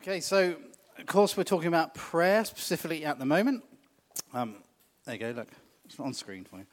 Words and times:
Okay, 0.00 0.20
so 0.20 0.54
of 0.98 1.06
course 1.06 1.36
we're 1.36 1.42
talking 1.42 1.68
about 1.68 1.94
prayer 1.94 2.44
specifically 2.44 3.04
at 3.04 3.18
the 3.18 3.24
moment. 3.24 3.64
Um, 4.34 4.56
there 5.04 5.14
you 5.14 5.20
go, 5.20 5.30
look, 5.30 5.48
it's 5.84 5.98
on 5.98 6.12
screen 6.12 6.44
for 6.44 6.58
you. 6.58 6.66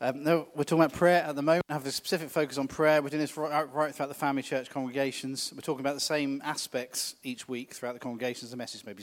Um, 0.00 0.24
no, 0.24 0.48
we're 0.56 0.64
talking 0.64 0.82
about 0.82 0.94
prayer 0.94 1.22
at 1.22 1.36
the 1.36 1.42
moment. 1.42 1.64
I 1.68 1.74
have 1.74 1.86
a 1.86 1.92
specific 1.92 2.30
focus 2.30 2.58
on 2.58 2.66
prayer. 2.66 3.00
We're 3.00 3.10
doing 3.10 3.20
this 3.20 3.36
right, 3.36 3.72
right, 3.72 3.94
throughout 3.94 4.08
the 4.08 4.14
family 4.14 4.42
church 4.42 4.70
congregations. 4.70 5.52
We're 5.54 5.60
talking 5.60 5.80
about 5.80 5.94
the 5.94 6.00
same 6.00 6.40
aspects 6.44 7.14
each 7.22 7.46
week 7.46 7.72
throughout 7.72 7.92
the 7.92 8.00
congregations. 8.00 8.50
The 8.50 8.56
message 8.56 8.84
may 8.84 8.94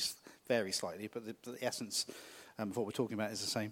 vary 0.48 0.72
slightly, 0.72 1.08
but 1.08 1.26
the, 1.26 1.52
the 1.52 1.64
essence 1.64 2.06
um, 2.58 2.72
of 2.72 2.78
what 2.78 2.86
we're 2.86 2.92
talking 2.92 3.14
about 3.14 3.32
is 3.32 3.40
the 3.40 3.48
same 3.48 3.72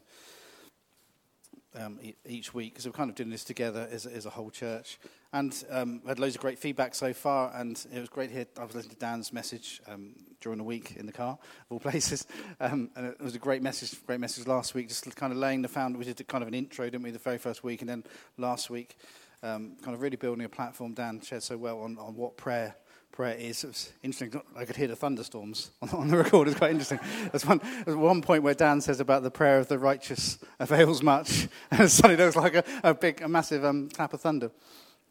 um, 1.77 1.99
each 2.25 2.53
week 2.53 2.73
because 2.73 2.85
we're 2.85 2.91
kind 2.91 3.09
of 3.09 3.15
doing 3.15 3.29
this 3.29 3.43
together 3.43 3.87
as, 3.91 4.05
as 4.05 4.25
a 4.25 4.29
whole 4.29 4.49
church. 4.49 4.99
And 5.33 5.53
um, 5.69 6.01
had 6.07 6.19
loads 6.19 6.35
of 6.35 6.41
great 6.41 6.57
feedback 6.57 6.95
so 6.95 7.13
far, 7.13 7.51
and 7.53 7.85
it 7.93 7.99
was 7.99 8.09
great 8.09 8.31
hear. 8.31 8.45
I 8.57 8.63
was 8.63 8.75
listening 8.75 8.95
to 8.95 8.99
Dan's 8.99 9.33
message 9.33 9.81
um, 9.87 10.15
during 10.39 10.57
the 10.57 10.63
week 10.63 10.95
in 10.95 11.05
the 11.05 11.11
car, 11.11 11.37
of 11.41 11.65
all 11.69 11.79
places, 11.91 12.25
um, 12.59 12.89
and 12.95 13.07
it 13.07 13.21
was 13.21 13.35
a 13.35 13.39
great 13.39 13.61
message. 13.61 14.05
Great 14.05 14.21
message 14.21 14.47
last 14.47 14.73
week, 14.73 14.87
just 14.87 15.15
kind 15.15 15.33
of 15.33 15.39
laying 15.39 15.61
the 15.61 15.67
found. 15.67 15.97
We 15.97 16.05
did 16.05 16.25
kind 16.27 16.43
of 16.43 16.47
an 16.47 16.53
intro, 16.53 16.85
didn't 16.85 17.03
we, 17.03 17.11
the 17.11 17.19
very 17.19 17.37
first 17.37 17.63
week, 17.63 17.81
and 17.81 17.89
then 17.89 18.03
last 18.37 18.69
week, 18.69 18.97
um, 19.43 19.75
kind 19.81 19.93
of 19.93 20.01
really 20.01 20.17
building 20.17 20.45
a 20.45 20.49
platform. 20.49 20.93
Dan 20.93 21.19
shared 21.19 21.43
so 21.43 21.57
well 21.57 21.81
on, 21.81 21.97
on 21.97 22.15
what 22.15 22.37
prayer 22.37 22.75
prayer 23.17 23.35
is. 23.35 23.63
It 23.63 23.67
was 23.67 23.93
interesting. 24.03 24.39
I 24.55 24.63
could 24.63 24.75
hear 24.75 24.87
the 24.87 24.95
thunderstorms 24.95 25.71
on, 25.91 26.07
the 26.07 26.17
record. 26.17 26.49
It's 26.49 26.57
quite 26.59 26.69
interesting. 26.69 26.99
There's 27.31 27.47
one, 27.47 27.59
there's 27.83 27.97
one 27.97 28.21
point 28.21 28.43
where 28.43 28.53
Dan 28.53 28.79
says 28.79 28.99
about 28.99 29.23
the 29.23 29.31
prayer 29.31 29.57
of 29.57 29.67
the 29.67 29.79
righteous 29.79 30.37
avails 30.59 31.01
much, 31.01 31.47
and 31.71 31.89
suddenly 31.89 32.15
there 32.15 32.27
was 32.27 32.35
like 32.35 32.53
a, 32.53 32.63
a 32.83 32.93
big, 32.93 33.23
a 33.23 33.27
massive 33.27 33.65
um, 33.65 33.89
clap 33.89 34.13
of 34.13 34.21
thunder. 34.21 34.51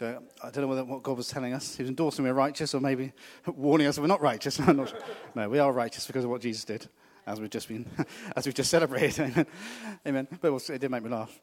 I 0.01 0.19
don't 0.53 0.59
know 0.59 0.69
whether, 0.69 0.85
what 0.85 1.03
God 1.03 1.17
was 1.17 1.27
telling 1.27 1.53
us. 1.53 1.75
He 1.75 1.83
was 1.83 1.91
endorsing 1.91 2.25
we're 2.25 2.33
righteous 2.33 2.75
or 2.75 2.81
maybe 2.81 3.13
warning 3.47 3.89
us 3.89 3.97
that 3.97 4.03
we're 4.03 4.07
not 4.07 4.23
righteous. 4.23 4.61
Not 4.61 4.89
sure. 4.89 4.99
No, 5.35 5.49
we 5.49 5.59
are 5.59 5.73
righteous 5.73 6.07
because 6.07 6.23
of 6.23 6.31
what 6.31 6.43
Jesus 6.43 6.65
did, 6.65 6.87
as 7.27 7.41
we've 7.41 7.51
just 7.51 7.67
been, 7.67 7.87
as 8.37 8.47
we've 8.47 8.55
just 8.55 8.71
celebrated. 8.71 9.19
Amen. 9.33 9.47
Amen. 10.07 10.29
But 10.41 10.71
it 10.71 10.81
did 10.81 10.93
make 10.93 11.03
me 11.03 11.11
laugh. 11.11 11.41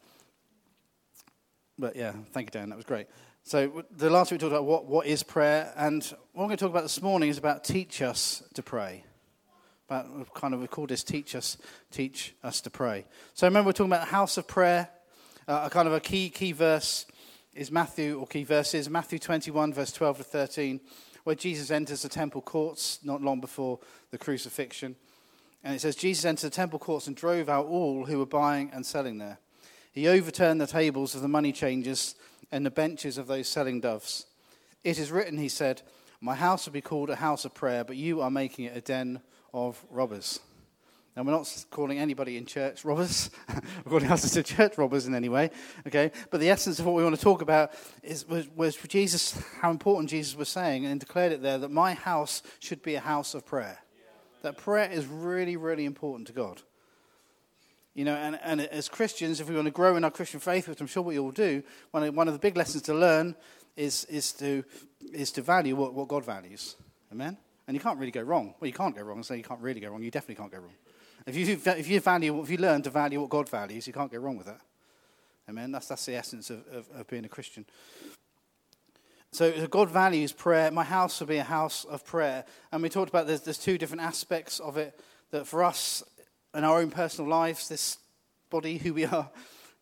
But 1.78 1.98
yeah, 1.98 2.14
thank 2.32 2.48
you, 2.48 2.58
Dan. 2.58 2.70
That 2.70 2.78
was 2.78 2.86
great. 2.86 3.08
So 3.46 3.84
the 3.92 4.10
last 4.10 4.32
week 4.32 4.42
we 4.42 4.48
talked 4.48 4.54
about 4.54 4.66
what, 4.66 4.86
what 4.86 5.06
is 5.06 5.22
prayer, 5.22 5.74
and 5.76 6.02
what 6.32 6.44
we're 6.44 6.48
going 6.48 6.58
to 6.58 6.64
talk 6.64 6.72
about 6.72 6.84
this 6.84 7.02
morning 7.02 7.28
is 7.28 7.38
about 7.38 7.66
teach 7.66 8.02
us 8.02 8.42
to 8.54 8.64
pray. 8.64 9.04
About 9.90 10.34
kind 10.34 10.54
of 10.54 10.62
we 10.62 10.68
call 10.68 10.88
this 10.88 11.04
teach 11.04 11.36
us, 11.36 11.58
teach 11.92 12.36
us 12.42 12.62
to 12.62 12.70
pray. 12.70 13.06
So 13.34 13.46
remember 13.46 13.68
we're 13.68 13.74
talking 13.74 13.92
about 13.92 14.08
the 14.08 14.16
house 14.16 14.38
of 14.38 14.48
prayer. 14.48 14.88
Uh, 15.46 15.64
a 15.66 15.70
kind 15.70 15.90
of 15.90 15.94
a 15.94 16.00
key 16.00 16.30
key 16.30 16.54
verse 16.54 17.06
is 17.54 17.70
Matthew 17.70 18.18
or 18.18 18.26
key 18.26 18.46
verses 18.46 18.90
Matthew 18.90 19.20
21 19.20 19.74
verse 19.74 19.92
12 19.92 20.20
to 20.20 20.24
13, 20.24 20.80
where 21.26 21.36
Jesus 21.36 21.70
enters 21.70 22.02
the 22.02 22.10
temple 22.10 22.42
courts 22.42 23.00
not 23.04 23.22
long 23.22 23.42
before 23.42 23.78
the 24.12 24.18
crucifixion, 24.18 24.96
and 25.66 25.76
it 25.76 25.80
says 25.80 25.98
Jesus 25.98 26.24
entered 26.24 26.48
the 26.48 26.56
temple 26.56 26.80
courts 26.80 27.08
and 27.08 27.16
drove 27.16 27.50
out 27.50 27.66
all 27.66 28.06
who 28.06 28.20
were 28.20 28.26
buying 28.26 28.72
and 28.72 28.86
selling 28.86 29.18
there. 29.18 29.38
He 29.92 30.08
overturned 30.08 30.62
the 30.62 30.66
tables 30.66 31.14
of 31.14 31.22
the 31.22 31.28
money 31.28 31.52
changers 31.52 32.16
and 32.54 32.64
the 32.64 32.72
benches 32.72 33.18
of 33.18 33.26
those 33.26 33.48
selling 33.48 33.82
doves. 33.82 34.28
It 34.84 35.00
is 35.00 35.12
written, 35.12 35.40
he 35.40 35.50
said, 35.50 35.82
My 36.22 36.36
house 36.36 36.68
will 36.68 36.74
be 36.74 36.82
called 36.82 37.10
a 37.10 37.16
house 37.16 37.46
of 37.46 37.56
prayer, 37.56 37.84
but 37.84 37.98
you 37.98 38.22
are 38.22 38.30
making 38.30 38.66
it 38.66 38.78
a 38.78 38.82
den 38.82 39.22
of 39.56 39.84
robbers. 39.90 40.40
Now, 41.18 41.24
we're 41.24 41.32
not 41.32 41.66
calling 41.72 41.98
anybody 41.98 42.38
in 42.38 42.46
church 42.46 42.86
robbers. 42.86 43.32
we're 43.86 44.00
calling 44.00 44.12
us 44.12 44.32
to 44.32 44.44
church 44.44 44.78
robbers 44.78 45.08
in 45.08 45.16
any 45.16 45.30
way. 45.30 45.50
Okay? 45.88 46.12
But 46.30 46.42
the 46.42 46.50
essence 46.52 46.78
of 46.78 46.86
what 46.86 46.94
we 46.94 47.04
want 47.04 47.16
to 47.16 47.22
talk 47.22 47.42
about 47.42 47.72
is, 48.04 48.28
was, 48.28 48.48
was 48.56 48.76
Jesus, 48.76 49.36
how 49.60 49.72
important 49.72 50.12
Jesus 50.12 50.36
was 50.36 50.50
saying, 50.50 50.86
and 50.86 51.00
declared 51.00 51.32
it 51.32 51.42
there 51.42 51.58
that 51.58 51.72
my 51.72 51.94
house 51.94 52.44
should 52.60 52.84
be 52.84 52.94
a 52.94 53.00
house 53.00 53.34
of 53.34 53.48
prayer. 53.48 53.80
That 54.44 54.58
prayer 54.58 54.92
is 54.92 55.08
really, 55.08 55.58
really 55.58 55.86
important 55.86 56.28
to 56.28 56.34
God. 56.34 56.62
You 57.96 58.06
know, 58.06 58.16
and, 58.16 58.40
and 58.44 58.62
as 58.62 58.90
Christians, 58.90 59.40
if 59.40 59.48
we 59.48 59.56
want 59.56 59.66
to 59.66 59.72
grow 59.72 59.96
in 59.96 60.04
our 60.04 60.12
Christian 60.12 60.40
faith, 60.40 60.68
which 60.68 60.82
I'm 60.82 60.88
sure 60.88 61.04
we 61.04 61.20
all 61.20 61.32
do, 61.32 61.62
one 61.92 62.04
of, 62.04 62.16
one 62.16 62.28
of 62.28 62.34
the 62.34 62.40
big 62.40 62.58
lessons 62.58 62.84
to 62.84 62.94
learn 62.94 63.36
is, 63.76 64.06
is, 64.06 64.32
to, 64.34 64.64
is 65.14 65.32
to 65.34 65.42
value 65.42 65.76
what, 65.76 65.94
what 65.94 66.08
God 66.08 66.26
values. 66.26 66.76
Amen? 67.12 67.38
And 67.68 67.76
you 67.76 67.82
can't 67.82 68.00
really 68.00 68.12
go 68.12 68.22
wrong. 68.22 68.56
Well, 68.60 68.68
you 68.68 68.74
can't 68.74 68.96
go 68.96 69.04
wrong. 69.04 69.22
So 69.22 69.36
you 69.36 69.44
can't 69.44 69.62
really 69.62 69.80
go 69.80 69.90
wrong. 69.90 70.02
You 70.02 70.12
definitely 70.12 70.36
can't 70.36 70.52
go 70.52 70.58
wrong. 70.58 70.74
If 71.28 71.36
you, 71.36 71.46
if 71.46 71.88
you, 71.88 72.00
value, 72.00 72.42
if 72.42 72.50
you 72.50 72.58
learn 72.58 72.82
to 72.82 72.90
value 72.90 73.22
what 73.22 73.30
God 73.30 73.48
values, 73.48 73.88
you 73.88 73.94
can't 73.94 74.12
go 74.12 74.18
wrong 74.18 74.38
with 74.38 74.48
that. 74.48 74.60
Amen? 75.48 75.72
That's, 75.72 75.88
that's 75.88 76.06
the 76.06 76.16
essence 76.16 76.50
of, 76.50 76.66
of, 76.68 76.90
of 76.96 77.08
being 77.08 77.26
a 77.26 77.30
Christian. 77.30 77.66
So 79.32 79.68
God 79.68 79.90
values 79.90 80.32
prayer. 80.32 80.72
My 80.72 80.84
house 80.84 81.20
will 81.20 81.28
be 81.28 81.38
a 81.38 81.44
house 81.44 81.86
of 81.86 82.06
prayer. 82.06 82.46
And 82.72 82.84
we 82.84 82.90
talked 82.90 83.10
about 83.10 83.28
there's, 83.28 83.42
there's 83.42 83.58
two 83.58 83.78
different 83.78 84.02
aspects 84.02 84.60
of 84.60 84.78
it. 84.78 85.00
That 85.32 85.48
for 85.48 85.64
us, 85.64 86.04
in 86.54 86.64
our 86.64 86.80
own 86.80 86.92
personal 86.92 87.30
lives, 87.30 87.68
this 87.68 87.98
body, 88.50 88.78
who 88.78 88.94
we 88.94 89.06
are, 89.06 89.30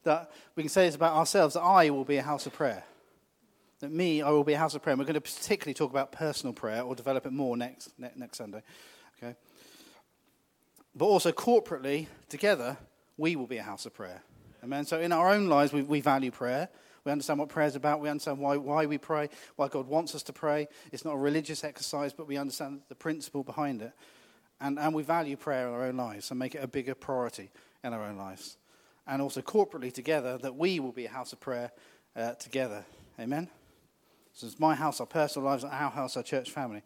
that 0.04 0.32
we 0.56 0.64
can 0.64 0.70
say 0.70 0.88
is 0.88 0.96
about 0.96 1.16
ourselves, 1.16 1.54
that 1.54 1.62
I 1.62 1.90
will 1.90 2.06
be 2.06 2.18
a 2.18 2.22
house 2.24 2.46
of 2.46 2.54
prayer. 2.54 2.84
That 3.82 3.92
me, 3.92 4.22
I 4.22 4.30
will 4.30 4.44
be 4.44 4.54
a 4.54 4.58
house 4.58 4.76
of 4.76 4.82
prayer. 4.82 4.94
And 4.94 5.00
we're 5.00 5.06
going 5.06 5.16
to 5.16 5.22
particularly 5.22 5.74
talk 5.74 5.92
about 5.92 6.12
personal 6.12 6.54
prayer 6.54 6.82
or 6.82 6.96
develop 6.96 7.26
it 7.26 7.34
more 7.34 7.58
next, 7.58 7.92
next 7.98 8.38
Sunday. 8.38 8.62
Okay? 9.18 9.36
But 10.96 11.06
also 11.06 11.32
corporately, 11.32 12.08
together, 12.30 12.78
we 13.18 13.36
will 13.36 13.48
be 13.48 13.58
a 13.58 13.64
house 13.64 13.86
of 13.86 13.94
prayer. 13.94 14.22
Amen. 14.64 14.86
So 14.86 15.00
in 15.00 15.12
our 15.12 15.30
own 15.30 15.48
lives, 15.48 15.74
we, 15.74 15.82
we 15.82 16.02
value 16.02 16.32
prayer. 16.32 16.70
We 17.04 17.12
understand 17.12 17.40
what 17.40 17.50
prayer 17.50 17.68
is 17.68 17.76
about. 17.76 18.00
We 18.00 18.10
understand 18.10 18.38
why, 18.38 18.58
why 18.58 18.86
we 18.86 19.00
pray, 19.00 19.30
why 19.56 19.68
God 19.68 19.88
wants 19.88 20.14
us 20.14 20.22
to 20.24 20.34
pray. 20.34 20.68
It's 20.92 21.04
not 21.04 21.16
a 21.16 21.18
religious 21.18 21.64
exercise, 21.64 22.14
but 22.14 22.28
we 22.28 22.38
understand 22.38 22.82
the 22.90 22.96
principle 22.96 23.44
behind 23.44 23.82
it. 23.82 23.92
And, 24.62 24.78
and 24.78 24.94
we 24.94 25.02
value 25.02 25.36
prayer 25.36 25.68
in 25.68 25.74
our 25.74 25.84
own 25.86 25.98
lives 25.98 26.30
and 26.30 26.40
make 26.40 26.54
it 26.54 26.64
a 26.64 26.68
bigger 26.68 26.94
priority 26.94 27.50
in 27.84 27.94
our 27.94 28.04
own 28.04 28.16
lives. 28.16 28.58
And 29.08 29.22
also 29.22 29.42
corporately 29.42 29.92
together, 29.92 30.38
that 30.38 30.56
we 30.56 30.80
will 30.80 30.92
be 30.92 31.06
a 31.06 31.10
house 31.10 31.34
of 31.34 31.40
prayer 31.40 31.72
uh, 32.16 32.34
together. 32.34 32.86
Amen? 33.20 33.50
So 34.34 34.48
it's 34.48 34.60
my 34.60 34.76
house, 34.76 35.00
our 35.00 35.08
personal 35.08 35.50
lives, 35.50 35.64
our 35.64 35.90
house, 35.90 36.16
our 36.16 36.24
church 36.24 36.52
family. 36.52 36.84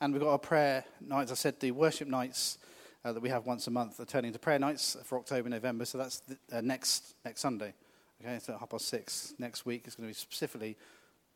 And 0.00 0.14
we've 0.14 0.22
got 0.22 0.30
our 0.30 0.38
prayer 0.38 0.84
nights. 1.00 1.30
I 1.30 1.34
said 1.34 1.60
the 1.60 1.72
worship 1.72 2.08
nights 2.08 2.58
uh, 3.04 3.12
that 3.12 3.20
we 3.20 3.28
have 3.28 3.46
once 3.46 3.66
a 3.66 3.70
month 3.70 4.00
are 4.00 4.06
turning 4.06 4.28
into 4.28 4.38
prayer 4.38 4.58
nights 4.58 4.96
for 5.04 5.18
October, 5.18 5.48
November. 5.48 5.84
So 5.84 5.98
that's 5.98 6.20
the, 6.20 6.38
uh, 6.50 6.60
next, 6.62 7.14
next 7.24 7.42
Sunday. 7.42 7.74
Okay, 8.22 8.38
so 8.38 8.56
half 8.58 8.70
past 8.70 8.88
six 8.88 9.34
next 9.38 9.64
week 9.64 9.86
is 9.86 9.94
going 9.94 10.08
to 10.08 10.10
be 10.10 10.14
specifically 10.14 10.76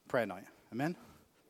prayer 0.09 0.27
night. 0.27 0.45
Amen? 0.73 0.97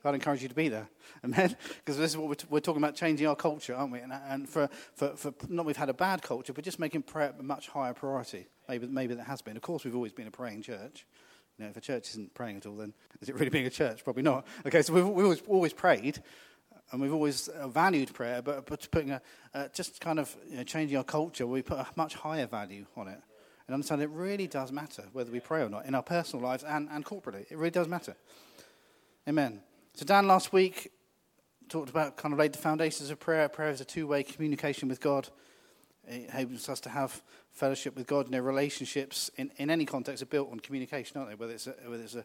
I'd 0.05 0.15
encourage 0.15 0.43
you 0.43 0.49
to 0.49 0.55
be 0.55 0.69
there. 0.69 0.89
Amen? 1.25 1.57
Because 1.79 1.97
this 1.97 2.11
is 2.11 2.17
what 2.17 2.29
we're, 2.29 2.35
t- 2.35 2.47
we're, 2.51 2.61
talking 2.61 2.83
about 2.83 2.95
changing 2.95 3.27
our 3.27 3.37
culture, 3.37 3.75
aren't 3.75 3.93
we? 3.93 4.01
And, 4.01 4.13
and 4.13 4.49
for, 4.49 4.69
for, 4.95 5.17
for, 5.17 5.33
not 5.49 5.67
we've 5.67 5.77
had 5.77 5.89
a 5.89 5.95
bad 5.95 6.23
culture, 6.23 6.53
but 6.53 6.65
just 6.65 6.79
making 6.79 7.03
prayer 7.03 7.35
a 7.39 7.43
much 7.43 7.69
higher 7.69 7.95
priority. 7.95 8.47
Maybe, 8.69 8.87
maybe 8.87 9.15
that 9.15 9.27
has 9.27 9.43
been. 9.43 9.57
Of 9.57 9.63
course, 9.63 9.85
we've 9.85 9.95
always 9.95 10.13
been 10.13 10.27
a 10.27 10.31
praying 10.31 10.63
church. 10.63 11.07
You 11.59 11.65
know, 11.65 11.71
if 11.71 11.77
a 11.77 11.81
church 11.81 12.11
isn't 12.11 12.35
praying 12.35 12.57
at 12.59 12.67
all, 12.67 12.77
then 12.77 12.93
is 13.21 13.29
it 13.29 13.35
really 13.35 13.51
being 13.51 13.67
a 13.67 13.71
church? 13.71 14.03
Probably 14.05 14.23
not. 14.23 14.47
Okay, 14.67 14.83
so 14.83 14.93
we've, 14.93 15.07
we've 15.07 15.25
always, 15.25 15.43
always 15.47 15.73
prayed, 15.73 16.21
and 16.91 17.01
we've 17.01 17.13
always 17.13 17.49
uh, 17.49 17.69
valued 17.69 18.13
prayer, 18.13 18.43
but, 18.43 18.67
but 18.67 18.89
putting 18.91 19.13
a, 19.13 19.23
uh, 19.55 19.69
just 19.73 20.01
kind 20.01 20.19
of 20.19 20.35
you 20.49 20.59
know, 20.59 20.65
changing 20.65 20.97
our 20.97 21.05
culture, 21.05 21.47
we 21.47 21.63
put 21.63 21.79
a 21.79 21.87
much 21.97 22.15
higher 22.15 22.47
value 22.47 22.87
on 22.97 23.09
it. 23.09 23.21
And 23.67 23.75
understand 23.75 24.03
it 24.03 24.11
really 24.11 24.47
does 24.47 24.71
matter 24.73 25.05
whether 25.13 25.33
we 25.33 25.41
pray 25.41 25.63
or 25.63 25.71
not 25.71 25.87
in 25.87 25.95
our 25.95 26.03
personal 26.03 26.45
lives 26.45 26.65
and, 26.65 26.89
and 26.91 27.05
corporately. 27.05 27.51
It 27.51 27.57
really 27.57 27.71
does 27.71 27.89
matter. 27.89 28.15
Amen. 29.27 29.63
So, 29.97 30.05
Dan 30.05 30.27
last 30.27 30.53
week 30.53 30.91
talked 31.69 31.89
about 31.89 32.17
kind 32.17 32.33
of 32.33 32.39
laid 32.41 32.53
the 32.53 32.59
foundations 32.59 33.11
of 33.11 33.21
prayer. 33.21 33.49
Prayer 33.49 33.71
is 33.71 33.81
a 33.81 33.85
two 33.85 34.09
way 34.09 34.25
communication 34.25 34.89
with 34.89 35.01
God. 35.01 35.29
It 36.09 36.31
helps 36.31 36.69
us 36.69 36.81
to 36.81 36.89
have 36.89 37.23
fellowship 37.53 37.95
with 37.95 38.09
God. 38.09 38.25
And 38.25 38.35
their 38.35 38.43
relationships 38.43 39.31
in, 39.37 39.53
in 39.57 39.71
any 39.71 39.87
context 39.87 40.21
are 40.21 40.27
built 40.27 40.51
on 40.51 40.59
communication, 40.59 41.19
aren't 41.19 41.31
they? 41.31 41.37
Whether 41.37 41.53
it's 41.53 41.69
a, 41.69 41.75
whether 41.87 42.03
it's 42.03 42.17
a, 42.17 42.25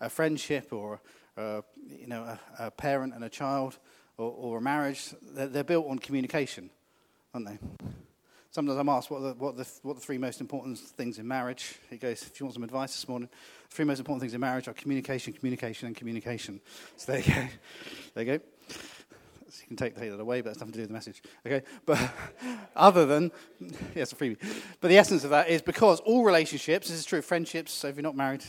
a 0.00 0.08
friendship 0.08 0.72
or 0.72 1.00
uh, 1.36 1.62
you 1.88 2.06
know, 2.06 2.22
a, 2.22 2.38
a, 2.60 2.70
parent 2.70 3.12
and 3.12 3.24
a 3.24 3.28
child 3.28 3.78
or, 4.16 4.30
or 4.30 4.58
a 4.58 4.62
marriage, 4.62 5.12
they're, 5.20 5.48
they're, 5.48 5.64
built 5.64 5.88
on 5.88 5.98
communication, 5.98 6.70
aren't 7.34 7.48
they? 7.48 7.58
Sometimes 8.50 8.78
I'm 8.78 8.88
asked 8.88 9.10
what 9.10 9.20
the, 9.20 9.34
what, 9.34 9.56
the, 9.56 9.68
what 9.82 9.96
the 9.96 10.00
three 10.00 10.16
most 10.16 10.40
important 10.40 10.78
things 10.78 11.18
in 11.18 11.28
marriage. 11.28 11.74
He 11.90 11.98
goes, 11.98 12.22
if 12.22 12.40
you 12.40 12.46
want 12.46 12.54
some 12.54 12.62
advice 12.62 12.94
this 12.94 13.06
morning, 13.06 13.28
the 13.68 13.74
three 13.74 13.84
most 13.84 13.98
important 13.98 14.22
things 14.22 14.32
in 14.32 14.40
marriage 14.40 14.68
are 14.68 14.72
communication, 14.72 15.34
communication, 15.34 15.86
and 15.86 15.94
communication. 15.94 16.60
So 16.96 17.12
there 17.12 17.20
you 17.20 17.34
go. 17.34 17.48
There 18.14 18.24
you 18.24 18.38
go. 18.38 18.44
So 19.50 19.62
you 19.62 19.66
can 19.68 19.76
take, 19.76 19.94
that 19.94 20.20
away, 20.20 20.40
but 20.40 20.50
that's 20.50 20.60
nothing 20.60 20.72
to 20.72 20.78
do 20.78 20.82
with 20.82 20.88
the 20.88 20.94
message. 20.94 21.22
Okay? 21.46 21.62
But 21.84 22.10
other 22.76 23.04
than, 23.04 23.32
yes, 23.94 24.12
a 24.12 24.16
freebie. 24.16 24.38
But 24.80 24.88
the 24.88 24.96
essence 24.98 25.24
of 25.24 25.30
that 25.30 25.48
is 25.48 25.60
because 25.60 26.00
all 26.00 26.24
relationships, 26.24 26.88
this 26.88 26.98
is 26.98 27.04
true, 27.04 27.18
of 27.18 27.24
friendships, 27.24 27.72
so 27.72 27.88
if 27.88 27.96
you're 27.96 28.02
not 28.02 28.16
married, 28.16 28.44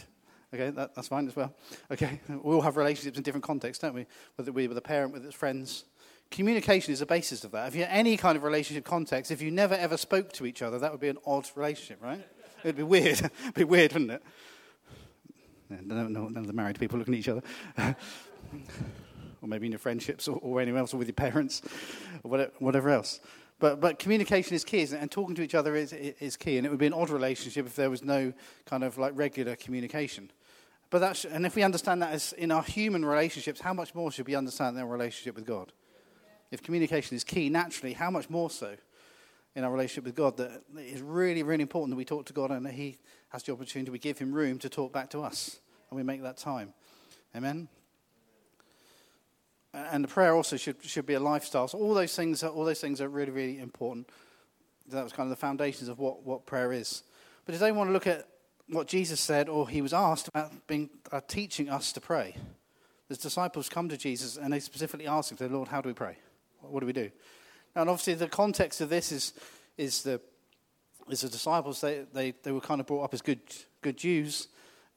okay, 0.54 0.70
that, 0.72 0.96
that's 0.96 1.10
fine 1.10 1.28
as 1.28 1.36
well. 1.36 1.54
Okay? 1.92 2.22
We 2.30 2.54
all 2.54 2.62
have 2.62 2.78
relationships 2.78 3.18
in 3.18 3.24
different 3.24 3.44
contexts, 3.44 3.82
don't 3.82 3.94
we? 3.94 4.06
Whether 4.36 4.52
we 4.52 4.68
with 4.68 4.78
a 4.78 4.82
parent, 4.82 5.14
with 5.14 5.26
its 5.26 5.36
friends. 5.36 5.86
Communication 6.32 6.94
is 6.94 7.00
the 7.00 7.06
basis 7.06 7.44
of 7.44 7.52
that. 7.52 7.68
If 7.70 7.76
you're 7.76 7.88
any 7.90 8.16
kind 8.16 8.38
of 8.38 8.44
relationship 8.44 8.86
context, 8.86 9.32
if 9.32 9.42
you 9.42 9.50
never 9.50 9.74
ever 9.74 9.98
spoke 9.98 10.32
to 10.34 10.46
each 10.46 10.62
other, 10.62 10.78
that 10.80 10.92
would 10.92 11.02
be 11.02 11.10
an 11.10 11.18
odd 11.26 11.50
relationship, 11.56 12.02
right? 12.04 12.26
It'd 12.64 12.76
be 12.76 12.84
weird. 12.84 13.20
It'd 13.42 13.54
be 13.56 13.64
weird, 13.64 13.94
wouldn't 13.94 14.12
it? 14.12 14.24
none, 15.70 16.14
none 16.14 16.38
of 16.38 16.48
the 16.48 16.54
married 16.54 16.80
people 16.80 17.00
looking 17.00 17.14
at 17.14 17.20
each 17.20 17.30
other. 17.30 17.42
or 19.42 19.48
maybe 19.48 19.68
in 19.68 19.72
your 19.72 19.80
friendships 19.80 20.28
or, 20.28 20.38
or 20.38 20.62
anywhere 20.62 20.82
else, 20.82 20.94
or 20.94 20.98
with 20.98 21.08
your 21.08 21.14
parents, 21.14 21.62
or 22.24 22.32
whatever, 22.32 22.52
whatever 22.60 22.90
else. 22.90 23.20
But, 23.60 23.82
but 23.82 24.00
communication 24.00 24.56
is 24.56 24.64
key, 24.64 24.88
and 24.94 25.12
talking 25.12 25.36
to 25.36 25.42
each 25.42 25.56
other 25.56 25.76
is, 25.76 25.92
is 25.94 26.38
key. 26.38 26.58
And 26.58 26.66
it 26.66 26.70
would 26.70 26.80
be 26.80 26.88
an 26.88 26.94
odd 26.94 27.10
relationship 27.10 27.66
if 27.66 27.76
there 27.76 27.90
was 27.90 28.04
no 28.04 28.34
kind 28.66 28.84
of 28.84 28.98
like 28.98 29.14
regular 29.16 29.56
communication. 29.56 30.32
But 30.90 31.00
that's, 31.00 31.26
and 31.26 31.46
if 31.46 31.56
we 31.56 31.64
understand 31.64 32.02
that 32.02 32.14
as 32.14 32.34
in 32.34 32.52
our 32.52 32.64
human 32.64 33.06
relationships, 33.06 33.62
how 33.62 33.74
much 33.74 33.94
more 33.94 34.12
should 34.12 34.28
we 34.28 34.36
understand 34.36 34.78
our 34.80 34.88
relationship 34.88 35.36
with 35.36 35.46
God? 35.46 35.72
If 36.52 36.64
communication 36.64 37.16
is 37.16 37.24
key, 37.24 37.50
naturally, 37.50 37.94
how 37.94 38.10
much 38.10 38.30
more 38.30 38.50
so 38.50 38.76
in 39.56 39.64
our 39.64 39.72
relationship 39.72 40.06
with 40.06 40.16
God 40.16 40.38
that 40.38 40.64
it 40.78 40.82
is 40.82 41.02
really, 41.02 41.44
really 41.44 41.62
important 41.62 41.92
that 41.92 41.98
we 41.98 42.06
talk 42.06 42.26
to 42.28 42.34
God 42.34 42.52
and 42.52 42.66
that 42.66 42.74
He 42.74 42.98
has 43.30 43.44
the 43.44 43.52
opportunity, 43.52 43.92
we 43.92 44.00
give 44.00 44.18
Him 44.18 44.34
room 44.34 44.58
to 44.60 44.70
talk 44.70 44.92
back 44.92 45.10
to 45.12 45.22
us, 45.22 45.60
and 45.90 45.98
we 45.98 46.04
make 46.04 46.22
that 46.24 46.38
time. 46.38 46.74
Amen. 47.36 47.68
And 49.74 50.04
the 50.04 50.08
prayer 50.08 50.34
also 50.34 50.58
should, 50.58 50.84
should 50.84 51.06
be 51.06 51.14
a 51.14 51.20
lifestyle. 51.20 51.68
So 51.68 51.78
all 51.78 51.94
those 51.94 52.16
things 52.16 52.44
are, 52.44 52.50
all 52.50 52.66
those 52.66 52.82
things 52.82 53.02
are 53.02 53.10
really, 53.10 53.32
really 53.32 53.60
important. 53.60 54.10
That 54.88 55.04
was 55.04 55.14
kind 55.14 55.28
of 55.28 55.30
the 55.30 55.40
foundations 55.40 55.90
of 55.90 56.00
what, 56.00 56.24
what 56.24 56.48
prayer 56.48 56.74
is. 56.74 57.04
But 57.46 57.54
today 57.54 57.68
I 57.68 57.72
want 57.72 57.90
to 57.90 57.94
look 57.94 58.08
at 58.08 58.28
what 58.68 58.88
Jesus 58.88 59.20
said, 59.20 59.48
or 59.50 59.70
he 59.70 59.82
was 59.82 59.94
asked 59.94 60.28
about 60.28 60.52
being, 60.68 60.90
uh, 61.12 61.22
teaching 61.28 61.70
us 61.70 61.92
to 61.94 62.02
pray. 62.02 62.36
The 63.08 63.16
disciples 63.16 63.70
come 63.70 63.90
to 63.90 63.98
Jesus 63.98 64.38
and 64.38 64.54
they 64.54 64.60
specifically 64.60 65.08
ask 65.08 65.36
him, 65.36 65.54
Lord, 65.54 65.68
how 65.68 65.82
do 65.82 65.90
we 65.90 65.94
pray? 65.94 66.18
What 66.62 66.82
do 66.82 66.86
we 66.86 66.94
do? 66.94 67.12
Now, 67.76 67.82
and 67.82 67.90
obviously, 67.90 68.16
the 68.16 68.28
context 68.28 68.82
of 68.82 68.90
this 68.90 69.12
is, 69.12 69.34
is, 69.78 70.04
the, 70.04 70.20
is 71.10 71.22
the 71.22 71.30
disciples, 71.30 71.82
they, 71.82 72.06
they, 72.14 72.34
they 72.44 72.52
were 72.52 72.62
kind 72.62 72.82
of 72.82 72.88
brought 72.88 73.04
up 73.04 73.14
as 73.14 73.22
good, 73.22 73.40
good 73.82 73.98
Jews, 73.98 74.48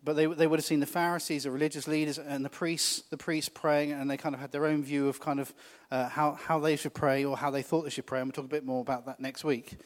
but 0.05 0.17
they, 0.17 0.27
they 0.27 0.47
would 0.47 0.59
have 0.59 0.65
seen 0.65 0.81
the 0.81 0.87
Pharisees, 0.87 1.45
the 1.45 1.51
religious 1.51 1.87
leaders, 1.87 2.19
and 2.19 2.45
the 2.45 2.51
priests, 2.51 3.03
the 3.11 3.17
priests 3.17 3.49
praying, 3.49 3.93
and 3.93 4.11
they 4.11 4.17
kind 4.17 4.35
of 4.35 4.41
had 4.41 4.51
their 4.51 4.67
own 4.67 4.83
view 4.83 5.09
of 5.09 5.21
kind 5.21 5.39
of 5.39 5.55
uh, 5.91 6.09
how, 6.09 6.33
how 6.33 6.59
they 6.59 6.77
should 6.77 6.95
pray 6.95 7.25
or 7.25 7.37
how 7.37 7.51
they 7.51 7.63
thought 7.63 7.83
they 7.83 7.91
should 7.91 8.07
pray. 8.07 8.21
And 8.21 8.27
we'll 8.29 8.33
talk 8.33 8.47
a 8.47 8.49
bit 8.49 8.65
more 8.65 8.81
about 8.81 9.07
that 9.07 9.21
next 9.21 9.45
week. 9.45 9.77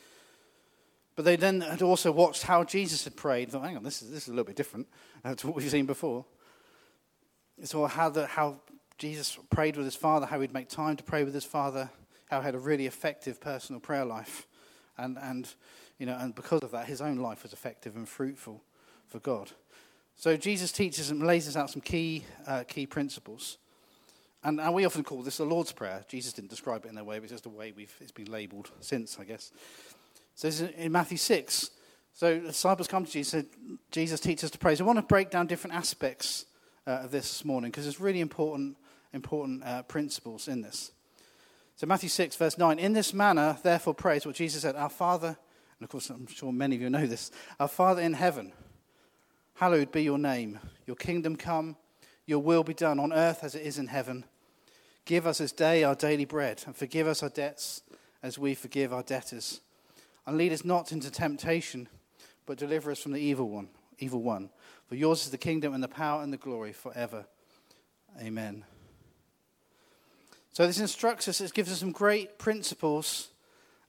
But 1.17 1.25
they 1.25 1.37
then 1.37 1.63
had 1.63 1.83
also 1.83 2.13
watched 2.13 2.45
how 2.45 2.65
Jesus 2.65 3.05
had 3.05 3.17
prayed. 3.17 3.51
Thought, 3.51 3.65
hang 3.65 3.77
on, 3.77 3.83
this 3.83 4.03
is, 4.03 4.11
this 4.11 4.23
is 4.23 4.29
a 4.29 4.33
little 4.33 4.45
bit 4.45 4.57
different 4.57 4.87
uh, 5.25 5.35
to 5.35 5.47
what 5.47 5.57
we've 5.57 5.71
seen 5.71 5.87
before. 5.87 6.25
It's 7.59 7.75
all 7.75 7.87
how, 7.87 8.13
how 8.27 8.61
Jesus 8.99 9.39
prayed 9.51 9.77
with 9.77 9.85
his 9.85 9.97
Father, 9.97 10.27
how 10.27 10.41
he'd 10.41 10.55
make 10.55 10.69
time 10.69 10.97
to 10.97 11.05
pray 11.05 11.25
with 11.25 11.35
his 11.35 11.45
Father, 11.45 11.91
how 12.31 12.41
he 12.41 12.47
had 12.47 12.55
a 12.55 12.59
really 12.59 12.87
effective 12.87 13.41
personal 13.41 13.81
prayer 13.81 14.05
life. 14.05 14.47
And, 14.97 15.19
and, 15.21 15.53
you 15.99 16.07
know, 16.07 16.17
and 16.19 16.35
because 16.35 16.63
of 16.63 16.71
that, 16.71 16.87
his 16.87 17.01
own 17.01 17.17
life 17.17 17.43
was 17.43 17.53
effective 17.53 17.97
and 17.97 18.09
fruitful 18.09 18.63
for 19.07 19.19
God. 19.19 19.51
So 20.17 20.37
Jesus 20.37 20.73
teaches 20.73 21.11
and 21.11 21.23
lays 21.27 21.47
us 21.47 21.57
out 21.57 21.71
some 21.71 21.83
key, 21.83 22.25
uh, 22.47 22.65
key 22.67 22.87
principles. 22.87 23.59
And, 24.43 24.61
and 24.61 24.73
we 24.73 24.87
often 24.87 25.05
call 25.05 25.23
this 25.23 25.37
the 25.37 25.45
Lord's 25.45 25.73
Prayer. 25.73 26.05
Jesus 26.09 26.33
didn't 26.33 26.51
describe 26.51 26.87
it 26.87 26.89
in 26.89 26.95
that 26.95 27.05
way, 27.05 27.19
but 27.19 27.25
it's 27.25 27.33
just 27.33 27.45
the 27.45 27.51
way 27.51 27.73
we've, 27.77 27.95
it's 28.01 28.13
been 28.13 28.31
labeled 28.31 28.71
since, 28.81 29.19
I 29.21 29.25
guess. 29.25 29.53
So 30.35 30.49
this 30.49 30.61
is 30.61 30.71
in 30.71 30.93
Matthew 30.93 31.19
6. 31.19 31.71
So 32.15 32.39
the 32.41 32.47
disciples 32.49 32.89
come 32.89 33.05
to 33.05 33.11
Jesus 33.11 33.35
and 33.35 33.79
Jesus 33.91 34.21
teaches 34.21 34.45
us 34.45 34.51
to 34.53 34.59
pray. 34.59 34.75
So 34.75 34.85
I 34.85 34.87
want 34.87 34.99
to 34.99 35.03
break 35.03 35.31
down 35.31 35.47
different 35.47 35.77
aspects 35.77 36.47
uh, 36.87 37.03
of 37.05 37.11
this 37.11 37.29
this 37.29 37.45
morning 37.45 37.71
because 37.71 37.87
it's 37.87 38.01
really 38.01 38.21
important, 38.21 38.77
important 39.17 39.65
uh, 39.65 39.83
principles 39.83 40.47
in 40.47 40.61
this. 40.61 40.93
So 41.75 41.87
Matthew 41.87 42.09
6, 42.09 42.37
verse 42.37 42.57
9. 42.57 42.79
In 42.79 42.93
this 42.93 43.13
manner, 43.13 43.59
therefore, 43.63 43.95
pray. 43.95 44.21
what 44.21 44.37
Jesus 44.37 44.63
said. 44.63 44.77
Our 44.77 44.89
Father, 44.89 45.29
and 45.29 45.85
of 45.85 45.89
course 45.89 46.09
I'm 46.09 46.29
sure 46.29 46.53
many 46.53 46.77
of 46.77 46.83
you 46.83 46.89
know 46.89 47.07
this, 47.07 47.33
our 47.59 47.69
Father 47.69 48.03
in 48.03 48.13
heaven, 48.13 48.53
hallowed 49.55 49.91
be 49.91 50.05
your 50.05 50.19
name. 50.19 50.61
Your 50.87 50.97
kingdom 50.97 51.35
come, 51.35 51.77
your 52.27 52.39
will 52.39 52.63
be 52.63 52.75
done 52.75 53.01
on 53.01 53.13
earth 53.13 53.43
as 53.43 53.57
it 53.57 53.63
is 53.63 53.79
in 53.79 53.89
heaven. 53.89 54.25
Give 55.05 55.27
us 55.27 55.39
this 55.39 55.53
day 55.53 55.83
our 55.83 55.97
daily 55.97 56.25
bread, 56.25 56.63
and 56.67 56.77
forgive 56.77 57.09
us 57.09 57.23
our 57.23 57.29
debts 57.29 57.83
as 58.23 58.39
we 58.39 58.55
forgive 58.55 58.93
our 58.93 59.03
debtors 59.03 59.61
and 60.27 60.37
lead 60.37 60.53
us 60.53 60.65
not 60.65 60.93
into 60.93 61.11
temptation, 61.11 61.89
but 62.45 62.59
deliver 62.59 62.91
us 62.91 63.01
from 63.01 63.13
the 63.13 63.21
evil 63.21 63.49
one. 63.49 63.69
Evil 63.99 64.23
one. 64.23 64.51
For 64.89 64.97
yours 64.97 65.25
is 65.25 65.31
the 65.31 65.39
kingdom 65.39 65.73
and 65.73 65.83
the 65.83 65.89
power 65.89 66.23
and 66.23 66.33
the 66.33 66.37
glory 66.37 66.73
forever. 66.73 67.27
Amen. 68.21 68.65
So 70.57 70.67
this 70.67 70.81
instructs 70.81 71.29
us, 71.29 71.43
it 71.43 71.53
gives 71.53 71.71
us 71.71 71.81
some 71.81 71.93
great 71.93 72.39
principles 72.39 73.29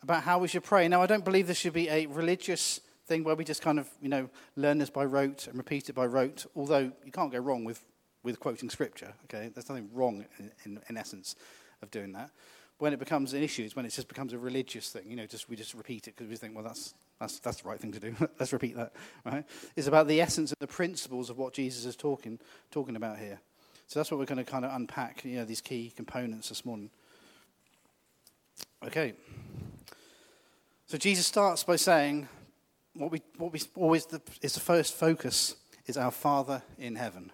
about 0.03 0.23
how 0.23 0.37
we 0.37 0.49
should 0.49 0.65
pray. 0.65 0.85
Now, 0.89 1.01
I 1.01 1.05
don't 1.05 1.23
believe 1.23 1.47
this 1.47 1.57
should 1.57 1.71
be 1.71 1.87
a 1.87 2.07
religious 2.07 2.81
thing 3.05 3.23
where 3.23 3.35
we 3.35 3.45
just 3.45 3.61
kind 3.61 3.79
of, 3.79 3.87
you 4.01 4.09
know, 4.09 4.29
learn 4.57 4.77
this 4.77 4.89
by 4.89 5.05
rote 5.05 5.47
and 5.47 5.55
repeat 5.55 5.87
it 5.87 5.93
by 5.93 6.05
rote, 6.05 6.45
although 6.57 6.91
you 7.05 7.11
can't 7.13 7.31
go 7.31 7.39
wrong 7.39 7.63
with, 7.63 7.85
with 8.21 8.41
quoting 8.41 8.69
scripture, 8.69 9.13
okay? 9.23 9.47
There's 9.47 9.69
nothing 9.69 9.89
wrong 9.93 10.25
in, 10.39 10.51
in, 10.65 10.79
in 10.89 10.97
essence 10.97 11.37
of 11.81 11.89
doing 11.89 12.11
that 12.11 12.31
when 12.79 12.91
it 12.91 12.99
becomes 12.99 13.33
an 13.33 13.41
issue 13.41 13.63
is 13.63 13.73
when 13.73 13.85
it 13.85 13.93
just 13.93 14.09
becomes 14.09 14.33
a 14.33 14.37
religious 14.37 14.89
thing. 14.89 15.03
You 15.09 15.15
know, 15.15 15.25
just 15.25 15.49
we 15.49 15.55
just 15.55 15.73
repeat 15.73 16.09
it 16.09 16.17
because 16.17 16.29
we 16.29 16.35
think, 16.35 16.53
well, 16.53 16.65
that's 16.65 16.93
that's 17.17 17.39
that's 17.39 17.61
the 17.61 17.69
right 17.69 17.79
thing 17.79 17.93
to 17.93 17.99
do. 17.99 18.13
Let's 18.39 18.51
repeat 18.51 18.75
that. 18.75 18.91
Right? 19.25 19.45
It's 19.77 19.87
about 19.87 20.07
the 20.07 20.19
essence 20.19 20.51
and 20.51 20.59
the 20.59 20.67
principles 20.67 21.29
of 21.29 21.37
what 21.37 21.53
Jesus 21.53 21.85
is 21.85 21.95
talking 21.95 22.39
talking 22.69 22.97
about 22.97 23.17
here. 23.19 23.39
So 23.87 23.99
that's 23.99 24.11
what 24.11 24.19
we're 24.19 24.25
going 24.25 24.43
to 24.43 24.43
kind 24.43 24.65
of 24.65 24.73
unpack. 24.73 25.23
You 25.23 25.37
know, 25.37 25.45
these 25.45 25.61
key 25.61 25.93
components 25.95 26.49
this 26.49 26.65
morning. 26.65 26.89
Okay. 28.85 29.13
So 30.85 30.97
Jesus 30.97 31.25
starts 31.25 31.63
by 31.63 31.77
saying, 31.77 32.27
what 32.93 33.11
we 33.11 33.21
what 33.37 33.53
we 33.53 33.61
always 33.75 34.05
the, 34.05 34.21
is 34.41 34.53
the 34.53 34.59
first 34.59 34.93
focus 34.93 35.55
is 35.85 35.97
our 35.97 36.11
Father 36.11 36.61
in 36.77 36.95
heaven. 36.95 37.31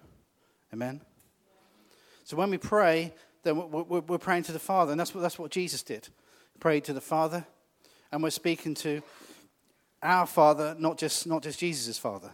Amen. 0.72 1.02
So 2.24 2.38
when 2.38 2.50
we 2.50 2.58
pray, 2.58 3.14
then 3.44 3.58
we're, 3.72 4.02
we're 4.02 4.18
praying 4.18 4.44
to 4.44 4.52
the 4.52 4.60
Father. 4.60 4.92
And 4.92 5.00
that's 5.00 5.14
what, 5.14 5.22
that's 5.22 5.40
what 5.40 5.52
Jesus 5.52 5.84
did. 5.84 6.08
He 6.54 6.60
prayed 6.60 6.84
to 6.86 6.94
the 6.94 7.02
Father. 7.02 7.46
And 8.12 8.22
we're 8.22 8.30
speaking 8.30 8.76
to 8.76 9.02
our 10.04 10.28
Father, 10.28 10.76
not 10.78 10.98
just, 10.98 11.26
not 11.26 11.42
just 11.42 11.60
Jesus' 11.60 11.98
Father. 11.98 12.32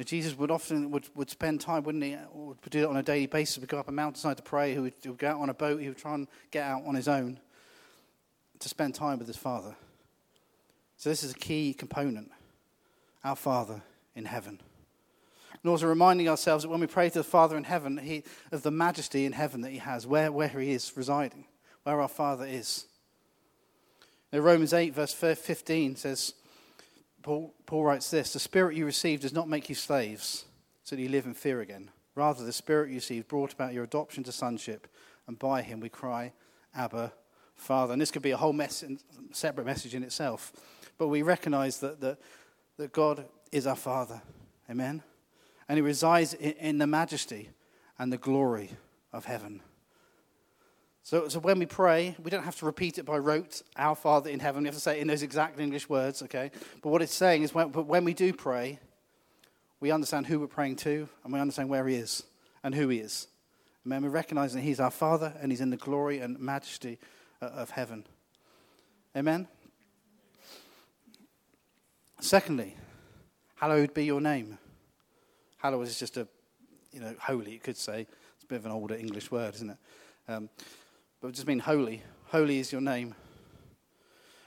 Now, 0.00 0.04
Jesus 0.04 0.34
would 0.38 0.50
often 0.50 0.90
would, 0.92 1.10
would 1.14 1.28
spend 1.28 1.60
time, 1.60 1.82
wouldn't 1.82 2.02
he? 2.02 2.16
Would 2.32 2.58
do 2.70 2.84
it 2.84 2.88
on 2.88 2.96
a 2.96 3.02
daily 3.02 3.26
basis. 3.26 3.58
Would 3.58 3.68
go 3.68 3.78
up 3.78 3.86
a 3.86 3.92
mountainside 3.92 4.38
to 4.38 4.42
pray. 4.42 4.72
He 4.72 4.78
would, 4.78 4.94
he 5.02 5.10
would 5.10 5.18
go 5.18 5.28
out 5.28 5.40
on 5.42 5.50
a 5.50 5.54
boat. 5.54 5.78
He 5.78 5.88
would 5.88 5.98
try 5.98 6.14
and 6.14 6.26
get 6.50 6.64
out 6.64 6.86
on 6.86 6.94
his 6.94 7.06
own 7.06 7.38
to 8.60 8.68
spend 8.70 8.94
time 8.94 9.18
with 9.18 9.26
his 9.26 9.36
Father. 9.36 9.76
So 10.96 11.10
this 11.10 11.22
is 11.22 11.32
a 11.32 11.34
key 11.34 11.74
component. 11.74 12.30
Our 13.22 13.36
Father 13.36 13.82
in 14.16 14.24
heaven 14.24 14.60
and 15.62 15.70
also 15.70 15.86
reminding 15.86 16.30
ourselves 16.30 16.62
that 16.62 16.70
when 16.70 16.80
we 16.80 16.86
pray 16.86 17.10
to 17.10 17.18
the 17.18 17.22
Father 17.22 17.58
in 17.58 17.64
heaven, 17.64 17.98
he, 17.98 18.22
of 18.52 18.62
the 18.62 18.70
majesty 18.70 19.26
in 19.26 19.32
heaven 19.32 19.60
that 19.60 19.70
He 19.70 19.78
has, 19.80 20.06
where, 20.06 20.32
where 20.32 20.48
He 20.48 20.72
is 20.72 20.96
residing, 20.96 21.44
where 21.82 22.00
our 22.00 22.08
Father 22.08 22.46
is. 22.46 22.86
Now, 24.32 24.38
Romans 24.38 24.72
8, 24.72 24.94
verse 24.94 25.12
15 25.12 25.96
says, 25.96 26.32
Paul, 27.22 27.54
Paul 27.66 27.84
writes 27.84 28.10
this 28.10 28.32
The 28.32 28.38
Spirit 28.38 28.76
you 28.76 28.84
received 28.84 29.22
does 29.22 29.32
not 29.32 29.48
make 29.48 29.68
you 29.68 29.74
slaves, 29.74 30.44
so 30.84 30.96
that 30.96 31.02
you 31.02 31.08
live 31.08 31.26
in 31.26 31.34
fear 31.34 31.60
again. 31.60 31.90
Rather, 32.14 32.44
the 32.44 32.52
Spirit 32.52 32.88
you 32.88 32.96
received 32.96 33.28
brought 33.28 33.52
about 33.52 33.72
your 33.72 33.84
adoption 33.84 34.24
to 34.24 34.32
sonship, 34.32 34.88
and 35.26 35.38
by 35.38 35.62
Him 35.62 35.80
we 35.80 35.88
cry, 35.88 36.32
Abba, 36.74 37.12
Father. 37.54 37.92
And 37.92 38.02
this 38.02 38.10
could 38.10 38.22
be 38.22 38.32
a 38.32 38.36
whole 38.36 38.52
mess, 38.52 38.84
separate 39.32 39.66
message 39.66 39.94
in 39.94 40.02
itself. 40.02 40.52
But 40.98 41.08
we 41.08 41.22
recognize 41.22 41.78
that, 41.80 42.00
that, 42.00 42.18
that 42.76 42.92
God 42.92 43.26
is 43.52 43.66
our 43.66 43.76
Father. 43.76 44.20
Amen? 44.68 45.02
and 45.70 45.76
he 45.76 45.82
resides 45.82 46.34
in, 46.34 46.78
the 46.78 46.86
majesty 46.88 47.48
and 47.96 48.12
the 48.12 48.18
glory 48.18 48.70
of 49.12 49.26
heaven. 49.26 49.60
So, 51.02 51.28
so 51.28 51.40
when 51.40 51.58
we 51.58 51.66
pray, 51.66 52.14
we 52.22 52.30
don't 52.30 52.44
have 52.44 52.56
to 52.58 52.66
repeat 52.66 52.98
it 52.98 53.04
by 53.04 53.18
rote, 53.18 53.62
Our 53.76 53.94
Father 53.94 54.30
in 54.30 54.38
heaven. 54.38 54.62
We 54.62 54.68
have 54.68 54.74
to 54.74 54.80
say 54.80 54.98
it 54.98 55.02
in 55.02 55.08
those 55.08 55.22
exact 55.22 55.58
English 55.58 55.88
words, 55.88 56.22
okay? 56.22 56.50
But 56.82 56.90
what 56.90 57.02
it's 57.02 57.14
saying 57.14 57.42
is 57.42 57.54
when, 57.54 57.70
but 57.70 57.86
when 57.86 58.04
we 58.04 58.14
do 58.14 58.32
pray, 58.32 58.78
we 59.80 59.90
understand 59.90 60.26
who 60.26 60.38
we're 60.38 60.46
praying 60.46 60.76
to 60.76 61.08
and 61.24 61.32
we 61.32 61.40
understand 61.40 61.68
where 61.68 61.86
He 61.86 61.96
is 61.96 62.22
and 62.62 62.74
who 62.74 62.88
He 62.88 62.98
is. 62.98 63.26
And 63.84 64.04
we 64.04 64.10
recognize 64.10 64.52
that 64.52 64.60
He's 64.60 64.78
our 64.78 64.90
Father 64.90 65.32
and 65.40 65.50
He's 65.50 65.60
in 65.60 65.70
the 65.70 65.76
glory 65.76 66.20
and 66.20 66.38
majesty 66.38 66.98
uh, 67.40 67.46
of 67.46 67.70
heaven. 67.70 68.04
Amen? 69.16 69.48
Secondly, 72.20 72.76
hallowed 73.56 73.94
be 73.94 74.04
your 74.04 74.20
name. 74.20 74.58
Hallowed 75.56 75.88
is 75.88 75.98
just 75.98 76.18
a, 76.18 76.28
you 76.92 77.00
know, 77.00 77.14
holy, 77.18 77.52
you 77.52 77.58
could 77.58 77.78
say. 77.78 78.06
It's 78.34 78.44
a 78.44 78.46
bit 78.46 78.56
of 78.56 78.66
an 78.66 78.72
older 78.72 78.94
English 78.94 79.30
word, 79.30 79.54
isn't 79.54 79.70
it? 79.70 79.76
Um, 80.28 80.50
but 81.20 81.32
just 81.32 81.46
mean 81.46 81.58
holy. 81.58 82.02
Holy 82.26 82.58
is 82.58 82.72
your 82.72 82.80
name. 82.80 83.14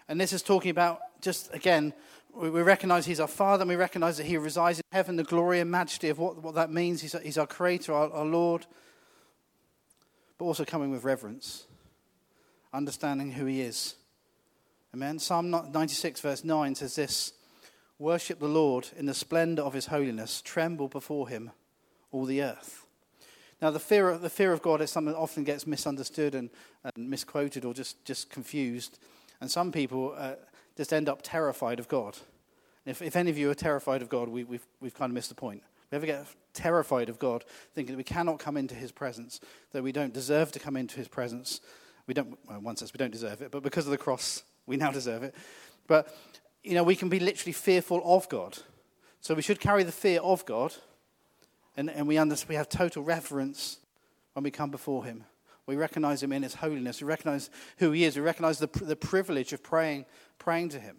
And 0.07 0.19
this 0.19 0.33
is 0.33 0.41
talking 0.41 0.71
about 0.71 0.99
just, 1.21 1.53
again, 1.53 1.93
we, 2.33 2.49
we 2.49 2.61
recognize 2.61 3.05
He's 3.05 3.19
our 3.19 3.27
Father 3.27 3.61
and 3.61 3.69
we 3.69 3.75
recognize 3.75 4.17
that 4.17 4.25
He 4.25 4.37
resides 4.37 4.79
in 4.79 4.83
heaven, 4.91 5.15
the 5.15 5.23
glory 5.23 5.59
and 5.59 5.69
majesty 5.69 6.09
of 6.09 6.19
what, 6.19 6.41
what 6.41 6.55
that 6.55 6.71
means. 6.71 7.01
He's, 7.01 7.15
he's 7.23 7.37
our 7.37 7.47
Creator, 7.47 7.93
our, 7.93 8.11
our 8.11 8.25
Lord. 8.25 8.65
But 10.37 10.45
also 10.45 10.65
coming 10.65 10.91
with 10.91 11.03
reverence, 11.03 11.65
understanding 12.73 13.31
who 13.31 13.45
He 13.45 13.61
is. 13.61 13.95
Amen. 14.93 15.19
Psalm 15.19 15.49
96, 15.49 16.21
verse 16.21 16.43
9 16.43 16.75
says 16.75 16.95
this 16.95 17.33
Worship 17.99 18.39
the 18.39 18.47
Lord 18.47 18.89
in 18.97 19.05
the 19.05 19.13
splendor 19.13 19.61
of 19.61 19.73
his 19.73 19.87
holiness. 19.87 20.41
Tremble 20.41 20.87
before 20.87 21.29
him, 21.29 21.51
all 22.11 22.25
the 22.25 22.43
earth. 22.43 22.82
Now, 23.63 23.71
the 23.71 23.79
fear 23.79 24.09
of, 24.09 24.21
the 24.21 24.29
fear 24.29 24.51
of 24.51 24.61
God 24.61 24.81
is 24.81 24.91
something 24.91 25.13
that 25.13 25.17
often 25.17 25.45
gets 25.45 25.65
misunderstood 25.65 26.35
and, 26.35 26.49
and 26.83 27.09
misquoted 27.09 27.63
or 27.63 27.73
just, 27.73 28.03
just 28.03 28.29
confused. 28.29 28.99
And 29.39 29.49
some 29.49 29.71
people 29.71 30.13
uh, 30.17 30.33
just 30.75 30.91
end 30.91 31.07
up 31.07 31.21
terrified 31.23 31.79
of 31.79 31.87
God. 31.87 32.17
If, 32.85 33.01
if 33.01 33.15
any 33.15 33.29
of 33.29 33.37
you 33.37 33.49
are 33.51 33.55
terrified 33.55 34.01
of 34.01 34.09
God, 34.09 34.27
we, 34.27 34.43
we've, 34.43 34.67
we've 34.81 34.93
kind 34.93 35.11
of 35.11 35.13
missed 35.13 35.29
the 35.29 35.35
point. 35.35 35.63
We 35.89 35.95
ever 35.95 36.05
get 36.05 36.25
terrified 36.53 37.07
of 37.07 37.19
God, 37.19 37.45
thinking 37.73 37.93
that 37.93 37.97
we 37.97 38.03
cannot 38.03 38.37
come 38.37 38.57
into 38.57 38.75
his 38.75 38.91
presence, 38.91 39.39
that 39.71 39.81
we 39.81 39.93
don't 39.93 40.13
deserve 40.13 40.51
to 40.51 40.59
come 40.59 40.75
into 40.75 40.97
his 40.97 41.07
presence. 41.07 41.61
We 42.05 42.13
don't, 42.13 42.37
well, 42.49 42.59
one 42.59 42.75
says 42.75 42.91
we 42.91 42.97
don't 42.97 43.11
deserve 43.11 43.41
it, 43.41 43.49
but 43.49 43.63
because 43.63 43.85
of 43.85 43.91
the 43.91 43.97
cross, 43.97 44.43
we 44.65 44.75
now 44.75 44.91
deserve 44.91 45.23
it. 45.23 45.33
But, 45.87 46.13
you 46.65 46.73
know, 46.73 46.83
we 46.83 46.97
can 46.97 47.07
be 47.07 47.21
literally 47.21 47.53
fearful 47.53 48.01
of 48.03 48.27
God. 48.27 48.57
So 49.21 49.33
we 49.33 49.41
should 49.41 49.61
carry 49.61 49.83
the 49.83 49.93
fear 49.93 50.19
of 50.19 50.45
God 50.45 50.73
and, 51.75 51.89
and 51.89 52.07
we, 52.07 52.17
understand, 52.17 52.49
we 52.49 52.55
have 52.55 52.69
total 52.69 53.03
reverence 53.03 53.79
when 54.33 54.43
we 54.43 54.51
come 54.51 54.71
before 54.71 55.05
Him. 55.05 55.23
We 55.65 55.75
recognize 55.75 56.21
Him 56.21 56.31
in 56.31 56.43
His 56.43 56.55
holiness. 56.55 57.01
We 57.01 57.07
recognize 57.07 57.49
who 57.77 57.91
He 57.91 58.03
is. 58.03 58.15
We 58.15 58.21
recognize 58.21 58.59
the, 58.59 58.67
the 58.67 58.95
privilege 58.95 59.53
of 59.53 59.63
praying, 59.63 60.05
praying 60.37 60.69
to 60.69 60.79
Him. 60.79 60.97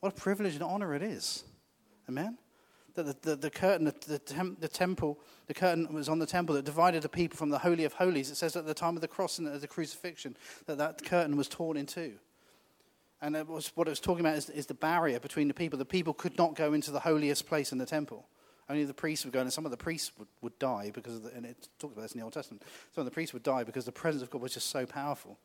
What 0.00 0.12
a 0.12 0.16
privilege 0.16 0.54
and 0.54 0.62
honor 0.62 0.94
it 0.94 1.02
is. 1.02 1.44
Amen? 2.08 2.36
That 2.94 3.22
the, 3.22 3.30
the, 3.30 3.36
the 3.36 3.50
curtain, 3.50 3.86
the, 3.86 3.94
the, 4.06 4.56
the 4.60 4.68
temple, 4.68 5.18
the 5.46 5.54
curtain 5.54 5.92
was 5.92 6.08
on 6.08 6.18
the 6.18 6.26
temple 6.26 6.54
that 6.54 6.64
divided 6.64 7.02
the 7.02 7.08
people 7.08 7.36
from 7.36 7.50
the 7.50 7.58
Holy 7.58 7.84
of 7.84 7.94
Holies. 7.94 8.30
It 8.30 8.36
says 8.36 8.54
at 8.54 8.66
the 8.66 8.74
time 8.74 8.96
of 8.96 9.00
the 9.00 9.08
cross 9.08 9.38
and 9.38 9.48
the 9.48 9.66
crucifixion 9.66 10.36
that 10.66 10.78
that 10.78 11.04
curtain 11.04 11.36
was 11.36 11.48
torn 11.48 11.76
in 11.76 11.86
two. 11.86 12.14
And 13.20 13.34
it 13.34 13.48
was, 13.48 13.72
what 13.74 13.88
it 13.88 13.90
was 13.90 14.00
talking 14.00 14.20
about 14.20 14.36
is, 14.36 14.50
is 14.50 14.66
the 14.66 14.74
barrier 14.74 15.18
between 15.18 15.48
the 15.48 15.54
people. 15.54 15.78
The 15.78 15.84
people 15.86 16.12
could 16.12 16.36
not 16.36 16.54
go 16.54 16.74
into 16.74 16.90
the 16.90 17.00
holiest 17.00 17.46
place 17.46 17.72
in 17.72 17.78
the 17.78 17.86
temple. 17.86 18.26
Only 18.68 18.84
the 18.84 18.94
priests 18.94 19.24
would 19.24 19.34
go, 19.34 19.40
and 19.40 19.52
some 19.52 19.66
of 19.66 19.70
the 19.70 19.76
priests 19.76 20.12
would, 20.18 20.28
would 20.40 20.58
die 20.58 20.90
because, 20.92 21.20
the, 21.20 21.30
and 21.34 21.44
it 21.44 21.68
talks 21.78 21.92
about 21.92 22.02
this 22.02 22.12
in 22.12 22.18
the 22.18 22.24
Old 22.24 22.32
Testament. 22.32 22.62
Some 22.94 23.02
of 23.02 23.04
the 23.04 23.10
priests 23.10 23.34
would 23.34 23.42
die 23.42 23.62
because 23.62 23.84
the 23.84 23.92
presence 23.92 24.22
of 24.22 24.30
God 24.30 24.40
was 24.40 24.54
just 24.54 24.70
so 24.70 24.86
powerful. 24.86 25.38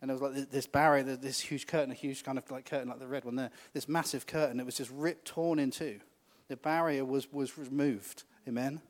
And 0.00 0.08
there 0.08 0.14
was 0.16 0.22
like 0.22 0.50
this 0.50 0.66
barrier, 0.66 1.02
this 1.02 1.40
huge 1.40 1.66
curtain, 1.66 1.90
a 1.90 1.94
huge 1.94 2.24
kind 2.24 2.38
of 2.38 2.48
like 2.50 2.64
curtain 2.64 2.88
like 2.88 3.00
the 3.00 3.06
red 3.06 3.24
one 3.24 3.36
there, 3.36 3.50
this 3.74 3.88
massive 3.88 4.26
curtain 4.26 4.56
that 4.58 4.64
was 4.64 4.76
just 4.76 4.90
ripped, 4.90 5.26
torn 5.26 5.58
in 5.58 5.70
two. 5.70 6.00
The 6.48 6.56
barrier 6.56 7.04
was, 7.04 7.30
was 7.32 7.58
removed. 7.58 8.22
Amen? 8.48 8.80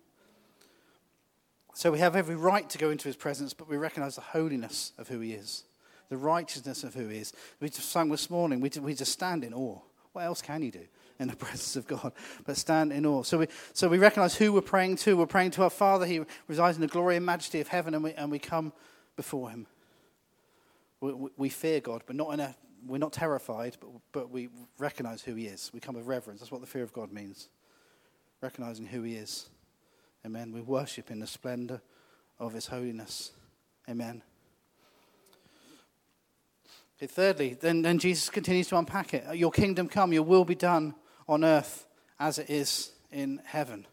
So 1.75 1.91
we 1.91 1.99
have 1.99 2.15
every 2.15 2.37
right 2.37 2.69
to 2.71 2.79
go 2.79 2.91
into 2.91 3.09
his 3.09 3.17
presence, 3.17 3.55
but 3.55 3.69
we 3.69 3.77
recognize 3.77 4.17
the 4.17 4.21
holiness 4.21 4.93
of 4.99 5.09
who 5.09 5.21
he 5.21 5.33
is, 5.33 5.65
the 6.09 6.17
righteousness 6.17 6.85
of 6.85 6.95
who 6.95 7.09
he 7.09 7.19
is. 7.19 7.33
We 7.61 7.69
just 7.69 7.91
sang 7.91 8.09
this 8.09 8.29
morning, 8.29 8.61
we, 8.61 8.71
we 8.81 8.95
just 8.95 9.13
stand 9.13 9.45
in 9.45 9.55
awe. 9.55 9.79
What 10.13 10.25
else 10.25 10.43
can 10.43 10.63
you 10.63 10.71
do? 10.71 10.87
In 11.21 11.29
the 11.29 11.37
presence 11.37 11.77
of 11.77 11.87
God, 11.87 12.13
but 12.45 12.57
stand 12.57 12.93
in 12.93 13.07
awe. 13.07 13.23
So 13.23 13.39
we, 13.39 13.47
so 13.73 13.89
we 13.89 13.99
recognize 13.99 14.35
who 14.35 14.53
we're 14.53 14.63
praying 14.63 14.97
to. 14.97 15.17
We're 15.17 15.27
praying 15.27 15.53
to 15.53 15.63
our 15.63 15.71
Father. 15.71 16.07
He 16.07 16.23
resides 16.49 16.77
in 16.77 16.81
the 16.81 16.89
glory 16.89 17.17
and 17.17 17.25
majesty 17.25 17.61
of 17.61 17.69
heaven, 17.69 17.95
and 17.95 18.03
we, 18.03 18.13
and 18.15 18.31
we 18.31 18.41
come 18.41 18.73
before 19.15 19.51
Him. 19.51 19.67
We, 21.01 21.15
we, 21.37 21.49
fear 21.49 21.81
God, 21.81 22.03
but 22.07 22.17
not 22.17 22.33
in 22.35 22.41
a, 22.41 22.57
we're 22.87 22.99
not 22.99 23.13
terrified, 23.13 23.77
but, 23.81 23.91
but 24.13 24.31
we 24.31 24.49
recognize 24.79 25.23
who 25.23 25.35
He 25.35 25.47
is. 25.47 25.71
We 25.73 25.81
come 25.81 25.95
with 25.95 26.07
reverence. 26.07 26.41
That's 26.41 26.51
what 26.51 26.63
the 26.63 26.67
fear 26.67 26.83
of 26.83 26.93
God 26.93 27.13
means. 27.13 27.49
Recognizing 28.41 28.87
who 28.87 29.03
He 29.03 29.15
is. 29.15 29.49
Amen. 30.27 30.53
We 30.53 30.63
worship 30.63 31.11
in 31.11 31.21
the 31.21 31.27
splendor 31.27 31.81
of 32.39 32.55
His 32.55 32.67
holiness. 32.67 33.33
Amen. 33.89 34.23
Okay, 36.99 37.07
thirdly, 37.07 37.57
then, 37.59 37.81
then 37.81 37.99
Jesus 37.99 38.29
continues 38.29 38.69
to 38.69 38.77
unpack 38.77 39.15
it. 39.15 39.25
Your 39.35 39.51
kingdom 39.51 39.89
come, 39.89 40.13
your 40.13 40.23
will 40.23 40.45
be 40.45 40.55
done 40.55 40.95
on 41.31 41.45
earth 41.45 41.87
as 42.19 42.39
it 42.39 42.51
is 42.51 42.91
in 43.13 43.41
heaven. 43.45 43.87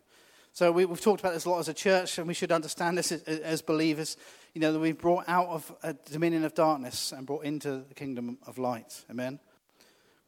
So 0.51 0.71
we, 0.71 0.87
have 0.87 0.99
talked 0.99 1.21
about 1.21 1.33
this 1.33 1.45
a 1.45 1.49
lot 1.51 1.59
as 1.59 1.69
a 1.69 1.73
church, 1.73 2.17
and 2.17 2.27
we 2.27 2.33
should 2.33 2.51
understand 2.51 2.97
this 2.97 3.11
as, 3.11 3.21
as 3.21 3.61
believers. 3.61 4.17
You 4.55 4.61
know, 4.61 4.73
that 4.73 4.79
we've 4.79 4.97
brought 4.97 5.25
out 5.27 5.47
of 5.49 5.71
a 5.83 5.93
dominion 5.93 6.43
of 6.43 6.55
darkness 6.55 7.11
and 7.11 7.27
brought 7.27 7.45
into 7.45 7.83
the 7.87 7.93
kingdom 7.93 8.39
of 8.47 8.57
light. 8.57 9.05
Amen. 9.11 9.39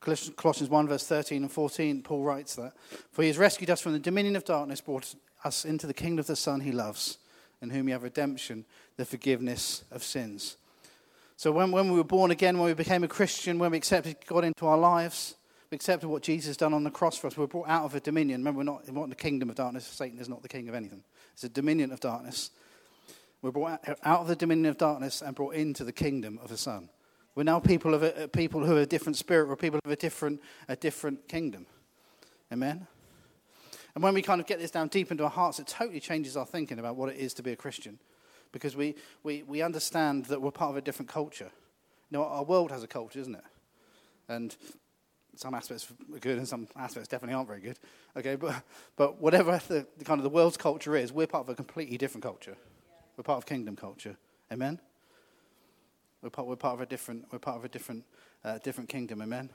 Colossians 0.02 0.70
1, 0.70 0.88
verse 0.88 1.06
13 1.08 1.42
and 1.42 1.52
14, 1.52 2.04
Paul 2.04 2.24
writes 2.24 2.56
that. 2.56 2.74
For 3.12 3.24
he 3.24 3.28
has 3.28 3.40
rescued 3.40 3.72
us 3.72 3.82
from 3.82 3.94
the 3.94 4.00
dominion 4.00 4.36
of 4.36 4.46
darkness, 4.46 4.82
brought 4.82 5.16
us 5.44 5.66
into 5.66 5.88
the 5.88 5.96
kingdom 5.96 6.20
of 6.20 6.28
the 6.28 6.36
Son 6.36 6.62
he 6.62 6.72
loves, 6.72 7.18
in 7.60 7.72
whom 7.72 7.88
we 7.88 7.92
have 7.92 8.04
redemption, 8.04 8.66
the 8.98 9.06
forgiveness 9.06 9.84
of 9.92 10.04
sins. 10.04 10.58
So 11.38 11.52
when, 11.52 11.72
when 11.72 11.90
we 11.92 11.98
were 11.98 12.04
born 12.04 12.30
again, 12.30 12.60
when 12.60 12.68
we 12.68 12.74
became 12.74 13.04
a 13.04 13.08
Christian, 13.08 13.58
when 13.58 13.72
we 13.72 13.78
accepted 13.78 14.18
God 14.28 14.44
into 14.44 14.68
our 14.68 14.78
lives, 14.78 15.36
we 15.72 15.76
accepted 15.76 16.08
what 16.08 16.24
Jesus 16.24 16.48
has 16.48 16.58
done 16.58 16.74
on 16.74 16.84
the 16.84 16.92
cross 16.92 17.18
for 17.18 17.28
us. 17.28 17.38
We're 17.38 17.48
brought 17.48 17.70
out 17.70 17.86
of 17.86 17.94
a 17.94 18.00
dominion. 18.00 18.42
Remember, 18.42 18.60
we're 18.60 18.64
not, 18.64 18.88
we're 18.88 18.94
not 18.94 19.04
in 19.04 19.10
the 19.10 19.16
kingdom 19.16 19.50
of 19.50 19.56
darkness. 19.56 19.86
Satan 19.86 20.20
is 20.20 20.28
not 20.28 20.42
the 20.42 20.50
king 20.50 20.68
of 20.68 20.76
anything. 20.76 21.04
It's 21.34 21.44
a 21.44 21.50
dominion 21.50 21.92
of 21.92 22.00
darkness. 22.00 22.50
We're 23.42 23.52
brought 23.52 23.88
out 24.04 24.22
of 24.22 24.28
the 24.28 24.36
dominion 24.36 24.66
of 24.66 24.78
darkness 24.78 25.22
and 25.22 25.36
brought 25.36 25.54
into 25.54 25.84
the 25.84 25.92
kingdom 25.92 26.40
of 26.42 26.50
the 26.50 26.58
Son. 26.58 26.90
We're 27.36 27.44
now 27.44 27.60
people 27.60 27.94
of 27.94 28.04
a, 28.04 28.24
uh, 28.24 28.28
people 28.28 28.66
who 28.66 28.76
are 28.78 28.82
a 28.82 28.86
different 28.86 29.16
spirit. 29.16 29.48
We're 29.48 29.56
people 29.56 29.80
of 29.86 29.92
a 29.92 29.96
different, 29.96 30.42
a 30.68 30.76
different 30.76 31.28
kingdom. 31.30 31.68
Amen. 32.52 32.88
And 33.94 34.04
when 34.04 34.14
we 34.14 34.22
kind 34.22 34.42
of 34.42 34.48
get 34.48 34.60
this 34.60 34.72
down 34.72 34.88
deep 34.88 35.12
into 35.12 35.24
our 35.24 35.30
hearts, 35.30 35.60
it 35.60 35.68
totally 35.68 36.00
changes 36.00 36.36
our 36.36 36.46
thinking 36.46 36.80
about 36.80 36.96
what 36.96 37.10
it 37.10 37.18
is 37.18 37.34
to 37.36 37.44
be 37.44 37.52
a 37.52 37.56
Christian, 37.56 38.00
because 38.52 38.76
we, 38.76 38.96
we, 39.24 39.44
we 39.44 39.62
understand 39.62 40.26
that 40.26 40.42
we're 40.42 40.52
part 40.52 40.72
of 40.72 40.78
a 40.78 40.82
different 40.82 41.10
culture. 41.10 41.52
You 42.10 42.18
know, 42.18 42.26
our 42.26 42.44
world 42.44 42.72
has 42.72 42.84
a 42.84 42.88
culture, 42.88 43.20
isn't 43.20 43.36
it? 43.36 43.44
And 44.28 44.56
some 45.40 45.54
aspects 45.54 45.88
are 46.14 46.20
good 46.20 46.38
and 46.38 46.46
some 46.46 46.68
aspects 46.76 47.08
definitely 47.08 47.34
aren't 47.34 47.48
very 47.48 47.62
good. 47.62 47.80
Okay, 48.18 48.36
but, 48.36 48.62
but 48.98 49.22
whatever 49.22 49.62
the, 49.70 49.88
the 49.98 50.04
kind 50.04 50.20
of 50.20 50.24
the 50.24 50.30
world's 50.30 50.58
culture 50.58 50.98
is, 50.98 51.14
we're 51.14 51.28
part 51.28 51.46
of 51.46 51.50
a 51.50 51.56
completely 51.56 51.98
different 51.98 52.24
culture. 52.24 52.58
We're 53.16 53.24
part 53.24 53.38
of 53.38 53.46
kingdom 53.46 53.78
culture. 53.78 54.18
Amen. 54.52 54.82
We're 56.22 56.30
part, 56.30 56.46
we're 56.46 56.58
part 56.58 56.74
of 56.74 56.82
a 56.82 56.86
different 56.86 57.26
we're 57.32 57.40
part 57.40 57.56
of 57.56 57.64
a 57.64 57.70
different 57.70 58.04
uh, 58.44 58.58
different 58.58 58.90
kingdom. 58.90 59.22
Amen. 59.22 59.50